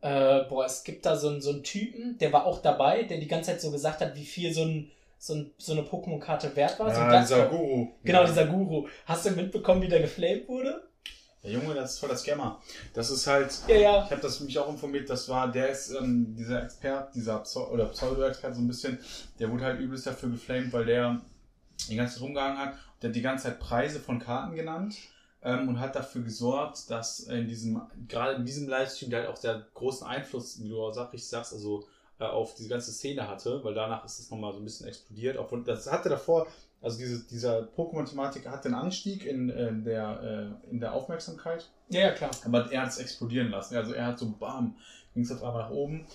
[0.01, 3.20] äh, boah, es gibt da so einen, so einen Typen, der war auch dabei, der
[3.20, 6.53] die ganze Zeit so gesagt hat, wie viel so, ein, so, ein, so eine Pokémon-Karte
[6.57, 6.89] wert war.
[6.93, 7.88] so ein Ja, ganz dieser ko- Guru.
[8.03, 8.28] Genau, ja.
[8.28, 8.88] dieser Guru.
[9.05, 10.84] Hast du mitbekommen, wie der geflamed wurde?
[11.41, 12.61] Der Junge, das ist voll der Scammer.
[12.93, 14.03] Das ist halt, Ja, ja.
[14.05, 17.61] ich habe das mich auch informiert, das war, der ist ähm, dieser Expert, dieser Pseu
[17.68, 18.99] oder Pseudo-Expert so ein bisschen,
[19.39, 21.22] der wurde halt übelst dafür geflamed, weil der
[21.89, 22.74] die ganze Zeit rumgehangen hat.
[23.01, 24.95] Der hat die ganze Zeit Preise von Karten genannt
[25.43, 29.35] ähm, und hat dafür gesorgt, dass in diesem, gerade in diesem Livestream, der halt auch
[29.35, 31.85] sehr großen Einfluss, wie du auch sag, richtig sagst, also
[32.19, 35.37] äh, auf diese ganze Szene hatte, weil danach ist es nochmal so ein bisschen explodiert.
[35.37, 36.47] Obwohl, das hatte davor,
[36.81, 41.69] also diese, dieser Pokémon-Thematik hatte einen Anstieg in, äh, der, äh, in der Aufmerksamkeit.
[41.89, 42.31] Ja, ja, klar.
[42.45, 43.75] Aber er hat es explodieren lassen.
[43.75, 44.75] Also er hat so bam,
[45.13, 46.05] ging es auf einmal nach oben.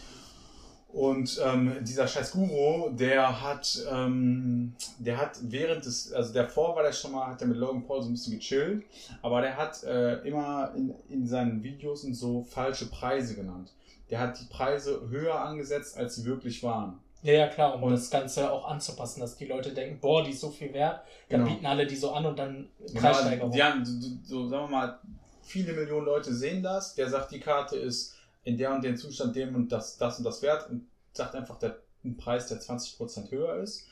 [0.90, 6.82] Und ähm, dieser scheiß Guru, der hat, ähm, der hat während des, also davor war
[6.82, 8.84] der schon mal, hat er mit Logan Paul so ein bisschen gechillt,
[9.20, 13.70] aber der hat äh, immer in, in seinen Videos und so falsche Preise genannt.
[14.08, 16.98] Der hat die Preise höher angesetzt, als sie wirklich waren.
[17.22, 20.30] Ja, ja, klar, um Und- das Ganze auch anzupassen, dass die Leute denken, boah, die
[20.30, 21.52] ist so viel wert, dann Genau.
[21.52, 23.50] bieten alle die so an und dann Genau, Preissteigerung.
[23.52, 23.84] die haben,
[24.24, 24.98] so, sagen wir mal,
[25.42, 26.94] viele Millionen Leute sehen das.
[26.94, 28.14] Der sagt, die Karte ist
[28.48, 31.58] in der und dem Zustand dem und das, das und das wert und sagt einfach
[31.58, 33.86] der, einen Preis, der 20% höher ist.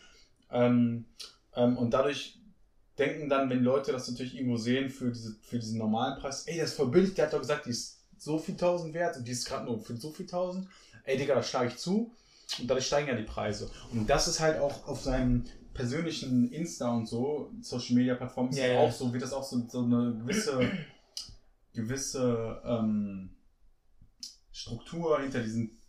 [0.51, 1.05] Ähm,
[1.55, 2.39] ähm, und dadurch
[2.99, 6.59] denken dann, wenn Leute das natürlich irgendwo sehen für, diese, für diesen normalen Preis, ey,
[6.59, 9.29] das ist voll billig, der hat doch gesagt, die ist so viel tausend wert und
[9.29, 10.69] die ist gerade nur für so viel tausend.
[11.05, 12.13] Ey, Digga, da schlage ich zu.
[12.59, 13.71] Und dadurch steigen ja die Preise.
[13.93, 15.45] Und das ist halt auch auf seinem
[15.75, 18.81] persönlichen Insta und so, Social Media Plattformen, ist Ja, ja.
[18.81, 20.71] auch so, wird das auch so, so eine gewisse,
[21.75, 23.36] gewisse ähm,
[24.57, 25.81] Struktur hinter diesen,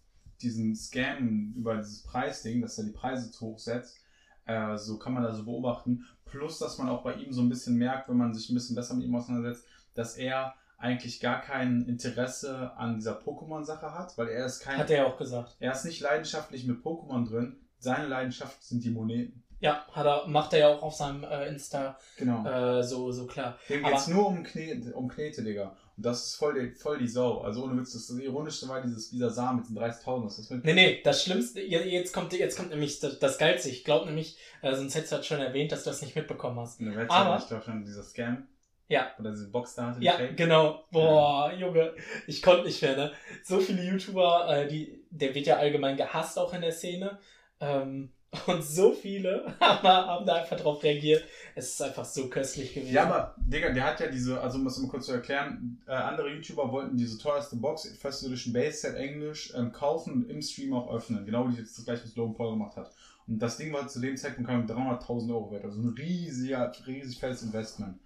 [0.41, 3.97] diesen Scam über dieses Preisding, dass er die Preise zu hoch setzt.
[4.45, 6.05] Äh, so kann man da so beobachten.
[6.25, 8.75] Plus, dass man auch bei ihm so ein bisschen merkt, wenn man sich ein bisschen
[8.75, 14.27] besser mit ihm auseinandersetzt, dass er eigentlich gar kein Interesse an dieser Pokémon-Sache hat, weil
[14.27, 14.77] er ist kein.
[14.77, 15.55] Hat er ja auch gesagt.
[15.59, 17.55] Er ist nicht leidenschaftlich mit Pokémon drin.
[17.79, 19.43] Seine Leidenschaft sind die Moneten.
[19.59, 22.45] Ja, hat er, macht er ja auch auf seinem äh, Insta Genau.
[22.45, 23.57] äh, so, so klar.
[23.69, 25.75] Dem Aber- geht's nur um Knete, um Knete, Digga.
[25.97, 27.39] Und das ist voll die, voll die Sau.
[27.41, 30.23] Also ohne Witz, das, das Ironischste war dieses, dieser Samen mit den 30.000.
[30.25, 33.37] Das ist mit Nee, nee, das Schlimmste, je- jetzt kommt, jetzt kommt nämlich das, das
[33.39, 33.69] Geilste.
[33.69, 36.59] Ich glaube nämlich, äh, sonst hättest du das schon erwähnt, dass du das nicht mitbekommen
[36.59, 36.79] hast.
[36.79, 38.47] der Welt, Aber- ich glaube schon, dieser Scam.
[38.89, 39.11] Ja.
[39.19, 40.37] Oder diese Box da hatte, die Ja, Fake.
[40.37, 40.85] genau.
[40.91, 41.93] Boah, Junge,
[42.27, 43.11] ich konnte nicht mehr, ne?
[43.43, 47.17] So viele YouTuber, äh, die, der wird ja allgemein gehasst auch in der Szene.
[47.59, 48.13] Ähm,
[48.45, 51.23] und so viele haben, da einfach drauf reagiert.
[51.55, 52.93] Es ist einfach so köstlich gewesen.
[52.93, 55.91] Ja, aber, Digga, der hat ja diese, also um das mal kurz zu erklären, äh,
[55.91, 60.41] andere YouTuber wollten diese teuerste Box, First Edition Base Set Englisch, ähm, kaufen und im
[60.41, 61.25] Stream auch öffnen.
[61.25, 62.91] Genau wie jetzt das gleiche, was Logan Paul gemacht hat.
[63.27, 65.65] Und das Ding war zu dem Zeitpunkt keine Ahnung, 300.000 Euro wert.
[65.65, 67.99] Also ein riesiger, riesig fettes Investment.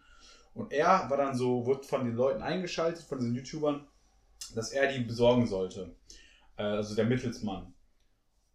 [0.53, 3.88] Und er war dann so, wurde von den Leuten eingeschaltet, von diesen YouTubern,
[4.55, 5.95] dass er die besorgen sollte.
[6.57, 7.74] Äh, also der Mittelsmann.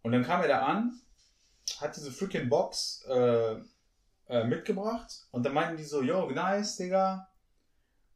[0.03, 0.99] Und dann kam er da an,
[1.79, 3.55] hat diese freaking Box äh,
[4.29, 7.27] äh, mitgebracht und dann meinten die so, yo, nice, Digga,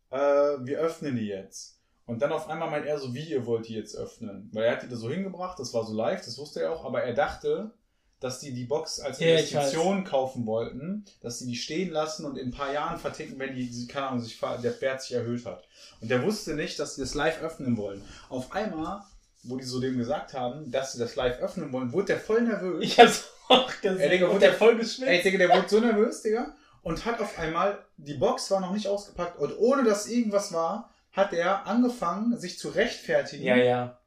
[0.09, 1.77] äh, wir öffnen die jetzt.
[2.05, 4.49] Und dann auf einmal meint er so, wie ihr wollt die jetzt öffnen?
[4.51, 6.83] Weil er hat die da so hingebracht, das war so live, das wusste er auch,
[6.83, 7.71] aber er dachte,
[8.19, 12.37] dass die die Box als Ja, Investition kaufen wollten, dass sie die stehen lassen und
[12.37, 15.63] in ein paar Jahren verticken, wenn die, keine Ahnung, sich, der Wert sich erhöht hat.
[16.01, 18.03] Und der wusste nicht, dass sie das live öffnen wollen.
[18.29, 19.01] Auf einmal,
[19.43, 22.43] wo die so dem gesagt haben, dass sie das live öffnen wollen, wurde der voll
[22.43, 22.83] nervös.
[22.83, 23.99] ich hab's auch gesehen.
[23.99, 25.07] Ey, Digga, und wurde der der- voll geschwitzt.
[25.09, 26.55] Ey, Digga, der wurde so nervös, Digga.
[26.83, 30.91] Und hat auf einmal, die Box war noch nicht ausgepackt und ohne dass irgendwas war,
[31.11, 33.99] hat er angefangen, sich zu rechtfertigen, ja, ja.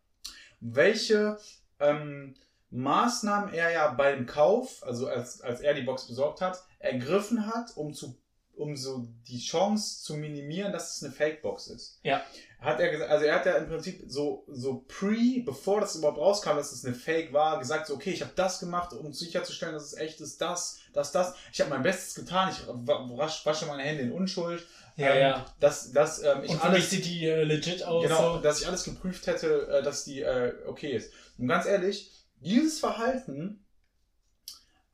[0.60, 1.38] welche
[1.78, 2.34] ähm,
[2.70, 7.76] Maßnahmen er ja beim Kauf, also als, als er die Box besorgt hat, ergriffen hat,
[7.76, 8.18] um zu
[8.56, 11.98] um so die Chance zu minimieren, dass es eine Fake-Box ist.
[12.02, 12.22] Ja.
[12.60, 16.18] Hat er gesagt, also er hat ja im Prinzip so, so pre, bevor das überhaupt
[16.18, 19.74] rauskam, dass es eine Fake war, gesagt so, okay, ich habe das gemacht, um sicherzustellen,
[19.74, 21.34] dass es echt ist, das, das, das.
[21.52, 24.66] Ich habe mein Bestes getan, ich wa- wasch, wasche meine Hände in Unschuld.
[24.96, 25.46] Ja, ähm, ja.
[25.60, 28.04] Dass, dass ähm, ich Und alles sieht die äh, legit aus.
[28.04, 28.40] Genau, So.
[28.40, 31.12] dass ich alles geprüft hätte, äh, dass die äh, okay ist.
[31.36, 33.64] Und ganz ehrlich, dieses Verhalten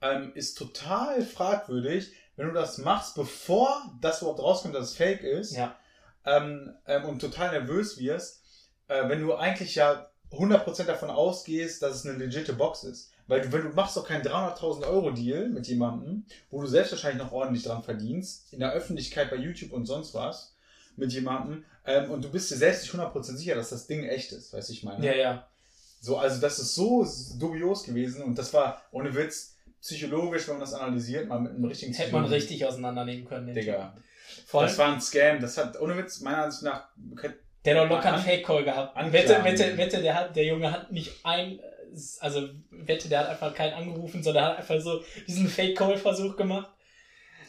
[0.00, 5.22] ähm, ist total fragwürdig, wenn du das machst, bevor das überhaupt rauskommt, dass es fake
[5.22, 5.76] ist Ja.
[6.24, 8.40] ähm, ähm, und total nervös wirst,
[8.88, 13.10] äh, wenn du eigentlich ja 100% davon ausgehst, dass es eine legitime Box ist.
[13.26, 16.92] Weil du, wenn du machst doch keinen 300.000 Euro Deal mit jemandem, wo du selbst
[16.92, 20.54] wahrscheinlich noch ordentlich dran verdienst, in der Öffentlichkeit bei YouTube und sonst was,
[20.96, 24.32] mit jemandem, ähm, und du bist dir selbst nicht 100% sicher, dass das Ding echt
[24.32, 25.04] ist, weißt du, ich meine.
[25.04, 25.46] Ja, ja.
[26.00, 27.06] So, also das ist so
[27.38, 31.64] dubios gewesen und das war, ohne Witz, psychologisch, wenn man das analysiert, mal mit einem
[31.64, 33.46] richtigen Hätte man richtig auseinandernehmen können.
[33.46, 33.94] den Digga.
[34.46, 36.88] Vor Das war ein Scam, das hat, ohne Witz, meiner Ansicht nach,
[37.64, 39.12] der hat doch locker einen Fake-Call gehabt.
[39.12, 41.60] Wette, wette, wette, der hat, der Junge hat nicht ein,
[42.20, 46.70] also wette, der hat einfach keinen angerufen, sondern hat einfach so diesen Fake-Call-Versuch gemacht.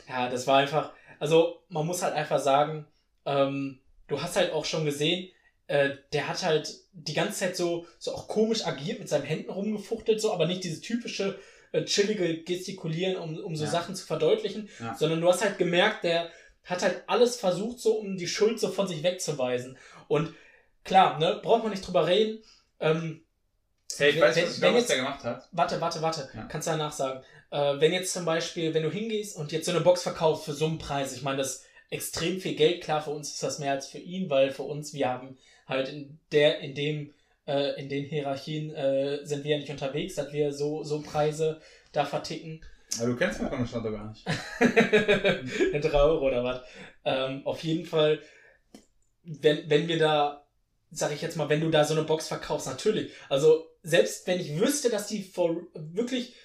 [0.10, 2.88] Ja, das war einfach, also man muss halt einfach sagen,
[3.26, 5.30] ähm, du hast halt auch schon gesehen,
[5.68, 9.52] äh, der hat halt die ganze Zeit so, so auch komisch agiert, mit seinen Händen
[9.52, 11.40] rumgefuchtelt, so, aber nicht dieses typische
[11.86, 13.72] chillige Gestikulieren, um, um so Ja.
[13.72, 14.96] Sachen zu verdeutlichen, Ja.
[14.96, 16.30] sondern du hast halt gemerkt, der
[16.66, 19.78] hat halt alles versucht, so um die Schuld so von sich wegzuweisen.
[20.08, 20.34] Und
[20.84, 22.44] klar, ne, braucht man nicht drüber reden.
[22.80, 23.24] Ähm,
[23.98, 25.50] Hey, ich Wenn- weiß, wenn- was wenn jetzt- der gemacht hat.
[25.52, 26.44] warte, warte, warte, Ja.
[26.46, 27.24] kannst du danach sagen.
[27.52, 30.54] Äh, wenn jetzt zum Beispiel, wenn du hingehst und jetzt so eine Box verkaufst für
[30.54, 33.60] so einen Preis, ich meine, das ist extrem viel Geld, klar, für uns ist das
[33.60, 35.38] mehr als für ihn, weil für uns, wir haben
[35.68, 37.14] halt in der, in dem,
[37.48, 41.62] äh, in den Hierarchien äh, sind wir ja nicht unterwegs, dass wir so, so Preise
[41.92, 42.62] da verticken.
[43.00, 44.26] Aber du kennst Mokono Shadow gar nicht.
[44.60, 46.62] Eine 3 Euro oder was.
[47.06, 48.20] Ähm, auf jeden Fall,
[49.24, 50.46] wenn, wenn wir da,
[50.92, 53.12] sag ich jetzt mal, wenn du da so eine Box verkaufst, natürlich.
[53.30, 56.36] Also, selbst wenn ich wüsste, dass die for, wirklich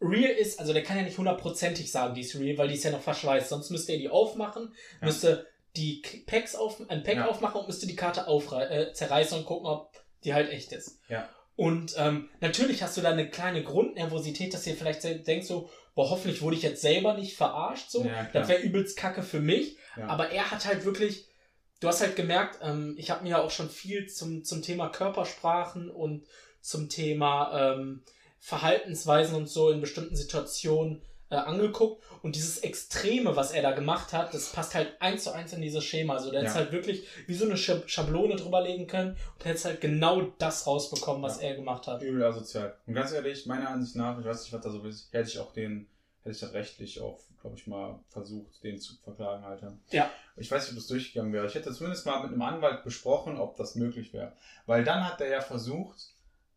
[0.00, 2.84] real ist, also der kann ja nicht hundertprozentig sagen, die ist real, weil die ist
[2.84, 3.48] ja noch verschweißt.
[3.48, 5.06] Sonst müsste er die aufmachen, Ja.
[5.06, 5.46] müsste
[5.76, 7.28] die Packs auf, ein Pack Ja.
[7.28, 9.92] aufmachen und müsste die Karte aufrei äh, zerreißen und gucken, ob
[10.26, 11.00] die halt echt ist.
[11.08, 11.28] Ja.
[11.54, 16.10] Und ähm, natürlich hast du da eine kleine Grundnervosität, dass ihr vielleicht denkst so, boah,
[16.10, 18.04] hoffentlich wurde ich jetzt selber nicht verarscht, so.
[18.04, 19.78] Ja, das wäre übelst kacke für mich.
[19.96, 20.08] Ja.
[20.08, 21.26] Aber er hat halt wirklich,
[21.80, 24.90] du hast halt gemerkt, ähm, ich habe mir ja auch schon viel zum, zum Thema
[24.90, 26.26] Körpersprachen und
[26.60, 28.02] zum Thema ähm,
[28.38, 32.02] Verhaltensweisen und so in bestimmten Situationen äh, angeguckt.
[32.22, 35.60] Und dieses Extreme, was er da gemacht hat, das passt halt eins zu eins in
[35.62, 36.14] dieses Schema.
[36.14, 36.48] Also der Ja.
[36.48, 40.66] hätte halt wirklich wie so eine Schab- Schablone drüberlegen können und hätte halt genau das
[40.66, 41.48] rausbekommen, was Ja.
[41.48, 42.02] er gemacht hat.
[42.02, 42.76] Übel asozial.
[42.86, 45.38] Und ganz ehrlich, meiner Ansicht nach, ich weiß nicht, was da so ist, hätte ich
[45.38, 45.88] auch den,
[46.22, 49.76] hätte ich das rechtlich auch, glaube ich, mal versucht, den zu verklagen, Alter.
[49.90, 50.10] Ja.
[50.36, 51.46] Ich weiß nicht, ob das durchgegangen wäre.
[51.46, 54.32] Ich hätte zumindest mal mit einem Anwalt besprochen, ob das möglich wäre.
[54.66, 55.96] Weil dann hat er ja versucht,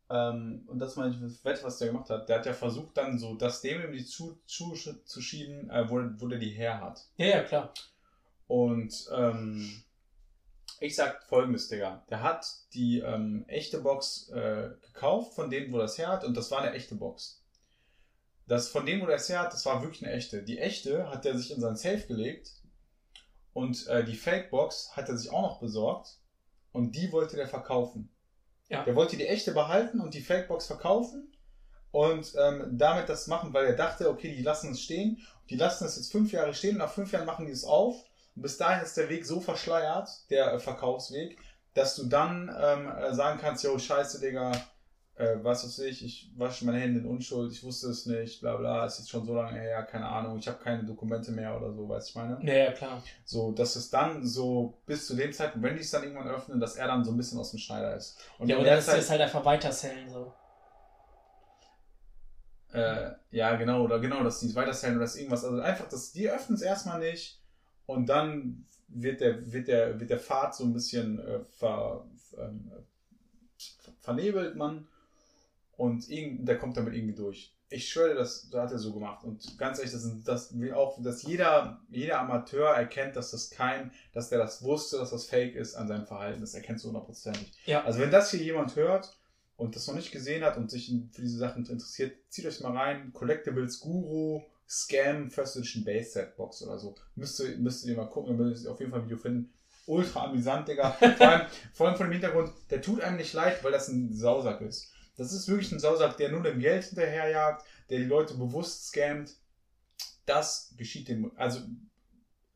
[0.10, 3.20] ähm, und das meine ich, das was der gemacht hat, der hat ja versucht, dann
[3.20, 6.82] so das dem in die Schuhe zu, zu schieben, äh, wo, wo der die her
[6.82, 7.06] hat.
[7.18, 7.74] Ja, ja, klar.
[8.48, 9.84] Und ähm,
[10.80, 12.04] ich sag folgendes, Digga.
[12.10, 16.36] Der hat die ähm, echte Box äh, gekauft, von dem, wo das her hat, und
[16.36, 17.44] das war eine echte Box.
[18.48, 20.42] Das von dem, wo das her hat, das war wirklich eine echte.
[20.42, 22.54] Die echte hat er sich in sein Safe gelegt
[23.54, 26.18] und äh, die Fake-Box hat er sich auch noch besorgt
[26.72, 28.10] und die wollte der verkaufen.
[28.70, 28.84] Ja.
[28.84, 31.32] Der wollte die echte behalten und die Fake-Box verkaufen
[31.92, 35.22] und ähm, damit das machen, weil er dachte, okay, die lassen es stehen.
[35.50, 37.96] Die lassen es jetzt fünf Jahre stehen und nach fünf Jahren machen die es auf.
[38.36, 41.38] Und bis dahin ist der Weg so verschleiert, der äh, Verkaufsweg,
[41.74, 44.52] dass du dann ähm, äh, sagen kannst, yo, scheiße, Digga,
[45.20, 48.56] äh, was weiß ich, ich wasche meine Hände in Unschuld, ich wusste es nicht, bla
[48.56, 51.74] bla, ist jetzt schon so lange her, keine Ahnung, ich habe keine Dokumente mehr oder
[51.74, 52.48] so, weißt du, ich meine?
[52.48, 53.04] Ja, ja, klar.
[53.26, 56.62] So, dass es dann so bis zu dem Zeitpunkt, wenn die es dann irgendwann öffnen,
[56.62, 58.18] dass er dann so ein bisschen aus dem Schneider ist.
[58.38, 60.34] Und ja, oder der dass sie es halt einfach weitersellen, so.
[62.72, 66.14] Äh, ja, genau, oder genau, dass die es weitersellen oder dass irgendwas, also einfach, dass
[66.14, 67.42] die öffnen es erstmal nicht
[67.88, 72.06] und dann wird der, wird der, wird der Pfad so ein bisschen äh, ver,
[72.38, 72.72] ähm,
[74.00, 74.88] vernebelt, man.
[75.80, 77.56] Und der kommt damit irgendwie durch.
[77.70, 79.24] Ich schwöre, das, das hat er so gemacht.
[79.24, 83.94] Und ganz ehrlich, das das wie auch, dass jeder, jeder Amateur erkennt, dass das kein,
[84.12, 86.42] dass der das wusste, dass das Fake ist an seinem Verhalten.
[86.42, 87.54] Das erkennst du hundertprozentig.
[87.66, 87.86] Ja.
[87.86, 89.18] Also wenn das hier jemand hört
[89.56, 92.76] und das noch nicht gesehen hat und sich für diese Sachen interessiert, zieht euch mal
[92.76, 93.14] rein.
[93.14, 96.94] Collectibles Guru, Scam, First Edition Base Set Box oder so.
[97.16, 99.54] Müsst ihr, müsst ihr mal gucken, dann werdet ihr auf jeden Fall ein Video finden.
[99.86, 100.92] Ultra amüsant, Digga.
[101.18, 104.14] Vor allem, vor allem von dem Hintergrund, der tut einem nicht leid, weil das ein
[104.14, 104.92] Sausack ist.
[105.20, 109.36] Das ist wirklich ein Sausack, der nur dem Geld hinterherjagt, der die Leute bewusst scammt.
[110.26, 111.60] Das geschieht dem, also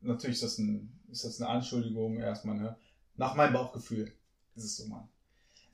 [0.00, 2.76] natürlich ist das, ein, ist das eine Anschuldigung erstmal, ne?
[3.16, 4.10] Nach meinem Bauchgefühl
[4.56, 5.06] ist es so, Mann.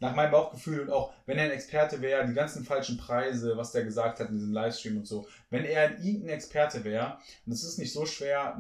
[0.01, 3.71] Nach meinem Bauchgefühl und auch, wenn er ein Experte wäre, die ganzen falschen Preise, was
[3.71, 7.63] der gesagt hat in diesem Livestream und so, wenn er irgendein Experte wäre, und es
[7.63, 8.59] ist nicht so schwer,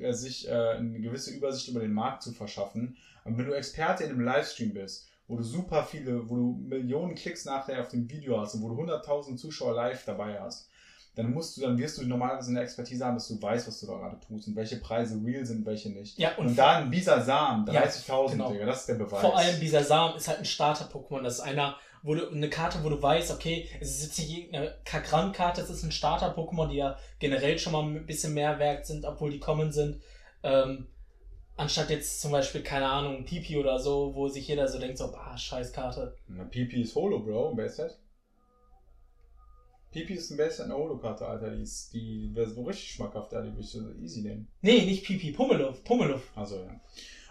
[0.00, 4.04] äh, sich äh, eine gewisse Übersicht über den Markt zu verschaffen, aber wenn du Experte
[4.04, 8.10] in einem Livestream bist wo du super viele, wo du Millionen Klicks nachher auf dem
[8.10, 10.68] Video hast und wo du 100.000 Zuschauer live dabei hast,
[11.14, 13.86] dann musst du, dann wirst du normalerweise eine Expertise haben, dass du weißt, was du
[13.86, 16.18] da gerade tust und welche Preise real sind, welche nicht.
[16.18, 18.52] Ja, und, Und da ein Bisasam, 30.000, Ja, genau.
[18.52, 19.20] Digga, das ist der Beweis.
[19.20, 21.22] vor allem dieser Samen ist halt ein Starter-Pokémon.
[21.22, 24.36] Das ist einer, wo du, eine Karte, wo du weißt, okay, es ist jetzt nicht
[24.36, 28.86] irgendeine Kakran-Karte, es ist ein Starter-Pokémon, die ja generell schon mal ein bisschen mehr wert
[28.86, 30.00] sind, obwohl die common sind.
[30.42, 30.86] Ähm,
[31.60, 35.14] anstatt jetzt zum Beispiel, keine Ahnung, Pipi oder so, wo sich jeder so denkt, so,
[35.14, 36.16] ah, scheiß Karte.
[36.26, 37.98] Na, Pipi ist Holo, Bro, im Base-Set.
[39.92, 41.50] Pipi ist ein Base-Set, eine Holo-Karte, Alter.
[41.50, 44.48] Die, ist, die wäre so richtig schmackhaft, ja, die würde ich so easy nehmen.
[44.62, 46.32] Nee, nicht Pipi, Pummeluff, Pummeluff.
[46.34, 46.80] Also ja.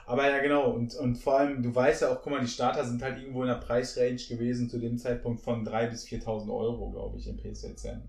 [0.05, 0.71] Aber ja, genau.
[0.71, 3.41] Und, und vor allem, du weißt ja auch, guck mal, die Starter sind halt irgendwo
[3.41, 7.37] in der Preisrange gewesen zu dem Zeitpunkt von 3.000 bis 4.000 Euro, glaube ich, im
[7.37, 8.01] PC 10.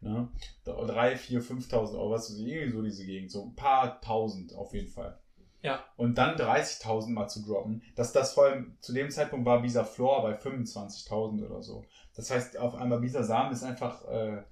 [0.00, 0.28] 10 ne?
[0.64, 3.30] 3, 4, 5.000 Euro, was ist irgendwie so diese Gegend.
[3.30, 5.18] So ein paar Tausend auf jeden Fall.
[5.62, 5.84] Ja.
[5.96, 9.84] Und dann 30.000 mal zu droppen, dass das vor allem zu dem Zeitpunkt war Bisa
[9.84, 11.84] Floor bei 25.000 oder so.
[12.14, 14.42] Das heißt, auf einmal Bisa Samen ist einfach äh,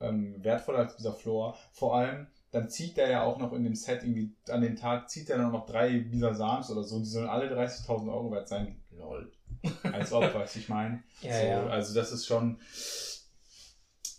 [0.00, 1.56] ähm, wertvoller als Bisa Floor.
[1.72, 5.08] Vor allem, dann zieht der ja auch noch in dem Set irgendwie an den Tag,
[5.10, 6.96] zieht er dann noch drei Bisa Sams oder so.
[6.96, 8.80] Und die sollen alle 30.000 Euro wert sein.
[8.90, 9.30] Lol.
[9.92, 11.02] Als ob, was ich meine.
[11.20, 11.66] Ja, so, ja.
[11.66, 12.58] Also das ist schon.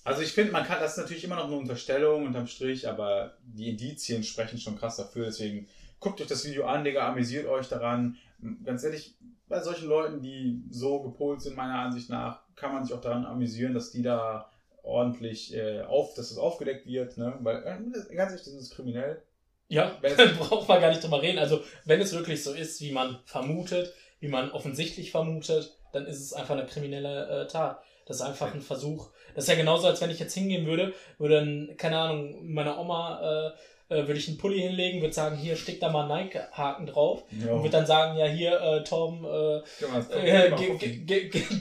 [0.10, 3.38] Also ich finde, man kann, das ist natürlich immer noch eine Unterstellung unterm Strich, aber
[3.44, 5.26] die Indizien sprechen schon krass dafür.
[5.26, 5.68] Deswegen
[6.00, 8.18] guckt euch das Video an, Digga, amüsiert euch daran.
[8.64, 9.16] Ganz ehrlich,
[9.48, 13.24] bei solchen Leuten, die so gepolt sind, meiner Ansicht nach, kann man sich auch daran
[13.24, 14.50] amüsieren, dass die da
[14.82, 17.38] ordentlich äh, auf, dass das aufgedeckt wird, ne?
[17.42, 19.22] Weil, äh, ganz ehrlich, das ist kriminell.
[19.68, 21.38] Ja, dann braucht man gar nicht drüber reden.
[21.38, 26.20] Also, wenn es wirklich so ist, wie man vermutet, wie man offensichtlich vermutet, dann ist
[26.20, 27.84] es einfach eine kriminelle äh, Tat.
[28.10, 29.12] Das ist einfach ein Versuch.
[29.36, 32.80] Das ist ja genauso, als wenn ich jetzt hingehen würde, würde dann, keine Ahnung, meiner
[32.80, 33.54] Oma,
[33.90, 36.88] äh, äh, würde ich einen Pulli hinlegen, würde sagen, hier, stick da mal einen Nike-Haken
[36.88, 37.24] drauf.
[37.32, 37.54] Ja.
[37.54, 40.52] Und würde dann sagen, ja, hier, äh, Tom, äh, äh,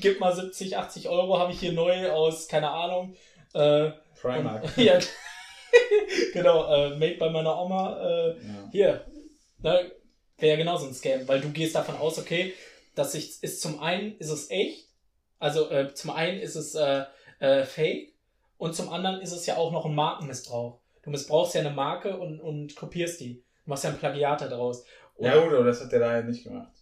[0.00, 3.14] gib, mal 70, 80 Euro, habe ich hier neu aus, keine Ahnung.
[3.52, 4.64] Äh, Primark.
[4.64, 4.98] und, ja,
[6.32, 8.68] genau, äh, made bei meiner Oma, äh, Ja.
[8.72, 9.04] hier,
[9.58, 9.92] ne,
[10.38, 12.54] wäre ja genauso ein Scam, weil du gehst davon aus, okay,
[12.94, 14.87] dass ich, ist zum einen, ist es echt,
[15.38, 17.04] also äh, zum einen ist es äh,
[17.40, 18.14] äh, fake
[18.56, 20.80] und zum anderen ist es ja auch noch ein Markenmissbrauch.
[21.02, 23.34] Du missbrauchst ja eine Marke und, und kopierst die.
[23.64, 24.84] Du machst ja ein Plagiat daraus.
[25.14, 26.72] Und- Ja, gut, aber das hat der da ja nicht gemacht.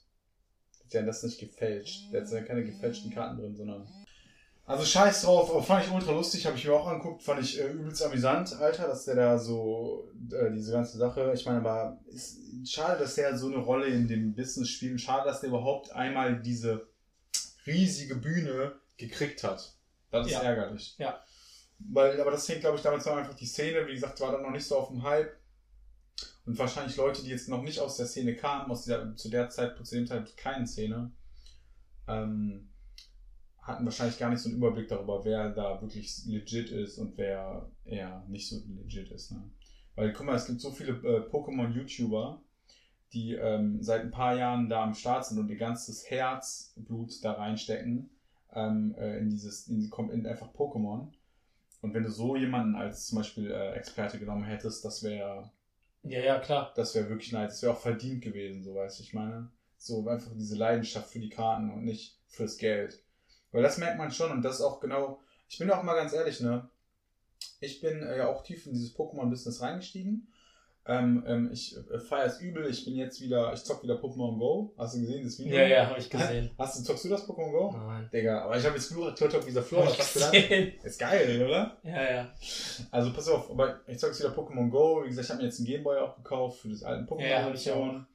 [0.92, 2.12] Der hat das nicht gefälscht.
[2.12, 3.86] Der hat ja keine gefälschten Karten drin, sondern.
[4.64, 7.68] Also scheiß drauf, fand ich ultra lustig, habe ich mir auch angeguckt, fand ich äh,
[7.68, 12.40] übelst amüsant, Alter, dass der da so, äh, diese ganze Sache, ich meine, aber ist
[12.68, 16.40] schade, dass der so eine Rolle in dem Business spielt, schade, dass der überhaupt einmal
[16.42, 16.88] diese
[17.66, 19.74] riesige Bühne gekriegt hat.
[20.10, 20.42] Das ist Ja.
[20.42, 20.94] ärgerlich.
[20.98, 21.20] Ja.
[21.78, 24.42] Weil, aber das hängt, glaube ich, damals war einfach die Szene, wie gesagt, war dann
[24.42, 25.36] noch nicht so auf dem Hype.
[26.46, 29.50] Und wahrscheinlich Leute, die jetzt noch nicht aus der Szene kamen, aus dieser, zu der
[29.50, 31.10] Zeit, zu dem Zeit keinen Szene,
[32.08, 32.70] ähm,
[33.60, 37.68] hatten wahrscheinlich gar nicht so einen Überblick darüber, wer da wirklich legit ist und wer
[37.84, 39.32] eher nicht so legit ist.
[39.32, 39.50] Ne?
[39.96, 42.40] Weil, guck mal, es gibt so viele äh, Pokémon-YouTuber,
[43.12, 47.32] die ähm, seit ein paar Jahren da am Start sind und ihr ganzes Herzblut da
[47.32, 48.10] reinstecken
[48.52, 51.08] ähm, äh, in dieses, in, in einfach Pokémon.
[51.82, 55.50] Und wenn du so jemanden als zum Beispiel äh, Experte genommen hättest, das wäre
[56.02, 56.72] Ja, ja, klar.
[56.74, 57.52] das wäre wirklich nice.
[57.52, 59.50] Das wäre auch verdient gewesen, so weißt du, ich meine.
[59.78, 63.02] So einfach diese Leidenschaft für die Karten und nicht fürs Geld.
[63.52, 65.20] Weil das merkt man schon und das ist auch genau.
[65.48, 66.68] Ich bin auch mal ganz ehrlich, ne?
[67.60, 70.28] Ich bin äh, ja auch tief in dieses Pokémon-Business reingestiegen.
[70.88, 72.66] Ähm, ähm, ich äh, feiere es übel.
[72.70, 74.72] Ich bin jetzt wieder, ich zock wieder Pokémon Go.
[74.78, 75.56] Hast du gesehen, das Video?
[75.56, 76.50] Ja, ja, habe ich gesehen.
[76.56, 77.74] Hast du, zockst du das Pokémon Go?
[77.76, 78.08] Nein.
[78.12, 79.86] Digga, aber ich habe jetzt nur Turtok dieser Flora.
[79.86, 80.30] Was hast du da?
[80.30, 80.72] gesehen.
[80.84, 81.76] Ist geil, oder?
[81.82, 82.28] Ja, ja.
[82.92, 85.02] Also pass auf, aber ich sag jetzt wieder Pokémon Go.
[85.02, 87.42] Wie gesagt, ich habe mir jetzt einen Gameboy auch gekauft für das alten Ja, ja,
[87.42, 88.06] hab ich Pokémon-Edition.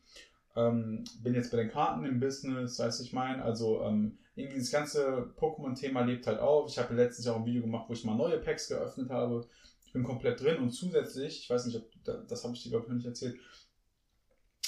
[0.56, 3.44] ähm, bin jetzt bei den Karten im Business, weißt du, ich meine.
[3.44, 6.70] Also ähm, irgendwie das ganze Pokémon-Thema lebt halt auf.
[6.70, 9.46] Ich habe letztens auch ein Video gemacht, wo ich mal neue Packs geöffnet habe.
[9.92, 11.84] Ich bin komplett drin und zusätzlich, ich weiß nicht, ob
[12.30, 13.38] das, habe ich dir glaube ich noch nicht erzählt,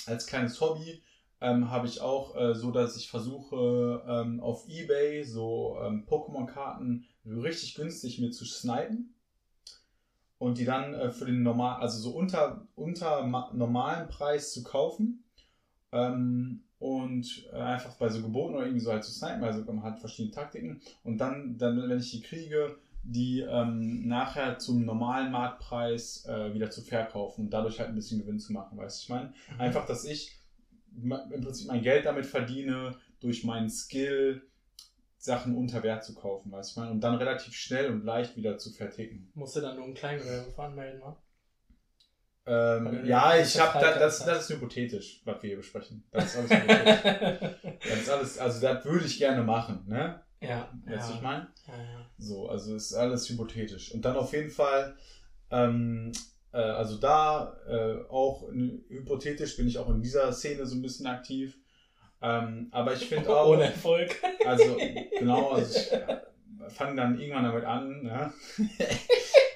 [0.06, 1.02] als kleines Hobby
[1.40, 7.06] ähm, habe ich auch äh, so, dass ich versuche ähm, auf Ebay so ähm, Pokémon-Karten
[7.26, 9.16] richtig günstig mir zu snipen
[10.40, 14.62] und die dann äh, für den normal, also so unter unter ma- normalen Preis zu
[14.64, 15.24] kaufen
[15.94, 19.84] ähm, und äh, einfach bei so Geboten oder irgendwie so halt zu snipen, also man
[19.84, 25.32] hat verschiedene Taktiken und dann dann wenn ich die kriege die ähm, nachher zum normalen
[25.32, 29.04] Marktpreis äh, wieder zu verkaufen und dadurch halt ein bisschen Gewinn zu machen, weißt du,
[29.04, 29.34] ich meine?
[29.58, 30.40] Einfach, dass ich
[31.02, 31.10] im
[31.44, 34.44] Prinzip mein Geld damit verdiene, durch meinen Skill
[35.18, 36.92] Sachen unter Wert zu kaufen, weißt du, ich meine?
[36.92, 39.32] Und dann relativ schnell und leicht wieder zu verticken.
[39.36, 41.16] Musst du dann nur ein Kleingewerbe anmelden, ne?
[42.46, 46.04] Ähm, ja, ich habe das, das das ist hypothetisch, was wir hier besprechen.
[46.12, 47.80] Das ist alles hypothetisch.
[47.90, 50.22] das ist alles, also das würde ich gerne machen, ne?
[50.44, 51.16] Ja, Weißt du, ja.
[51.16, 51.48] ich meine?
[51.68, 52.10] ja, ja.
[52.18, 53.94] So, also ist alles hypothetisch.
[53.94, 54.96] Und dann auf jeden Fall,
[55.52, 56.12] ähm,
[56.52, 61.08] äh, also da äh, auch hypothetisch bin ich auch in dieser Szene so ein bisschen
[61.08, 61.58] aktiv.
[62.22, 64.16] Ähm, aber ich finde auch, Ohne Erfolg.
[64.46, 64.78] also
[65.20, 66.22] genau, also ich äh,
[66.70, 68.34] fange dann irgendwann damit an, ne?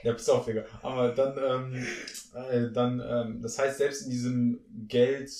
[0.03, 0.65] ja, pass auf, Digga.
[0.81, 1.37] Aber dann,
[1.73, 1.87] ähm,
[2.33, 5.31] äh, dann, ähm, das heißt, selbst in diesem Geld,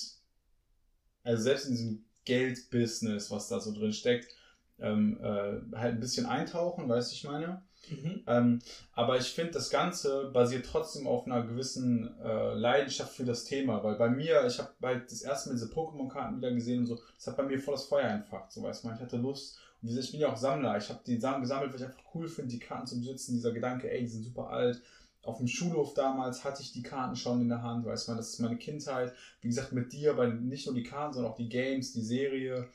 [1.22, 4.34] also selbst in diesem Geldbusiness, was da so drin steckt,
[4.80, 7.62] ähm, äh, halt ein bisschen eintauchen, weißt du, ich meine?
[7.90, 8.22] Mhm.
[8.26, 8.58] Ähm,
[8.92, 13.82] aber ich finde, das Ganze basiert trotzdem auf einer gewissen äh, Leidenschaft für das Thema,
[13.82, 16.98] weil bei mir, ich habe bald das erste Mal diese Pokémon-Karten wieder gesehen und so,
[17.16, 19.58] das hat bei mir voll das Feuer entfacht, so weißt du, ich hatte Lust.
[19.80, 21.86] Und wie gesagt, ich bin ja auch Sammler, ich habe die Sachen gesammelt, weil ich
[21.86, 24.82] einfach cool finde, die Karten zu besitzen, dieser Gedanke, ey, die sind super alt.
[25.22, 28.30] Auf dem Schulhof damals hatte ich die Karten schon in der Hand, weißt du, das
[28.30, 29.12] ist meine Kindheit.
[29.40, 32.68] Wie gesagt, mit dir, bei nicht nur die Karten, sondern auch die Games, die Serie.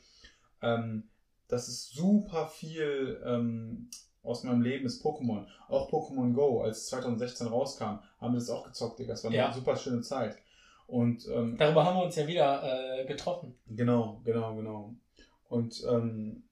[0.62, 1.04] Ähm,
[1.48, 3.90] das ist super viel ähm,
[4.22, 5.46] aus meinem Leben ist Pokémon.
[5.68, 9.12] Auch Pokémon Go, als es 2016 rauskam, haben wir das auch gezockt, Digga.
[9.12, 9.46] Das war Ja.
[9.46, 10.36] eine super schöne Zeit.
[10.86, 13.54] Und ähm, Darüber haben wir uns ja wieder äh, getroffen.
[13.66, 14.94] genau, genau, genau.
[15.48, 16.44] Und ähm,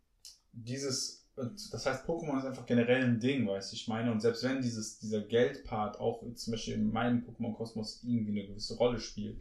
[0.52, 4.12] dieses, das heißt, Pokémon ist einfach generell ein Ding, weißt du, ich meine.
[4.12, 8.76] Und selbst wenn dieses, dieser Geldpart auch zum Beispiel in meinem Pokémon-Kosmos irgendwie eine gewisse
[8.76, 9.38] Rolle spielt,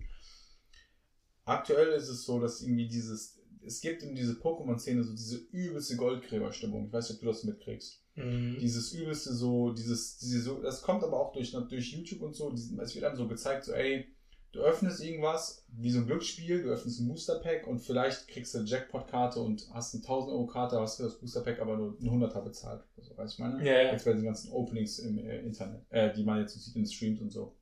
[1.46, 5.96] aktuell ist es so, dass irgendwie dieses, es gibt in diese Pokémon-Szene so diese übelste
[5.96, 6.88] Goldgräberstimmung.
[6.88, 8.58] Ich weiß nicht, ob du das mitkriegst Mhm.
[8.60, 12.52] dieses übelste so, dieses, diese so, das kommt aber auch durch, durch YouTube und so,
[12.52, 14.06] es wird einem so gezeigt, so ey,
[14.52, 18.54] du öffnest irgendwas, wie so ein Glücksspiel, du öffnest ein Booster Pack und vielleicht kriegst
[18.54, 21.78] du eine Jackpot-Karte und hast eine 1000 Euro Karte, hast für das Booster Pack aber
[21.78, 22.84] nur ein 100er bezahlt.
[22.98, 23.66] Also, weißt du, ich meine?
[23.66, 23.92] Ja, ja.
[23.94, 26.86] Jetzt bei den ganzen Openings im äh, Internet, äh, die man jetzt so sieht in
[26.86, 27.56] Streams und so.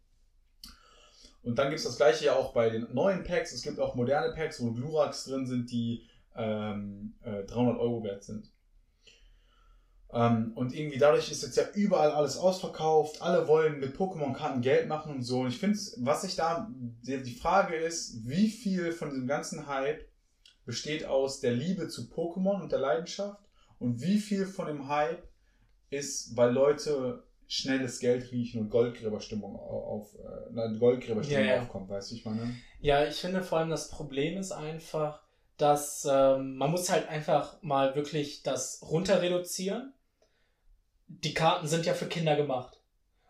[1.42, 3.54] Und dann gibt es das gleiche ja auch bei den neuen Packs.
[3.54, 6.06] Es gibt auch moderne Packs, wo Glurax drin sind, die
[6.36, 8.52] ähm, äh, 300 Euro wert sind.
[10.12, 13.22] Ähm, und irgendwie dadurch ist jetzt ja überall alles ausverkauft.
[13.22, 15.42] Alle wollen mit Pokémon-Karten Geld machen und so.
[15.42, 16.70] Und ich finde, was ich da,
[17.04, 20.10] die Frage ist, wie viel von diesem ganzen Hype
[20.66, 23.42] besteht aus der Liebe zu Pokémon und der Leidenschaft
[23.78, 25.28] und wie viel von dem Hype
[25.90, 31.62] ist, weil Leute schnelles Geld riechen und Goldgräberstimmung auf, äh, Goldgräberstimmung Ja, ja.
[31.64, 32.56] aufkommt, weißt du, ich meine?
[32.80, 35.24] Ja, ich finde vor allem das Problem ist einfach,
[35.58, 39.94] dass ähm, man muss halt einfach mal wirklich das runter reduzieren.
[41.08, 42.80] die Karten sind ja für Kinder gemacht.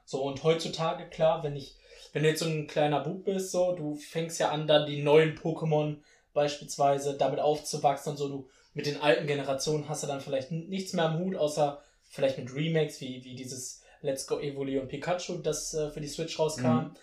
[0.03, 1.77] So, und heutzutage, klar, wenn ich,
[2.11, 5.01] wenn du jetzt so ein kleiner Bub bist, so, du fängst ja an, dann die
[5.01, 6.01] neuen Pokémon
[6.33, 10.91] beispielsweise damit aufzuwachsen und so, du mit den alten Generationen hast du dann vielleicht nichts
[10.91, 15.39] mehr am Hut, außer vielleicht mit Remakes, wie, wie dieses Let's Go Evoli und Pikachu,
[15.39, 16.67] das äh, für die Switch rauskam.
[16.67, 16.95] Mhm.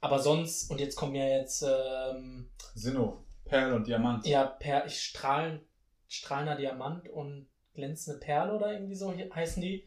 [0.00, 1.62] Aber sonst, und jetzt kommen ja jetzt.
[1.62, 4.26] Ähm, Sinnoh, Perl und Diamant.
[4.26, 5.60] Ja, per Strahlen,
[6.08, 9.84] strahlender Diamant und glänzende Perle oder irgendwie so heißen die.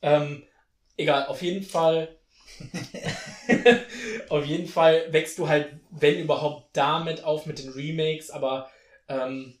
[0.00, 0.42] Ähm,
[0.96, 2.16] egal, auf jeden Fall.
[4.28, 8.70] auf jeden Fall wächst du halt, wenn überhaupt, damit auf mit den Remakes, aber
[9.08, 9.58] ähm,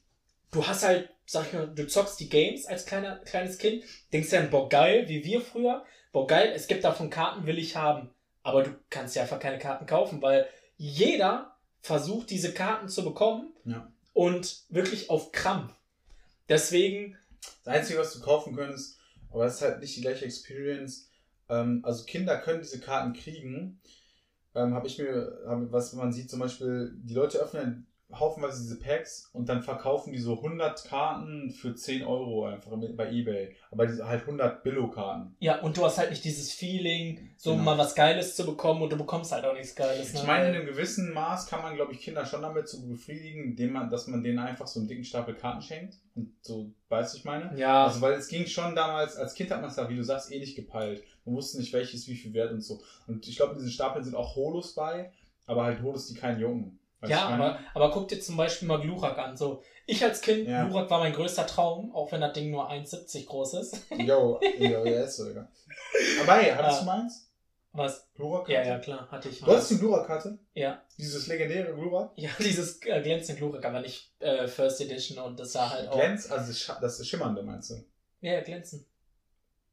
[0.50, 4.30] du hast halt, sag ich mal, du zockst die Games als kleiner, kleines Kind, denkst
[4.30, 8.10] dann, boah, geil, wie wir früher, boah, geil, es gibt davon Karten, will ich haben.
[8.42, 13.52] Aber du kannst ja einfach keine Karten kaufen, weil jeder versucht, diese Karten zu bekommen
[13.64, 13.90] ja.
[14.12, 15.72] und wirklich auf Krampf.
[16.48, 17.16] Deswegen.
[17.64, 18.98] Das Einzige, was du kaufen könntest,
[19.30, 21.08] aber das ist halt nicht die gleiche Experience.
[21.48, 23.80] Ähm, also Kinder können diese Karten kriegen.
[24.54, 27.86] Ähm, habe ich mir, was man sieht, zum Beispiel, die Leute öffnen
[28.18, 33.10] haufenweise diese Packs und dann verkaufen die so 100 Karten für 10 Euro einfach bei
[33.10, 33.54] Ebay.
[33.70, 35.34] Aber diese halt 100 Billo-Karten.
[35.38, 37.64] Ja, und du hast halt nicht dieses Feeling, so genau.
[37.64, 40.12] mal was Geiles zu bekommen und du bekommst halt auch nichts Geiles.
[40.12, 40.20] Ne?
[40.20, 43.44] Ich meine, in einem gewissen Maß kann man, glaube ich, Kinder schon damit so befriedigen,
[43.44, 45.96] indem man, dass man denen einfach so einen dicken Stapel Karten schenkt.
[46.14, 47.58] Und so, weißt du, ich meine?
[47.58, 47.86] Ja.
[47.86, 50.30] Also, weil es ging schon damals, als Kind hat man es ja, wie du sagst,
[50.30, 51.02] eh nicht gepeilt.
[51.24, 52.82] Man wusste nicht, welches wie viel wert und so.
[53.06, 55.10] Und ich glaube, in diesen Stapeln sind auch Holos bei,
[55.46, 56.78] aber halt Holos, die keinen Jungen.
[57.06, 59.36] Ja, aber, aber guck dir zum Beispiel mal Glurak an.
[59.36, 60.64] So, ich als Kind, ja.
[60.64, 63.76] Glurak war mein größter Traum, auch wenn das Ding nur 1,70 groß ist.
[63.98, 65.48] Jo, jo, ja, ist so, ja.
[66.22, 67.28] Aber hey, hattest du meins?
[67.72, 68.06] Was?
[68.14, 68.52] Glurak-Karte?
[68.52, 69.40] Ja, ja, klar, hatte ich.
[69.40, 70.38] Du hattest die Glurak-Karte?
[70.52, 70.82] Ja.
[70.98, 72.12] Dieses legendäre Glurak?
[72.16, 75.94] Ja, dieses äh, glänzende Glurak, aber nicht äh, First Edition und das sah halt auch.
[75.94, 77.74] Glänz, also das, das Schimmernde meinst du?
[78.20, 78.86] Ja, ja, glänzen.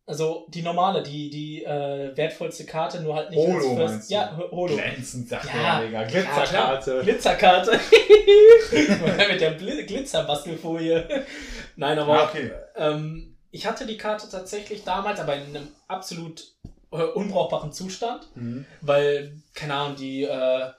[0.10, 4.10] Also die normale, die, die äh, wertvollste Karte, nur halt nicht Holo, als First.
[4.10, 4.74] Ja, Holo.
[4.74, 6.04] Glänzend, sagt ja, der Digga.
[6.06, 6.96] Glitzerkarte.
[6.96, 7.72] Ja, Glitzerkarte.
[9.30, 11.26] Mit der Glitzerbastelfolie.
[11.76, 12.52] Nein, aber ah, okay.
[12.76, 16.56] ähm, ich hatte die Karte tatsächlich damals, aber in einem absolut
[16.92, 18.66] äh, unbrauchbaren Zustand, mhm.
[18.82, 20.72] weil, keine Ahnung, die äh,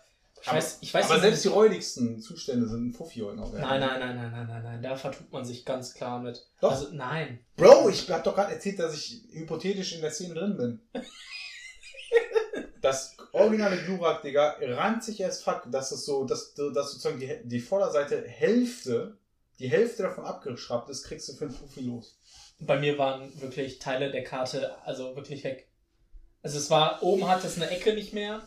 [0.47, 3.53] weiß, ich weiß aber nicht, selbst die räudigsten Zustände sind ein Fuffi heute noch.
[3.53, 4.83] Nein, nein, nein, nein, nein, nein, nein.
[4.83, 6.47] Da vertut man sich ganz klar mit.
[6.61, 6.73] Doch.
[6.73, 7.41] Also, nein.
[7.57, 10.81] Bro, ich hab doch gerade erzählt, dass ich hypothetisch in der Szene drin bin.
[12.81, 17.61] das originale Glurak, Digga, ranzig as fuck, dass es so, dass, dass sozusagen die, die
[17.61, 19.19] Vorderseite Hälfte,
[19.59, 22.19] die Hälfte davon abgeschraubt ist, kriegst du für ein Fuffi los.
[22.61, 25.69] Bei mir waren wirklich Teile der Karte, also wirklich weg.
[26.43, 28.43] Also es war, oben hat es eine Ecke nicht mehr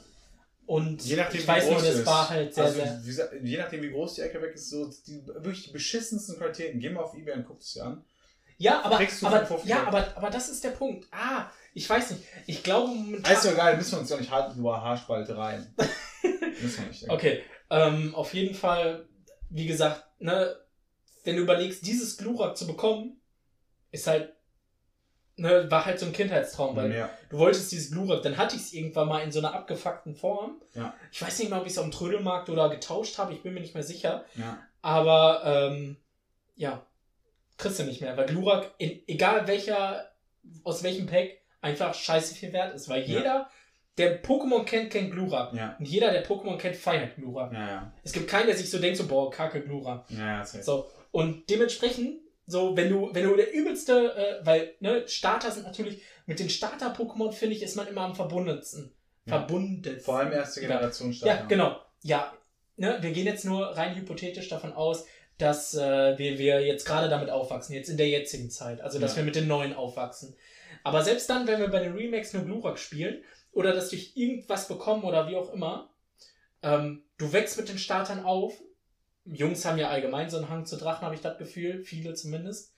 [0.65, 3.31] und je nachdem, ich weiß nur, das war halt sehr, also, sehr.
[3.41, 6.79] Wie, je nachdem, wie groß die Ecke weg ist, so die wirklich die beschissensten Qualitäten.
[6.79, 8.05] Geh mal auf Ebay und guck es dir an.
[8.57, 11.07] Ja, aber, aber, ja aber, aber das ist der Punkt.
[11.11, 12.23] Ah, ich weiß nicht.
[12.45, 13.33] Ich glaube momentan.
[13.33, 15.73] Ist ja egal, müssen wir uns ja nicht halten, nur Haarspalte rein.
[16.61, 17.09] müssen wir nicht.
[17.09, 19.09] Okay, ähm, auf jeden Fall,
[19.49, 20.55] wie gesagt, ne,
[21.23, 23.21] wenn du überlegst, dieses Glurak zu bekommen,
[23.91, 24.33] ist halt
[25.35, 27.09] ne, war halt so ein Kindheitstraum, weil ja.
[27.29, 30.61] du wolltest dieses Glurak, dann hatte ich es irgendwann mal in so einer abgefuckten Form.
[30.73, 30.93] Ja.
[31.11, 33.61] Ich weiß nicht mal, ob ich es am Trödelmarkt oder getauscht habe, ich bin mir
[33.61, 34.25] nicht mehr sicher.
[34.35, 34.59] Ja.
[34.81, 35.97] Aber ähm,
[36.55, 36.85] ja,
[37.57, 40.11] kriegst du nicht mehr, weil Glurak, in, egal welcher,
[40.63, 41.29] aus welchem Pack,
[41.61, 43.49] einfach scheiße viel wert ist, weil jeder,
[43.97, 45.53] der Pokémon kennt, kennt Glurak.
[45.79, 47.53] Und jeder, der Pokémon kennt, feiert Glurak.
[48.03, 50.05] Es gibt keinen, der sich so denkt, so, boah, kacke Glurak.
[50.63, 50.89] So.
[51.11, 56.01] Und dementsprechend so, wenn du, wenn du der übelste, äh, weil, ne, Starter sind natürlich,
[56.25, 58.93] mit den Starter-Pokémon, finde ich, ist man immer am verbundensten.
[59.25, 59.39] Ja.
[59.39, 59.99] Verbunden.
[59.99, 61.41] Vor allem erste Generation Starter.
[61.41, 61.79] Ja, genau.
[62.01, 62.33] Ja,
[62.77, 65.05] ne, wir gehen jetzt nur rein hypothetisch davon aus,
[65.37, 68.81] dass äh, wir, wir jetzt gerade damit aufwachsen, jetzt in der jetzigen Zeit.
[68.81, 69.17] Also, dass ja.
[69.17, 70.35] wir mit den neuen aufwachsen.
[70.83, 74.67] Aber selbst dann, wenn wir bei den Remakes nur Glurak spielen, oder dass durch irgendwas
[74.67, 75.93] bekommen oder wie auch immer,
[76.61, 78.61] ähm, du wächst mit den Startern auf
[79.25, 81.83] Jungs haben ja allgemein so einen Hang zu Drachen, habe ich das Gefühl.
[81.83, 82.73] Viele zumindest.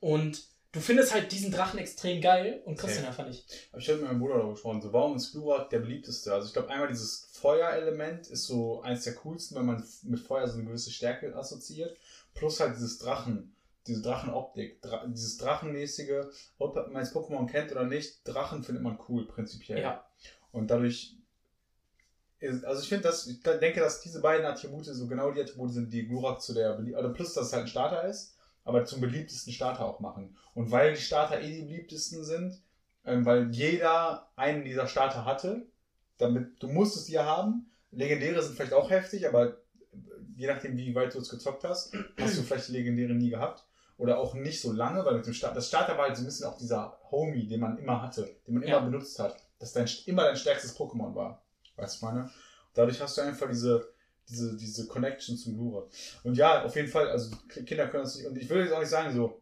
[0.00, 0.42] Und
[0.72, 3.04] du findest halt diesen Drachen extrem geil und kriegst okay.
[3.04, 3.70] ihn einfach nicht.
[3.72, 4.82] Hab ich habe mit meinem Bruder darüber gesprochen.
[4.82, 6.32] So, warum ist Glurak der beliebteste?
[6.32, 10.46] Also ich glaube einmal dieses Feuerelement ist so eins der coolsten, weil man mit Feuer
[10.46, 11.96] so eine gewisse Stärke assoziiert.
[12.34, 13.54] Plus halt dieses Drachen,
[13.86, 16.26] diese Drachenoptik, Dra dieses Drachenmäßige,
[16.58, 19.80] ob man jetzt Pokémon kennt oder nicht, Drachen findet man cool, prinzipiell.
[19.80, 20.04] Ja.
[20.52, 21.16] Und dadurch
[22.64, 25.92] also ich finde, dass ich denke, dass diese beiden Attribute so genau die Attribute sind,
[25.92, 29.52] die Glurak zu der also plus, dass es halt ein Starter ist, aber zum beliebtesten
[29.52, 30.36] Starter auch machen.
[30.54, 32.62] Und weil die Starter eh die beliebtesten sind,
[33.04, 35.66] ähm, weil jeder einen dieser Starter hatte,
[36.18, 37.70] damit du musstest die ja haben.
[37.90, 39.56] Legendäre sind vielleicht auch heftig, aber
[40.36, 43.66] je nachdem, wie weit du es gezockt hast, hast du vielleicht die Legendäre nie gehabt.
[43.98, 46.26] oder auch nicht so lange, weil mit dem Start, das Starter war halt so ein
[46.26, 48.80] bisschen auch dieser Homie, den man immer hatte, den man immer Ja.
[48.80, 51.45] benutzt hat, dass dein immer dein stärkstes Pokémon war.
[51.76, 52.30] Weißt du, meine?
[52.74, 53.88] Dadurch hast du einfach diese,
[54.28, 55.88] diese, diese Connection zum Lure.
[56.24, 57.34] Und ja, auf jeden Fall, also
[57.64, 59.40] Kinder können das nicht, und ich will jetzt auch nicht sagen, so,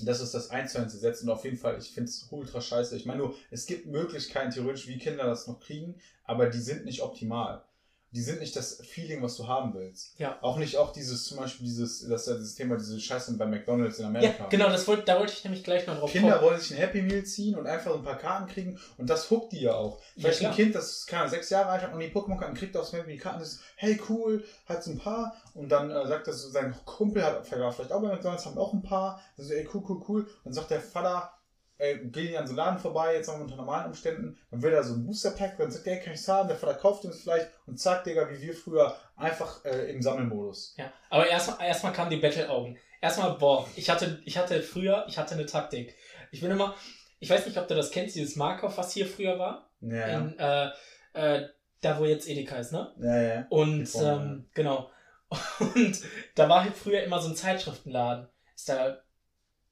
[0.00, 2.60] das ist das 1 zu 1 Gesetz und auf jeden Fall, ich finde es ultra
[2.60, 2.96] scheiße.
[2.96, 6.84] Ich meine nur, es gibt Möglichkeiten theoretisch, wie Kinder das noch kriegen, aber die sind
[6.84, 7.64] nicht optimal.
[8.10, 10.18] Die sind nicht das Feeling, was du haben willst.
[10.18, 10.38] Ja.
[10.40, 13.44] Auch nicht auch dieses, zum Beispiel dieses, das ist ja dieses Thema, diese Scheiße bei
[13.44, 14.46] McDonalds in Ja, Amerika.
[14.48, 16.44] genau, das wollt, da wollte ich nämlich gleich noch drauf Kinder kommen.
[16.50, 19.52] wollen sich ein Happy Meal ziehen und einfach ein paar Karten kriegen und das huckt
[19.52, 20.00] die ja auch.
[20.16, 20.54] Vielleicht Ja, ein.
[20.56, 23.18] Kind, das keine Ahnung, sechs Jahre alt hat und die Pokémon-Karten kriegt aufs Happy Meal
[23.18, 27.22] Karten, ist hey cool, hat ein paar und dann äh, sagt das so, sein Kumpel
[27.22, 30.26] hat vielleicht auch bei McDonalds, haben auch ein paar, also ey cool, cool, cool.
[30.44, 31.30] Dann sagt der Vater,
[31.78, 34.82] ey, geh an so einen Laden vorbei, jetzt auch unter normalen Umständen, dann will er
[34.82, 37.48] so ein Booster Pack, dann sagt er, kann ich's haben, der Vater kauft uns vielleicht
[37.66, 40.74] und zack, Digga, wie wir früher, einfach äh, im Sammelmodus.
[40.76, 42.78] Ja, aber erstmal erstmal kamen die Battle-Augen.
[43.00, 45.94] Erstmal, boah, ich hatte, ich hatte früher, ich hatte eine Taktik.
[46.32, 46.74] Ich bin immer,
[47.20, 49.70] ich weiß nicht, ob du das kennst, dieses Markov, was hier früher war.
[49.80, 50.70] Ja, In, äh,
[51.12, 51.48] äh,
[51.80, 52.92] da, wo jetzt Edeka ist, ne?
[53.00, 53.46] ja, ja.
[53.50, 54.90] Und, ähm, genau.
[55.60, 56.00] Und
[56.34, 58.28] da war halt früher immer so ein Zeitschriftenladen.
[58.54, 58.98] Ist da,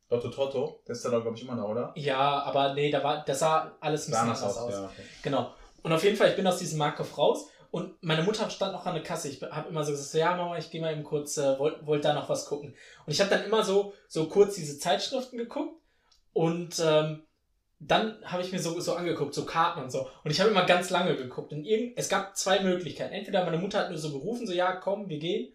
[0.09, 1.93] Lotto Toto, der ist da, glaube ich, immer noch, oder?
[1.97, 4.73] ja, aber nee, da war, das sah alles ein bisschen anders aus, aus.
[4.73, 4.85] ja.
[4.85, 5.03] Okay.
[5.23, 5.53] Genau.
[5.83, 8.87] Und auf jeden Fall, ich bin aus diesem Markov raus und meine Mutter stand noch
[8.87, 9.28] an der Kasse.
[9.28, 12.05] Ich habe immer so gesagt, ja Mama, ich gehe mal eben kurz, äh, wollt, wollt
[12.05, 12.74] da noch was gucken.
[13.05, 15.81] Und ich habe dann immer so, so kurz diese Zeitschriften geguckt
[16.33, 17.23] und ähm,
[17.78, 20.09] dann habe ich mir so, so angeguckt, so Karten und so.
[20.24, 21.53] Und ich habe immer ganz lange geguckt.
[21.53, 23.12] Und irgend, es gab zwei Möglichkeiten.
[23.12, 25.53] Entweder meine Mutter hat nur so gerufen, so ja, komm, wir gehen.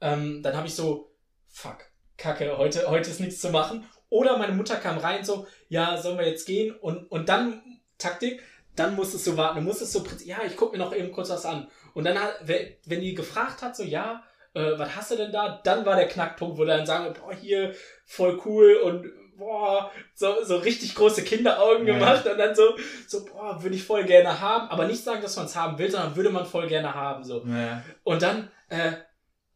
[0.00, 1.12] Ähm, dann habe ich so,
[1.48, 1.89] fuck,
[2.20, 3.84] kacke, heute, heute ist nichts zu machen.
[4.08, 6.74] Oder meine Mutter kam rein, so, ja, sollen wir jetzt gehen?
[6.74, 7.62] Und, und dann,
[7.98, 8.42] Taktik,
[8.76, 9.58] dann musstest du warten.
[9.58, 11.68] Du musstest so, ja, ich gucke mir noch eben kurz was an.
[11.94, 14.22] Und dann, hat, wenn die gefragt hat, so, ja,
[14.54, 15.60] äh, was hast du denn da?
[15.62, 17.74] Dann war der Knackpunkt, wo dann sagen, boah, hier,
[18.04, 19.06] voll cool und
[19.36, 21.94] boah, so, so richtig große Kinderaugen Ja.
[21.94, 22.76] gemacht und dann so,
[23.06, 24.68] so, boah, würde ich voll gerne haben.
[24.68, 27.44] Aber nicht sagen, dass man es haben will, sondern würde man voll gerne haben, so.
[27.46, 27.82] Ja.
[28.02, 28.92] Und dann, äh,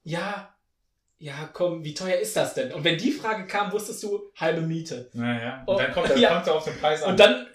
[0.04, 0.53] ja,
[1.24, 2.72] ja, komm, wie teuer ist das denn?
[2.72, 5.08] Und wenn die Frage kam, wusstest du halbe Miete.
[5.14, 6.34] Naja, Oh, und dann kommt ja.
[6.34, 7.12] kommt er auf den Preis an.
[7.12, 7.46] Und dann,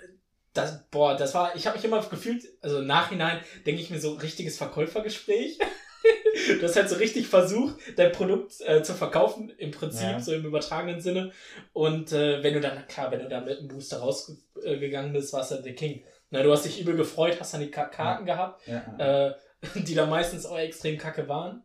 [0.54, 4.00] das, boah, das war, ich habe mich immer gefühlt, also im Nachhinein denke ich mir
[4.00, 5.60] so richtiges Verkäufergespräch.
[6.60, 10.20] du hast halt so richtig versucht, dein Produkt äh, zu verkaufen, im Prinzip, Ja.
[10.20, 11.32] so im übertragenen Sinne.
[11.72, 15.52] Und äh, wenn du dann, klar, wenn du dann mit einem Booster rausgegangen bist, warst
[15.52, 16.04] du der King.
[16.32, 19.28] Na, du hast dich übel gefreut, hast dann die Ka Karten gehabt, ja, ja.
[19.28, 19.34] äh,
[19.76, 21.64] die da meistens auch extrem kacke waren.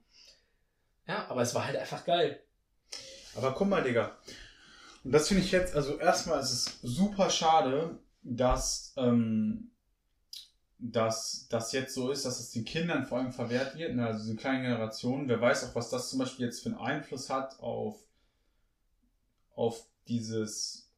[1.06, 2.40] Ja, aber es war halt einfach geil.
[3.36, 4.16] Aber guck mal, Digga.
[5.02, 9.70] Und das finde ich jetzt, also erstmal ist es super schade, dass, ähm,
[10.78, 14.06] dass das jetzt so ist, dass es den Kindern vor allem verwehrt wird, ne?
[14.06, 15.28] also diese kleinen Generationen.
[15.28, 17.97] Wer weiß auch, was das zum Beispiel jetzt für einen Einfluss hat auf,
[19.55, 20.90] auf dieses,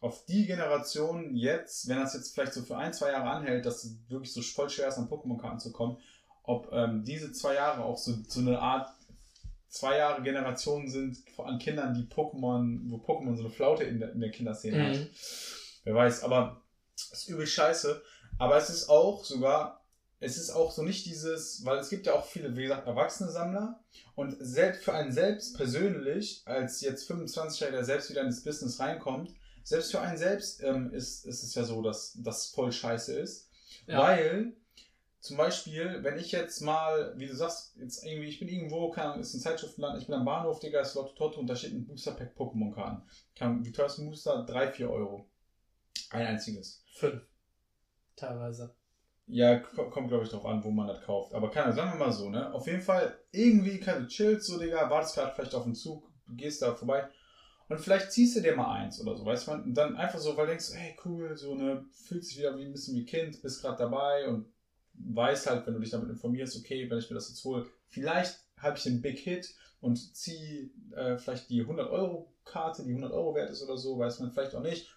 [0.00, 3.82] auf die Generation jetzt, wenn das jetzt vielleicht so für ein, zwei Jahre anhält, dass
[3.82, 5.98] es wirklich so voll schwer ist, an Pokémon-Karten zu kommen,
[6.44, 8.92] ob ähm, diese zwei Jahre auch so, so eine Art
[9.72, 14.12] zwei Jahre Generation sind an Kindern, die Pokémon, wo Pokémon so eine Flaute in der,
[14.12, 14.96] in der Kinderszene hat.
[14.96, 15.08] Mhm.
[15.84, 16.62] Wer weiß, aber
[16.94, 18.02] es ist übel scheiße.
[18.38, 19.84] Aber es ist auch sogar,
[20.20, 23.30] es ist auch so nicht dieses, weil es gibt ja auch viele, wie gesagt, erwachsene
[23.30, 23.82] Sammler
[24.14, 29.30] und selbst für einen selbst persönlich, als jetzt 25-Jähriger, der selbst wieder ins Business reinkommt,
[29.64, 33.48] selbst für einen selbst ähm, ist, ist es ja so, dass das voll scheiße ist.
[33.86, 33.98] Ja.
[33.98, 34.52] Weil,
[35.22, 39.10] zum Beispiel, wenn ich jetzt mal, wie du sagst, jetzt irgendwie, ich bin irgendwo, keine
[39.10, 41.72] Ahnung, ist ein Zeitschriftenland, ich bin am Bahnhof, Digga, ist Lotto Toto und da steht
[41.72, 43.02] ein Booster Pack Pokémon-Karten.
[43.36, 44.44] Kann- Wie teuer ist ein Booster?
[44.44, 45.30] 3, 4 Euro.
[46.10, 46.82] Ein einziges.
[46.94, 47.22] Fünf.
[48.16, 48.74] Teilweise.
[49.26, 51.32] Ja, ko- kommt glaube ich drauf an, wo man das kauft.
[51.34, 52.52] Aber keine, sagen wir mal so, ne?
[52.52, 56.10] Auf jeden Fall, irgendwie kann du chillst so, Digga, wartest gerade vielleicht auf den Zug,
[56.30, 57.08] gehst da vorbei
[57.68, 59.52] und vielleicht ziehst du dir mal eins oder so, weißt du?
[59.52, 62.64] Und dann einfach so, weil du denkst, hey, cool, so, ne, fühlst dich wieder wie
[62.64, 64.51] ein bisschen wie Kind, bist gerade dabei und
[65.08, 68.38] weißt halt, wenn du dich damit informierst, okay, wenn ich mir das jetzt hole, vielleicht
[68.56, 73.50] habe ich den Big Hit und ziehe äh, vielleicht die 100-Euro-Karte, die 100 Euro wert
[73.50, 74.88] ist oder so, weiß man vielleicht auch nicht.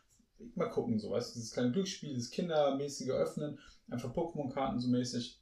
[0.54, 3.58] Mal gucken, so, weißt du, dieses kleine Glücksspiel, dieses kindermäßige Öffnen,
[3.90, 5.40] einfach Pokémon-Karten so mäßig.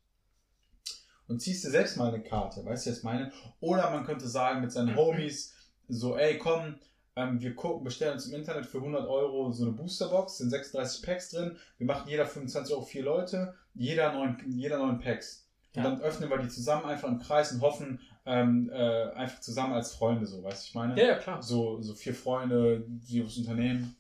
[1.28, 3.32] Und ziehst dir selbst mal eine Karte, weißt du, was ich meine?
[3.60, 5.54] Oder man könnte sagen mit seinen Homies,
[5.88, 6.76] so, ey, komm,
[7.16, 11.04] ähm, wir gucken, bestellen uns im Internet für 100 Euro so eine Boosterbox, sind 36
[11.06, 15.48] Packs drin, wir machen jeder 25 Euro vier Leute, jeder neun, jeder neun Packs.
[15.76, 15.90] Und Ja.
[15.90, 19.94] dann öffnen wir die zusammen einfach im Kreis und hoffen, ähm, äh, einfach zusammen als
[19.94, 21.00] Freunde, so, weißt du, ich meine?
[21.02, 21.42] Ja, ja, klar.
[21.42, 23.96] So, so vier Freunde, die was unternehmen.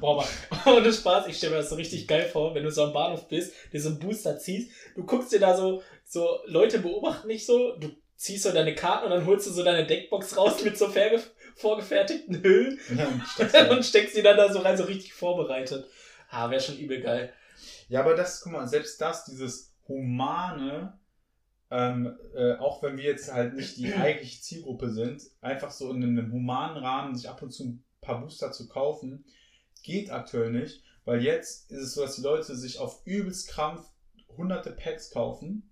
[0.00, 0.24] Boah,
[0.64, 2.92] aber ohne Spaß, ich stelle mir das so richtig geil vor, wenn du so am
[2.92, 7.28] Bahnhof bist, dir so einen Booster ziehst, du guckst dir da so, so Leute beobachten
[7.28, 10.64] nicht so, du ziehst so deine Karten und dann holst du so deine Deckbox raus
[10.64, 10.88] mit so
[11.58, 12.78] vorgefertigten Hüllen
[13.70, 15.86] und steckst die dann da so rein, so richtig vorbereitet.
[16.30, 17.32] Ah, wäre schon übel geil.
[17.88, 20.98] Ja, aber das, guck mal, selbst das, dieses humane,
[21.70, 26.02] ähm, äh, auch wenn wir jetzt halt nicht die eigentliche Zielgruppe sind, einfach so in
[26.02, 29.24] einem humanen Rahmen sich ab und zu ein paar Booster zu kaufen,
[29.82, 33.88] geht aktuell nicht, weil jetzt ist es so, dass die Leute sich auf übelst Krampf
[34.36, 35.70] hunderte Packs kaufen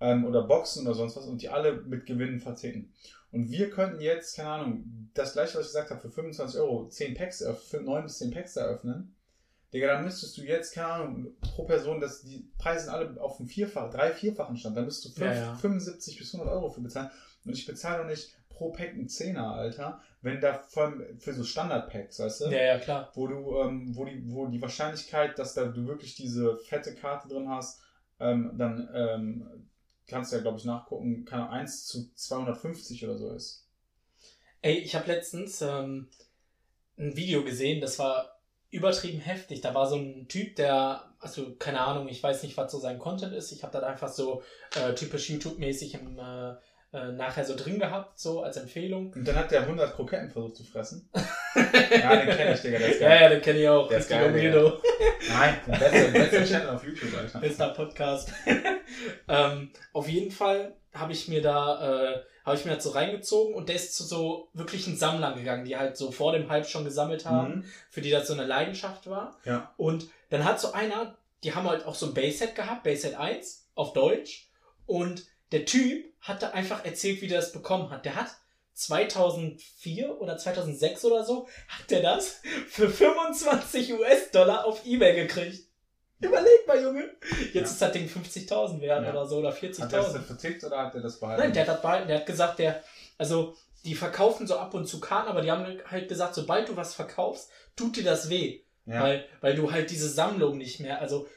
[0.00, 2.92] ähm, oder Boxen oder sonst was und die alle mit Gewinnen verticken.
[3.30, 6.88] Und wir könnten jetzt, keine Ahnung, das gleiche, was ich gesagt habe, für 25 Euro
[6.88, 9.14] 10 Packs, für 9 bis 10 Packs eröffnen.
[9.72, 13.36] Digga, dann müsstest du jetzt, keine Ahnung, pro Person, dass die Preise sind alle auf
[13.36, 14.76] dem Vierfach, drei, vierfachen Stand.
[14.78, 15.54] Dann müsst du 5, Ja, ja.
[15.56, 17.10] 75 bis 100 Euro für bezahlen.
[17.44, 21.34] Und ich bezahle doch nicht pro Pack einen Zehner, Alter, wenn da vor allem für
[21.34, 22.44] so Standard-Packs, weißt du?
[22.46, 23.12] Ja, ja, klar.
[23.14, 27.28] wo du, ähm, wo die, wo die Wahrscheinlichkeit, dass da du wirklich diese fette Karte
[27.28, 27.80] drin hast,
[28.20, 29.67] ähm, dann ähm,
[30.08, 33.66] kannst du ja, glaube ich, nachgucken, kann 1 zu 250 oder so ist.
[34.62, 36.08] Ey, ich habe letztens ähm,
[36.98, 38.40] ein Video gesehen, das war
[38.70, 39.60] übertrieben heftig.
[39.60, 42.98] Da war so ein Typ, der, also keine Ahnung, ich weiß nicht, was so sein
[42.98, 43.52] Content ist.
[43.52, 44.42] Ich habe das einfach so
[44.74, 46.54] äh, typisch YouTube-mäßig im äh,
[46.90, 49.12] äh, nachher so drin gehabt, so als Empfehlung.
[49.12, 51.08] Und dann hat der 100 Kroketten versucht zu fressen.
[51.54, 53.22] ja, den kenne ich, Digga, der ist Ja, geil.
[53.22, 53.88] ja, den kenne ich auch.
[53.88, 54.32] Der ist geil.
[55.28, 57.40] Nein, der beste, beste Channel auf YouTube, Alter.
[57.40, 58.32] Bester Podcast.
[59.28, 63.54] ähm, auf jeden Fall habe ich mir da, äh, habe ich mir das so reingezogen
[63.54, 66.84] und der ist zu so wirklichen Sammlern gegangen, die halt so vor dem Hype schon
[66.84, 67.64] gesammelt haben, Mhm.
[67.90, 69.36] für die das so eine Leidenschaft war.
[69.44, 69.72] Ja.
[69.76, 73.66] Und dann hat so einer, die haben halt auch so ein Base-Set gehabt, Base-Set 1
[73.74, 74.48] auf Deutsch.
[74.86, 78.04] Und der Typ hatte einfach erzählt, wie der das bekommen hat.
[78.04, 78.28] Der hat
[78.72, 85.67] 2004 oder 2006 oder so, hat der das für 25 US-Dollar auf Ebay gekriegt.
[86.20, 87.10] Überleg mal, Junge.
[87.40, 87.62] Jetzt Ja.
[87.62, 89.10] ist das Ding 50.000 wert Ja.
[89.10, 90.22] oder so oder Hat er das 40.000.
[90.24, 91.42] vertickt oder hat er das behalten?
[91.42, 92.08] Nein, der hat das behalten.
[92.08, 92.82] Der hat gesagt, der,
[93.18, 93.54] also,
[93.84, 96.94] die verkaufen so ab und zu Karten, aber die haben halt gesagt, sobald du was
[96.94, 98.60] verkaufst, tut dir das weh.
[98.86, 99.02] ja.
[99.02, 101.28] Weil, weil du halt diese Sammlung nicht mehr, also,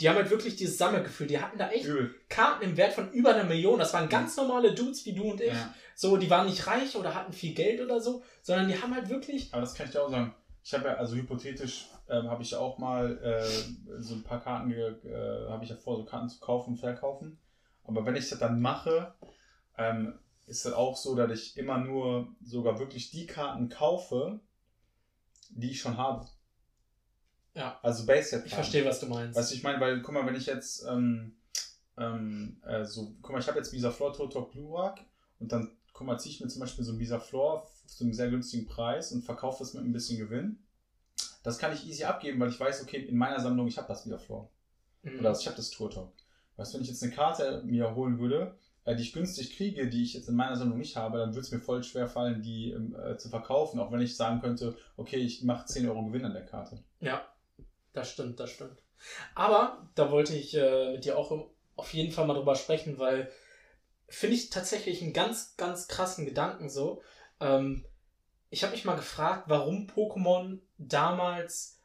[0.00, 1.26] die haben halt wirklich dieses Sammelgefühl.
[1.26, 2.14] Die hatten da echt Übel.
[2.28, 3.78] Karten im Wert von über einer Million.
[3.78, 5.54] Das waren ganz normale Dudes wie du und ich.
[5.94, 9.08] So, die waren nicht reich oder hatten viel Geld oder so, sondern die haben halt
[9.08, 10.34] wirklich, Aber das kann ich dir auch sagen.
[10.62, 14.40] Ich habe ja, also hypothetisch, ähm, habe ich ja auch mal äh, so ein paar
[14.40, 17.38] Karten, äh, habe ich ja vor, so Karten zu kaufen und verkaufen.
[17.84, 19.14] Aber wenn ich das dann mache,
[19.78, 24.40] ähm, ist das auch so, dass ich immer nur sogar wirklich die Karten kaufe,
[25.50, 26.26] die ich schon habe.
[27.54, 27.78] Ja.
[27.82, 28.46] Also Base Set.
[28.46, 29.36] ich verstehe, was du meinst.
[29.36, 31.36] Weißt du, ich meine, weil, guck mal, wenn ich jetzt, ähm,
[31.96, 35.00] ähm, äh, so, guck mal, ich habe jetzt Visa Floor Totok Glurak
[35.40, 38.12] und dann, guck mal, ziehe ich mir zum Beispiel so ein Visa Floor zu einem
[38.12, 40.62] sehr günstigen Preis und verkaufe es mit ein bisschen Gewinn.
[41.46, 44.04] Das kann ich easy abgeben, weil ich weiß, okay, in meiner Sammlung, ich habe das
[44.04, 44.50] Visa Floor.
[45.02, 45.20] Mhm.
[45.20, 46.12] Oder ich habe das Tour Talk.
[46.56, 49.88] Weißt du, wenn ich jetzt eine Karte mir holen würde, äh, die ich günstig kriege,
[49.88, 52.42] die ich jetzt in meiner Sammlung nicht habe, dann würde es mir voll schwer fallen,
[52.42, 56.06] die ähm, äh, zu verkaufen, auch wenn ich sagen könnte, okay, ich mache 10 Euro
[56.06, 56.82] Gewinn an der Karte.
[56.98, 57.24] Ja,
[57.92, 58.82] das stimmt, das stimmt.
[59.36, 63.30] Aber da wollte ich äh, mit dir auch auf jeden Fall mal drüber sprechen, weil
[64.08, 67.02] finde ich tatsächlich einen ganz, ganz krassen Gedanken so.
[67.38, 67.84] Ähm,
[68.50, 71.80] ich habe mich mal gefragt, warum Pokémon damals,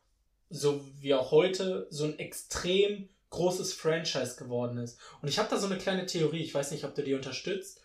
[0.50, 5.00] so wie auch heute, so ein extrem großes Franchise geworden ist.
[5.22, 7.82] Und ich habe da so eine kleine Theorie, ich weiß nicht, ob du die unterstützt.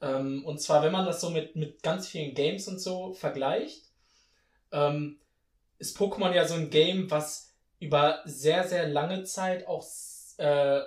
[0.00, 3.84] Ähm, und zwar, wenn man das so mit, mit ganz vielen Games und so vergleicht,
[4.72, 5.18] ähm,
[5.78, 9.84] ist Pokémon ja so ein Game, was über sehr, sehr lange Zeit auch
[10.36, 10.80] äh,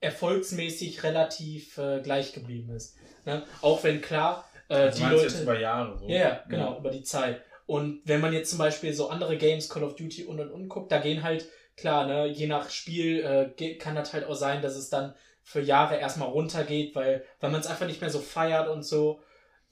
[0.00, 2.96] erfolgsmäßig relativ äh, gleich geblieben ist.
[3.24, 3.44] Ne?
[3.60, 5.22] Auch wenn klar, äh, Also die Leute.
[5.24, 6.08] jetzt über Jahre so.
[6.08, 7.42] Ja, ja, genau, über die Zeit.
[7.66, 10.68] Und wenn man jetzt zum Beispiel so andere Games, Call of Duty und und und
[10.68, 11.46] guckt, da gehen halt,
[11.76, 13.20] klar, ne, je nach Spiel
[13.56, 17.50] äh, kann das halt auch sein, dass es dann für Jahre erstmal runtergeht, weil, weil
[17.50, 19.20] man es einfach nicht mehr so feiert und so.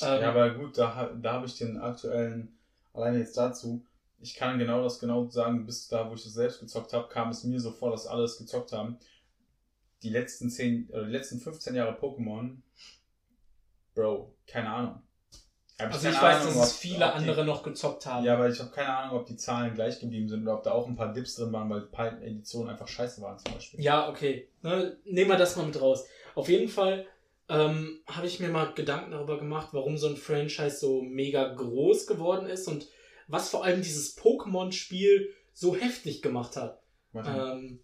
[0.00, 2.58] Ähm, Ja, aber gut, da, da habe ich den aktuellen,
[2.92, 3.84] alleine jetzt dazu,
[4.20, 7.28] ich kann genau das genau sagen, bis da, wo ich das selbst gezockt habe, kam
[7.30, 8.98] es mir so vor, dass alle es gezockt haben.
[10.02, 12.56] Die letzten 10, oder die letzten 15 Jahre Pokémon,
[13.96, 15.02] Bro, keine Ahnung.
[15.78, 18.06] Hab also ich keine weiß, Ahnung, dass es ob- viele ob die- andere noch gezockt
[18.06, 18.24] haben.
[18.24, 20.70] Ja, aber ich habe keine Ahnung, ob die Zahlen gleich geblieben sind oder ob da
[20.72, 23.80] auch ein paar Dips drin waren, weil ein paar Editionen einfach scheiße waren zum Beispiel.
[23.80, 24.48] Ja, okay.
[24.62, 26.06] Ne, nehmen wir das mal mit raus.
[26.34, 27.06] Auf jeden Fall
[27.48, 32.06] ähm, habe ich mir mal Gedanken darüber gemacht, warum so ein Franchise so mega groß
[32.06, 32.88] geworden ist und
[33.28, 36.80] was vor allem dieses Pokémon-Spiel so heftig gemacht hat.
[37.14, 37.80] Ähm,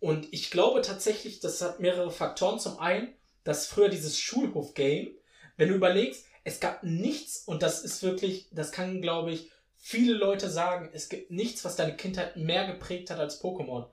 [0.00, 2.58] und ich glaube tatsächlich, das hat mehrere Faktoren.
[2.58, 3.14] Zum einen,
[3.44, 5.10] dass früher dieses Schulhof-Game,
[5.58, 10.14] wenn du überlegst, es gab nichts, und das ist wirklich, das kann, glaube ich, viele
[10.14, 13.86] Leute sagen, es gibt nichts, was deine Kindheit mehr geprägt hat als Pokémon.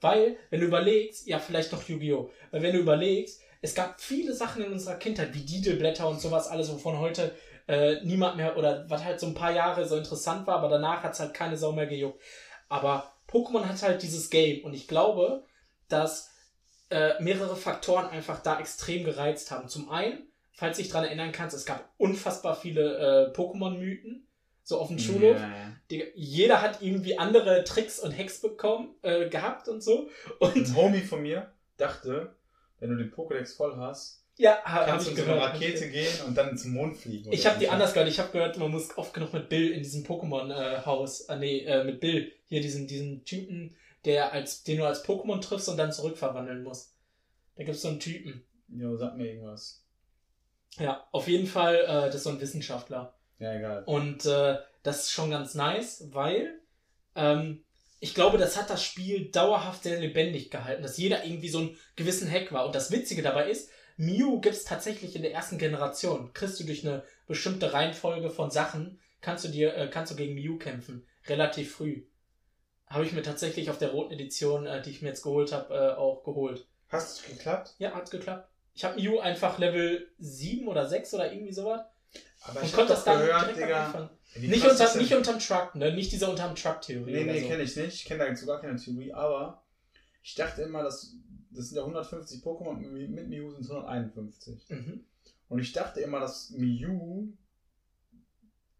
[0.00, 2.30] Weil, wenn du überlegst, ja, vielleicht noch Yu-Gi-Oh!
[2.50, 6.48] Weil wenn du überlegst, es gab viele Sachen in unserer Kindheit, wie Didelblätter und sowas,
[6.48, 7.34] alles, wovon heute
[7.68, 11.04] äh, niemand mehr, oder was halt so ein paar Jahre so interessant war, aber danach
[11.04, 12.20] hat es halt keine Sau mehr gejuckt.
[12.68, 15.44] Aber Pokémon hat halt dieses Game und ich glaube,
[15.88, 16.30] dass
[16.90, 19.68] äh, mehrere Faktoren einfach da extrem gereizt haben.
[19.68, 24.26] Zum einen, falls dich dran erinnern kannst, es gab unfassbar viele äh, Pokémon-Mythen,
[24.62, 25.36] so auf dem Schulhof.
[25.36, 25.76] Ja, ja.
[25.90, 30.08] Die, jeder hat irgendwie andere Tricks und Hacks bekommen, äh, gehabt und so.
[30.38, 32.36] Und Ein Homie von mir dachte,
[32.78, 35.54] wenn du den Pokédex voll hast, ja, kannst du in so eine gehört.
[35.54, 37.30] Rakete gehen und dann zum Mond fliegen.
[37.32, 38.08] Ich habe die anders gehört.
[38.08, 41.84] Ich habe gehört, man muss oft genug mit Bill in diesem Pokémon-Haus, äh, nee, äh,
[41.84, 45.92] mit Bill, hier diesen, diesen Typen, der als, den du als Pokémon triffst und dann
[45.92, 46.96] zurückverwandeln musst.
[47.56, 48.42] Da gibt's so einen Typen.
[48.68, 49.81] Jo, sag mir irgendwas.
[50.78, 53.14] Ja, auf jeden Fall, äh, das ist so ein Wissenschaftler.
[53.38, 53.84] Ja, egal.
[53.84, 56.60] Und äh, das ist schon ganz nice, weil
[57.14, 57.64] ähm,
[58.00, 61.76] ich glaube, das hat das Spiel dauerhaft sehr lebendig gehalten, dass jeder irgendwie so einen
[61.94, 62.66] gewissen Hack war.
[62.66, 66.32] Und das Witzige dabei ist, Mew gibt's tatsächlich in der ersten Generation.
[66.32, 70.34] Kriegst du durch eine bestimmte Reihenfolge von Sachen, kannst du dir, äh, kannst du gegen
[70.34, 71.06] Mew kämpfen.
[71.28, 72.04] Relativ früh.
[72.86, 75.74] Habe ich mir tatsächlich auf der roten Edition, äh, die ich mir jetzt geholt habe,
[75.74, 76.66] äh, auch geholt.
[76.88, 77.74] Hast es geklappt?
[77.78, 78.51] Ja, hat's geklappt.
[78.74, 81.82] Ich habe Mew einfach Level 7 oder 6 oder irgendwie sowas.
[82.44, 83.86] Aber Und ich konnte das dann gehört, direkt Digga.
[83.86, 84.10] Anfang.
[84.34, 85.94] wie Nicht, unter, nicht unterm Truck, ne?
[85.94, 87.12] Nicht diese unterm Truck-Theorie.
[87.12, 87.48] Nee, nee, so.
[87.48, 87.94] kenne ich nicht.
[87.94, 89.62] Ich kenne da jetzt gar keine Theorie, aber
[90.22, 91.14] ich dachte immer, dass
[91.50, 94.68] das sind ja 150 Pokémon, mit mit Mew sind es 151.
[94.70, 95.04] Mhm.
[95.48, 97.28] Und ich dachte immer, dass Mew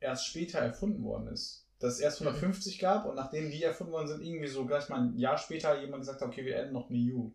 [0.00, 1.68] erst später erfunden worden ist.
[1.78, 2.28] Dass es erst Mhm.
[2.28, 5.78] 150 gab und nachdem die erfunden worden sind, irgendwie so gleich mal ein Jahr später
[5.80, 7.30] jemand gesagt hat, okay, wir adden noch Mew.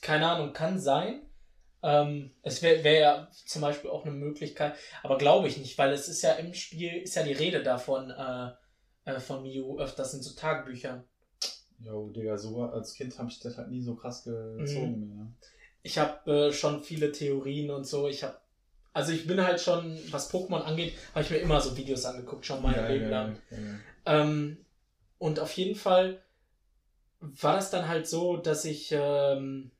[0.00, 1.22] Keine Ahnung, kann sein.
[1.82, 5.92] Ähm, es wäre wär ja zum Beispiel auch eine Möglichkeit, aber glaube ich nicht, weil
[5.92, 8.50] es ist ja im Spiel, ist ja die Rede davon, äh,
[9.04, 11.04] äh, von Mew öfters in so Tagebüchern.
[11.78, 15.16] Jo, Digga, so als Kind habe ich das halt nie so krass gezogen Mhm.
[15.16, 15.26] mehr.
[15.82, 18.08] Ich habe äh, schon viele Theorien und so.
[18.08, 18.36] Ich habe,
[18.92, 22.44] also ich bin halt schon, was Pokémon angeht, habe ich mir immer so Videos angeguckt,
[22.44, 23.80] schon mein Geil, Leben geil, lang.
[24.04, 24.64] Ähm,
[25.18, 26.20] und auf jeden Fall
[27.20, 29.70] war das dann halt so, dass ich, ähm,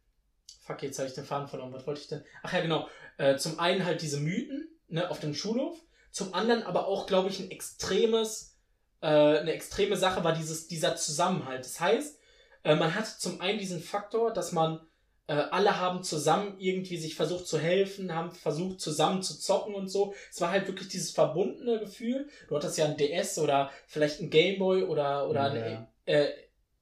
[0.69, 2.23] fuck, jetzt habe ich den Faden verloren, was wollte ich denn?
[2.43, 2.89] Ach ja, genau.
[3.17, 5.77] Äh, zum einen halt diese Mythen, ne, auf dem Schulhof,
[6.11, 8.57] zum anderen aber auch, glaube ich, ein extremes,
[9.01, 11.65] äh, eine extreme Sache war dieses, dieser Zusammenhalt.
[11.65, 12.19] Das heißt,
[12.65, 14.81] äh, man hat zum einen diesen Faktor, dass man
[15.27, 19.89] äh, alle haben zusammen irgendwie sich versucht zu helfen, haben versucht zusammen zu zocken und
[19.89, 20.15] so.
[20.31, 22.29] Es war halt wirklich dieses verbundene Gefühl.
[22.49, 25.51] Du hattest ja ein DS oder vielleicht ein Gameboy oder, oder Ja.
[25.51, 26.29] eine äh,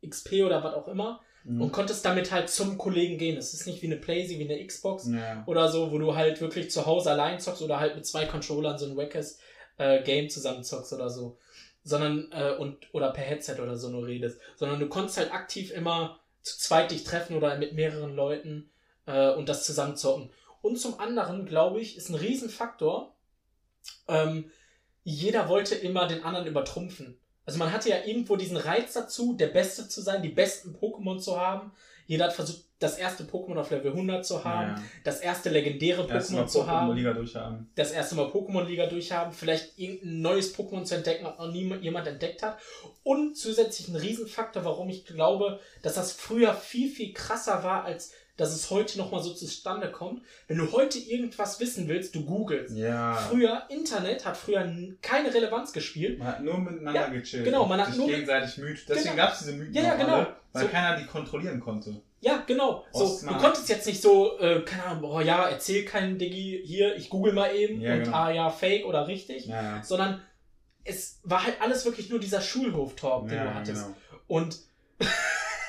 [0.06, 1.62] XP oder was auch immer Mhm.
[1.62, 3.36] und konntest damit halt zum Kollegen gehen.
[3.36, 5.44] Es ist nicht wie eine Playsee, wie eine Xbox ja.
[5.46, 8.78] oder so, wo du halt wirklich zu Hause allein zockst oder halt mit zwei Controllern
[8.78, 9.38] so ein wackes
[9.78, 11.38] äh, Game zusammen zockst oder so.
[11.84, 14.40] Sondern, äh, und, oder per Headset oder so nur redest.
[14.56, 18.70] Sondern du konntest halt aktiv immer zu zweit dich treffen oder mit mehreren Leuten
[19.06, 20.30] äh, und das zusammen zocken.
[20.62, 23.14] Und zum anderen, glaube ich, ist ein Riesenfaktor,
[24.08, 24.50] ähm,
[25.04, 27.16] jeder wollte immer den anderen übertrumpfen.
[27.46, 31.18] Also man hatte ja irgendwo diesen Reiz dazu, der Beste zu sein, die besten Pokémon
[31.18, 31.72] zu haben.
[32.08, 34.82] Jeder hat versucht, das erste Pokémon auf Level 100 zu haben, Ja.
[35.02, 37.70] das erste legendäre Pokémon zu haben, Pokémon-Liga durchhaben.
[37.74, 42.06] das erste Mal Pokémon-Liga durchhaben, vielleicht irgendein neues Pokémon zu entdecken, was noch nie jemand
[42.06, 42.58] entdeckt hat.
[43.02, 48.12] Und zusätzlich ein Riesenfaktor, warum ich glaube, dass das früher viel, viel krasser war, als
[48.36, 50.22] dass es heute nochmal so zustande kommt.
[50.46, 52.76] Wenn du heute irgendwas wissen willst, du googelst.
[52.76, 53.14] Ja.
[53.14, 56.18] Früher, Internet hat früher keine Relevanz gespielt.
[56.18, 57.44] Man hat nur miteinander Ja, gechillt.
[57.44, 58.84] genau, man hat sich nur- gegenseitig Mythen.
[58.88, 59.16] Deswegen Genau.
[59.16, 60.14] gab es diese Mythen Ja, ja, genau.
[60.14, 60.68] alle, weil So.
[60.68, 62.00] keiner die kontrollieren konnte.
[62.20, 62.84] Ja, genau.
[62.92, 66.96] So, du konntest jetzt nicht so, äh, keine Ahnung, oh ja, erzähl keinen Diggi hier,
[66.96, 68.16] ich google mal eben Ja, und genau.
[68.16, 69.46] ah ja, fake oder richtig.
[69.46, 69.82] Ja.
[69.84, 70.20] Sondern
[70.84, 73.84] es war halt alles wirklich nur dieser Schulhof-Talk, den du hattest.
[73.84, 73.96] Genau.
[74.28, 74.58] Und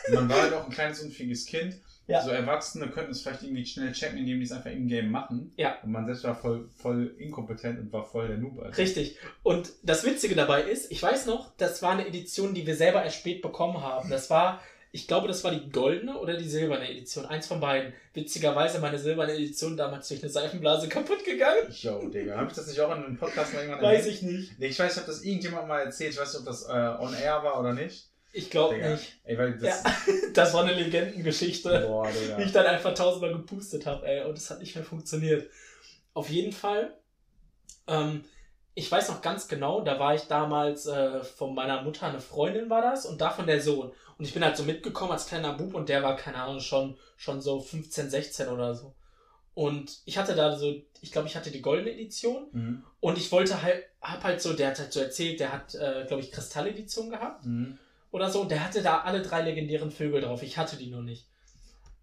[0.10, 1.76] Man war halt auch ein kleines unfähiges Kind.
[2.08, 2.22] Ja.
[2.24, 5.52] So Erwachsene könnten es vielleicht irgendwie schnell checken, indem die es einfach im Game machen.
[5.58, 5.78] Ja.
[5.84, 8.60] Und man selbst war voll, voll inkompetent und war voll der Noob.
[8.60, 8.78] Alter.
[8.78, 9.18] Richtig.
[9.44, 13.04] Und das Witzige dabei ist, ich weiß noch, das war eine Edition, die wir selber
[13.04, 14.10] erst spät bekommen haben.
[14.10, 14.62] Das war,
[14.94, 17.26] ich glaube, das war die goldene oder die silberne Edition.
[17.26, 17.92] Eins von beiden.
[18.14, 21.68] Witzigerweise meine silberne Edition damals durch eine Seifenblase kaputt gegangen.
[21.72, 22.38] Yo, Digga.
[22.38, 24.16] Hab ich das nicht auch in einem Podcast mal irgendwann Weiß erwähnt?
[24.16, 24.60] ich nicht.
[24.60, 26.14] Nee, ich weiß, ich habe das irgendjemand mal erzählt.
[26.14, 28.08] Ich weiß nicht, ob das äh, on air war oder nicht.
[28.34, 29.20] Ich glaube nicht.
[29.24, 29.84] Ey, weil das.
[29.84, 29.91] Ja.
[30.34, 31.86] Das war eine Legendengeschichte.
[31.88, 32.38] Boah, Digga.
[32.38, 35.49] wie ich dann einfach tausendmal gepustet habe, ey, und es hat nicht mehr funktioniert.
[36.14, 36.95] Auf jeden Fall,
[37.88, 38.24] ähm,
[38.76, 42.70] ich weiß noch ganz genau, da war ich damals äh, von meiner Mutter eine Freundin
[42.70, 43.91] war das und davon der Sohn.
[44.20, 46.98] Und ich bin halt so mitgekommen als kleiner Bub und der war, keine Ahnung, schon,
[47.16, 48.94] schon so 15, 16 oder so.
[49.56, 52.84] Und ich hatte da so, ich glaube, ich hatte die goldene Edition Mhm.
[52.99, 56.06] und ich wollte halt, hab halt so, der hat halt so erzählt, der hat, äh,
[56.08, 57.80] glaube ich, Kristalledition gehabt Mhm.
[58.12, 58.42] Oder so.
[58.42, 60.44] Und der hatte da alle drei legendären Vögel drauf.
[60.44, 61.28] Ich hatte die noch nicht.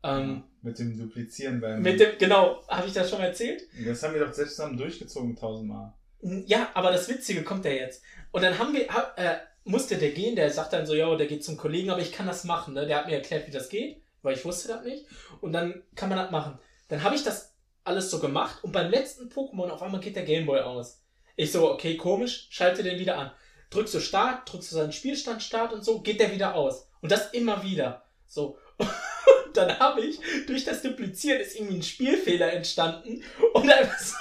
[0.02, 1.80] Ähm, Mit dem Duplizieren beim.
[1.80, 3.62] mit dem, genau, habe ich das schon erzählt?
[3.86, 5.94] das haben wir doch selbst zusammen durchgezogen tausendmal.
[6.20, 8.02] Ja, aber das Witzige kommt ja jetzt.
[8.30, 8.82] Und dann haben wir,
[9.16, 12.12] äh, musste der gehen, der sagt dann so, ja, der geht zum Kollegen, aber ich
[12.12, 12.86] kann das machen, ne?
[12.86, 15.06] Der hat mir erklärt, wie das geht, weil ich wusste das nicht.
[15.40, 16.58] Und dann kann man das machen.
[16.88, 20.24] Dann habe ich das alles so gemacht und beim letzten Pokémon auf einmal geht der
[20.24, 21.02] Gameboy aus.
[21.36, 23.30] Ich so, okay, komisch, schalte den wieder an.
[23.74, 26.86] Drückst du Start, drückst du seinen Spielstand Start und so, geht der wieder aus.
[27.00, 28.04] Und das immer wieder.
[28.26, 28.56] So.
[28.78, 28.88] Und
[29.54, 34.14] dann habe ich, durch das Duplizieren ist irgendwie ein Spielfehler entstanden und einfach so,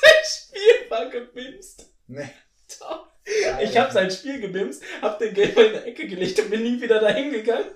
[0.00, 1.90] sein Spiel war gebimst.
[2.06, 2.30] Nee.
[2.78, 3.08] Doch.
[3.60, 6.80] Ich habe sein Spiel gebimst, hab den Gameboy in der Ecke gelegt und bin nie
[6.80, 7.70] wieder dahin gegangen.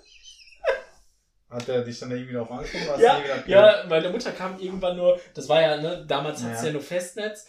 [1.50, 3.00] Hat er dich dann irgendwie darauf angekommen?
[3.00, 6.66] Ja, ja, meine Mutter kam irgendwann nur, das war ja, ne, damals hat's Ja.
[6.66, 7.46] ja nur Festnetz.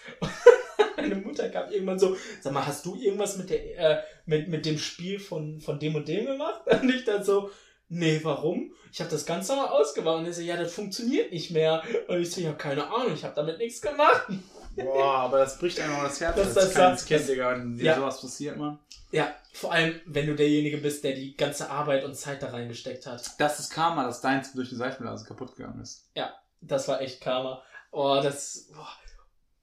[1.01, 4.65] Meine Mutter kam irgendwann so, sag mal, hast du irgendwas mit der, äh, mit, mit
[4.65, 6.61] dem Spiel von, von dem und dem gemacht?
[6.81, 7.49] Und ich dann so,
[7.89, 8.73] nee, warum?
[8.91, 10.19] Ich habe das ganz normal ausgewacht.
[10.19, 11.83] Und er so, ja, das funktioniert nicht mehr.
[12.07, 14.27] Und ich so, ja, keine Ahnung, ich habe damit nichts gemacht.
[14.75, 16.35] Boah, aber das bricht einem auch das Herz.
[16.35, 17.95] Das- als das- kleines Kind, Digga, wenn Ja.
[17.95, 18.79] sowas passiert, man.
[19.11, 23.07] Ja, vor allem, wenn du derjenige bist, der die ganze Arbeit und Zeit da reingesteckt
[23.07, 23.23] hat.
[23.39, 26.05] Das ist Karma, dass deins durch die Seifenblase kaputt gegangen ist.
[26.61, 27.63] Das war echt Karma.
[27.91, 28.67] Oh, das.
[28.73, 28.87] Boah.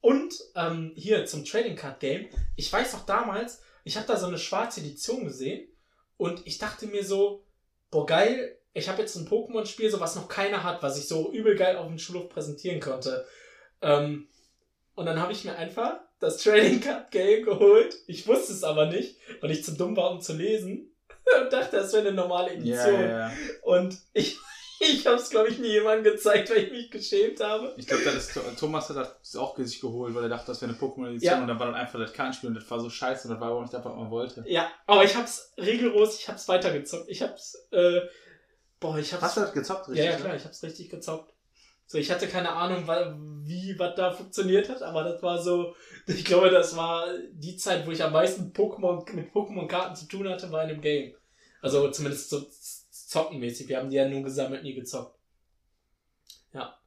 [0.07, 2.27] Und ähm, hier zum Trading Card Game.
[2.55, 5.67] Ich weiß noch damals, ich habe da so eine schwarze Edition gesehen
[6.15, 7.43] und ich dachte mir so,
[7.91, 11.33] boah geil, ich habe jetzt ein Pokémon-Spiel, so was noch keiner hat, was ich so
[11.33, 13.25] übel geil auf dem Schulhof präsentieren konnte.
[13.81, 14.29] Ähm,
[14.95, 17.93] und dann habe ich mir einfach das Trading Card Game geholt.
[18.07, 20.89] Ich wusste es aber nicht, weil ich zu dumm war, um zu lesen.
[21.41, 23.01] Und dachte, das wäre eine normale Edition.
[23.01, 23.29] ja.
[23.61, 24.37] Und ich,
[24.79, 27.73] ich habe es, glaube ich, nie jemandem gezeigt, weil ich mich geschämt habe.
[27.77, 28.03] Ich glaube,
[28.59, 31.41] Thomas hat das auch sich geholt, weil er dachte, das wäre eine Pokémon-Edition Ja.
[31.41, 33.47] und dann war dann einfach das Kartenspiel und das war so scheiße und das war
[33.49, 34.43] aber auch nicht das, was man wollte.
[34.47, 37.09] Ja, aber ich hab's rigoros, ich hab's weitergezockt.
[37.09, 38.01] Ich hab's, äh,
[38.79, 39.23] boah, ich hab's.
[39.23, 41.33] Hast du das gezockt, ja, ja, klar, ich hab's richtig gezockt.
[41.89, 42.85] So, ich hatte keine Ahnung,
[43.45, 45.73] wie was da funktioniert hat, aber das war so,
[46.07, 50.27] ich glaube, das war die Zeit, wo ich am meisten Pokémon mit Pokémon-Karten zu tun
[50.27, 51.15] hatte, war in dem Game.
[51.61, 52.45] Also zumindest so
[53.07, 53.69] zockenmäßig.
[53.69, 55.17] Wir haben die ja nur gesammelt, nie gezockt.
[56.53, 56.77] Ja.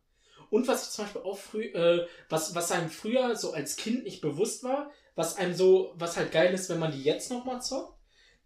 [0.51, 4.05] Und was ich zum Beispiel auch früh, äh, was, was einem früher so als Kind
[4.05, 7.63] nicht bewusst war, was einem so, was halt geil ist, wenn man die jetzt nochmal
[7.63, 7.99] zockt,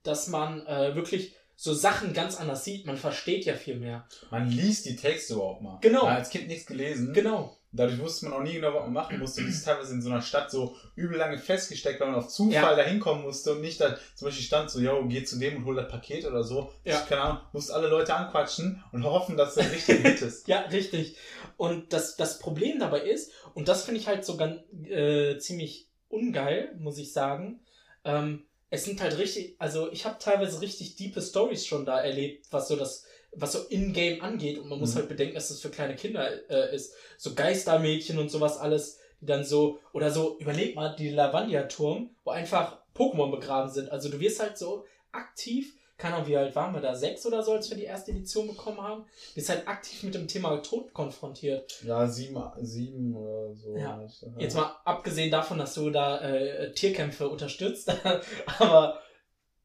[0.03, 2.87] dass man äh, wirklich so Sachen ganz anders sieht.
[2.87, 4.07] Man versteht ja viel mehr.
[4.31, 5.79] Man liest die Texte überhaupt mal.
[5.81, 6.03] Genau.
[6.05, 7.13] Man hat als Kind nichts gelesen.
[7.13, 7.57] Genau.
[7.77, 9.41] Dadurch wusste man auch nie genau, was man machen musste.
[9.41, 12.29] Und das ist teilweise in so einer Stadt so übel lange festgesteckt, weil man auf
[12.29, 12.77] Zufall Ja.
[12.77, 15.65] da hinkommen musste und nicht da zum Beispiel stand so, yo, geh zu dem und
[15.65, 16.71] hol das Paket oder so.
[16.85, 17.01] Ja.
[17.03, 20.47] Ich, keine Ahnung, musst alle Leute anquatschen und hoffen, dass der richtige Hit ist.
[20.49, 21.17] Ja, richtig.
[21.57, 25.89] Und das, das Problem dabei ist, und das finde ich halt so ganz äh, ziemlich
[26.09, 27.61] ungeil, muss ich sagen,
[28.05, 32.47] ähm, es sind halt richtig, also ich habe teilweise richtig diepe Stories schon da erlebt,
[32.51, 33.05] was so das,
[33.37, 34.59] was so in-game angeht.
[34.59, 34.99] Und man muss Mhm.
[35.01, 36.95] halt bedenken, dass das für kleine Kinder äh, ist.
[37.19, 42.31] So Geistermädchen und sowas alles, die dann so, oder so, überleg mal, die Lavandia-Turm, wo
[42.31, 43.91] einfach Pokémon begraben sind.
[43.91, 46.95] Also du wirst halt so aktiv, keine Ahnung, wie alt waren wir da?
[46.95, 49.05] Sechs oder so, als wir die erste Edition bekommen haben?
[49.35, 51.83] Bist halt aktiv mit dem Thema Tod konfrontiert.
[51.85, 53.77] Ja, sieben, sieben oder so.
[53.77, 54.03] Ja.
[54.03, 54.33] Ja.
[54.39, 57.91] Jetzt mal abgesehen davon, dass du da äh, Tierkämpfe unterstützt,
[58.59, 59.01] aber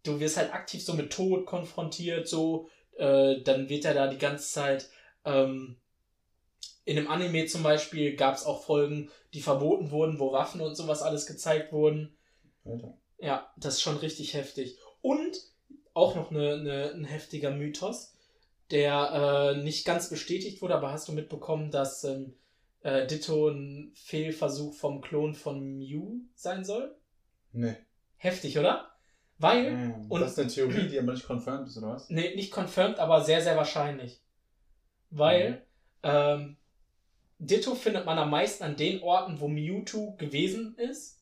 [0.04, 4.18] du wirst halt aktiv so mit Tod konfrontiert, so, äh, dann wird er da die
[4.18, 4.90] ganze Zeit,
[5.26, 5.78] ähm,
[6.86, 10.76] in einem Anime zum Beispiel gab es auch Folgen, die verboten wurden, wo Waffen und
[10.76, 12.18] sowas alles gezeigt wurden.
[12.66, 12.98] Alter.
[13.20, 14.78] Ja, das ist schon richtig heftig.
[15.02, 15.38] Und
[15.94, 18.16] auch noch eine, eine, ein heftiger Mythos,
[18.72, 22.36] der äh, nicht ganz bestätigt wurde, aber hast du mitbekommen, dass ähm,
[22.82, 26.96] äh, Ditto ein Fehlversuch vom Klon von Mew sein soll?
[27.52, 27.76] Nee.
[28.18, 28.89] Heftig, oder?
[29.40, 32.10] Weil, Ähm, und- das ist eine Theorie, die aber nicht confirmed ist, oder was?
[32.10, 34.22] nee, nicht confirmed, aber sehr, sehr wahrscheinlich.
[35.10, 35.66] Weil,
[36.04, 36.58] ähm,
[37.40, 41.18] Ditto findet man am meisten an den Orten, wo Mewtwo gewesen ist.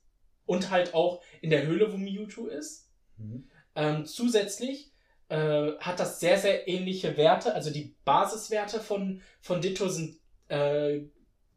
[0.48, 2.89] Und halt auch in der Höhle, wo Mewtwo ist.
[3.18, 3.48] Mhm.
[3.76, 4.91] Ähm, zusätzlich
[5.30, 7.53] äh, hat das sehr, sehr ähnliche Werte.
[7.53, 10.18] Also die Basiswerte von, von Ditto sind
[10.48, 11.02] äh,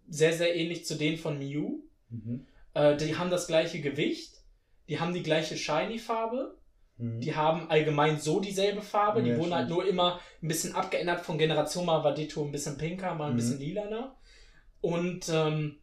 [0.09, 1.79] sehr, sehr ähnlich zu denen von Mew.
[2.09, 2.47] Mhm.
[2.75, 4.40] Äh, die haben das gleiche Gewicht.
[4.91, 6.59] Die haben die gleiche Shiny-Farbe.
[6.99, 7.21] Mhm.
[7.21, 9.23] Die haben allgemein so dieselbe Farbe.
[9.23, 11.87] Die Ja, wurden halt nur immer ein bisschen abgeändert von Generation.
[11.87, 13.37] Mal war Ditto ein bisschen pinker, mal ein Mhm.
[13.37, 14.17] bisschen lilaner.
[14.83, 15.79] Und ähm,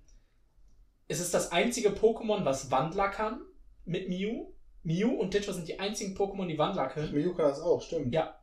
[1.08, 3.42] es ist das einzige Pokémon, was Wandler kann
[3.86, 4.48] mit Mew.
[4.84, 7.14] Mew und Ditto sind die einzigen Pokémon, die Wandler können.
[7.14, 8.14] Miyu kann das auch, stimmt.
[8.14, 8.40] Ja.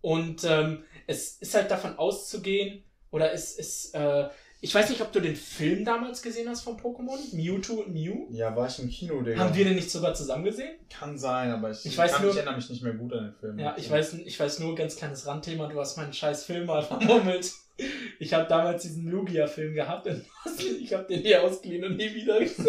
[0.00, 4.28] Und ähm, es ist halt davon auszugehen, oder es ist, äh,
[4.62, 8.26] Ich weiß nicht, ob du den Film damals gesehen hast von Pokémon, Mewtwo und Mew.
[8.30, 9.38] Ja, war ich im Kino, Digga.
[9.38, 10.74] Haben wir den nicht sogar zusammen gesehen?
[10.88, 13.24] Kann sein, aber ich, Ich weiß kann, nur- ich erinnere mich nicht mehr gut an
[13.24, 13.58] den Film.
[13.58, 16.82] Ja, ich weiß, ich weiß nur, ganz kleines Randthema, du hast meinen scheiß Film mal
[16.82, 17.52] vermummelt.
[18.18, 20.24] Ich habe damals diesen Lugia-Film gehabt und
[20.80, 22.66] ich habe den hier ausgeliehen und nie wieder gesehen.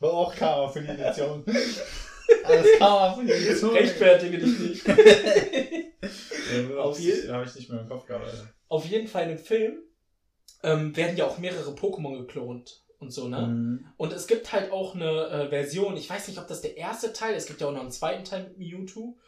[0.00, 1.44] War auch Karma für die Edition.
[2.44, 3.70] Alles Karma für die Edition.
[3.74, 4.86] Rechtfertige dich nicht.
[4.88, 8.24] Ja, Auf Auf je- habe ich nicht mehr im Kopf gehabt.
[8.24, 8.48] Alter.
[8.68, 9.74] Auf jeden Fall dem Film
[10.62, 13.46] ähm, werden ja auch mehrere Pokémon geklont und so, ne?
[13.48, 13.86] Mhm.
[13.96, 17.12] Und es gibt halt auch eine äh, Version, ich weiß nicht, ob das der erste
[17.12, 19.18] Teil ist, es gibt ja auch noch einen zweiten Teil mit Mewtwo.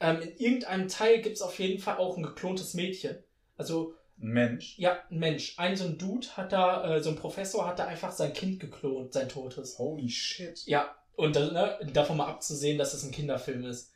[0.00, 3.16] Ähm, in irgendeinem Teil gibt es auf jeden Fall auch ein geklontes Mädchen.
[3.56, 4.78] Also, Ein Mensch.
[4.78, 5.54] ja, ein Mensch.
[5.58, 8.60] Ein so ein Dude hat da, äh, so ein Professor hat da einfach sein Kind
[8.60, 9.78] geklont, sein totes.
[9.78, 10.62] Holy shit.
[10.66, 13.92] Ja, und ne, davon mal abzusehen, dass es ein Kinderfilm ist.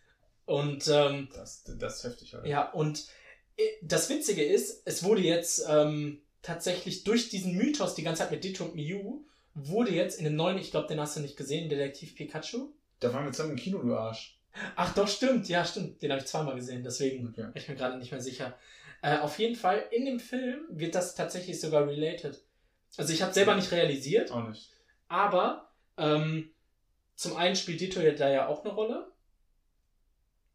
[0.47, 2.47] Und ähm, Das, das ist heftig, Alter.
[2.49, 3.07] ja, und
[3.57, 8.31] äh, das Witzige ist, es wurde jetzt ähm, tatsächlich durch diesen Mythos die ganze Zeit
[8.31, 9.21] mit Ditto und Mew,
[9.55, 12.71] wurde jetzt in dem neuen, ich glaube, den hast du nicht gesehen, Detektiv Pikachu.
[13.01, 14.39] Da waren wir zusammen im Kino, du Arsch.
[14.77, 16.01] Ach doch, stimmt, ja, stimmt.
[16.03, 17.43] Den habe ich zweimal gesehen, deswegen Okay.
[17.43, 18.57] bin ich mir gerade nicht mehr sicher.
[19.03, 22.41] Äh, auf jeden Fall, in dem Film wird das tatsächlich sogar related.
[22.97, 24.71] Also ich habe selber nicht realisiert, Auch nicht.
[25.09, 26.51] aber ähm,
[27.15, 29.13] zum einen spielt Ditto ja da ja auch eine Rolle.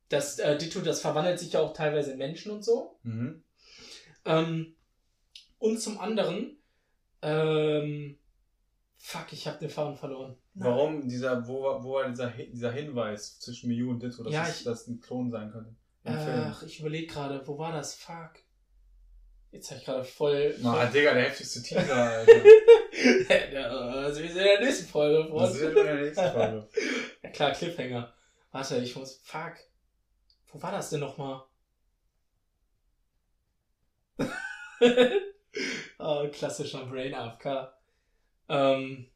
[0.10, 2.97] Das äh, Ditto, das verwandelt sich ja auch teilweise in Menschen und so.
[3.03, 3.43] Mhm.
[4.26, 4.76] Ähm,
[5.64, 6.57] und zum anderen,
[7.22, 8.18] ähm,
[8.98, 10.38] fuck, ich habe den Faden verloren.
[10.56, 14.44] Warum dieser, wo, war- wo war dieser, dieser Hinweis zwischen Mew und Ditto, dass Ja,
[14.48, 15.76] es, ich- das ein Klon sein könnte?
[16.03, 16.44] Im Film.
[16.48, 17.95] Ach, ich überlege gerade, wo war das?
[17.95, 18.34] Fuck.
[19.52, 20.56] Jetzt habe ich gerade voll.
[20.64, 22.44] Ah, Digga, der heftigste Teaser, Alter.
[24.02, 25.31] das ist in der nächsten Folge.
[25.34, 26.68] Das ist in der nächsten Folge.
[27.23, 28.14] Ja klar, Cliffhanger.
[28.52, 29.15] Warte, ich muss.
[29.23, 29.53] Fuck.
[30.52, 31.44] Wo war das denn nochmal?
[35.99, 37.73] oh, klassischer Brain AFK.
[38.49, 39.07] Ähm,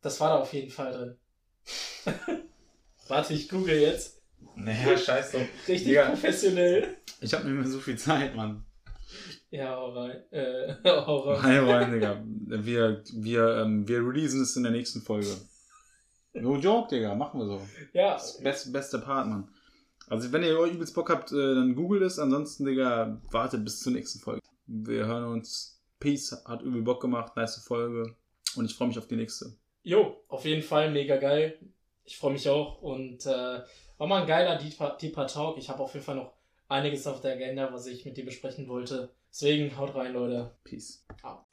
[0.00, 1.16] das war da auf jeden Fall drin.
[3.08, 4.22] Warte, ich google jetzt.
[4.56, 5.40] Naja, scheiß doch.
[5.68, 6.06] Richtig Digga.
[6.10, 6.96] professionell.
[7.20, 8.64] Ich hab nicht mehr so viel Zeit, Mann.
[9.50, 10.22] Ja, rein.
[10.30, 11.42] Äh, rein.
[11.42, 12.22] Hi, rein, Digga.
[12.24, 15.28] Wir, wir, ähm, wir releasen es in der nächsten Folge.
[16.34, 17.14] No joke, Digga.
[17.14, 17.62] Machen wir so.
[17.92, 19.48] Ja, Das best, beste Part, Mann.
[20.08, 22.18] Also, wenn ihr übelst Bock habt, äh, dann googelt es.
[22.18, 24.40] Ansonsten, Digga, wartet bis zur nächsten Folge.
[24.66, 25.82] Wir hören uns.
[26.00, 26.42] Peace.
[26.44, 27.36] Hat übel Bock gemacht.
[27.36, 28.14] Nice Folge.
[28.56, 29.52] Und ich freue mich auf die nächste.
[29.82, 31.58] Jo, auf jeden Fall mega geil.
[32.04, 33.60] Ich freue mich auch und äh,
[33.98, 35.58] war mal ein geiler Deeper, Deeper Talk.
[35.58, 36.32] Ich habe auf jeden Fall noch
[36.68, 39.10] einiges auf der Agenda, was ich mit dir besprechen wollte.
[39.30, 40.54] Deswegen haut rein, Leute.
[40.64, 41.04] Peace.
[41.18, 41.46] Ciao.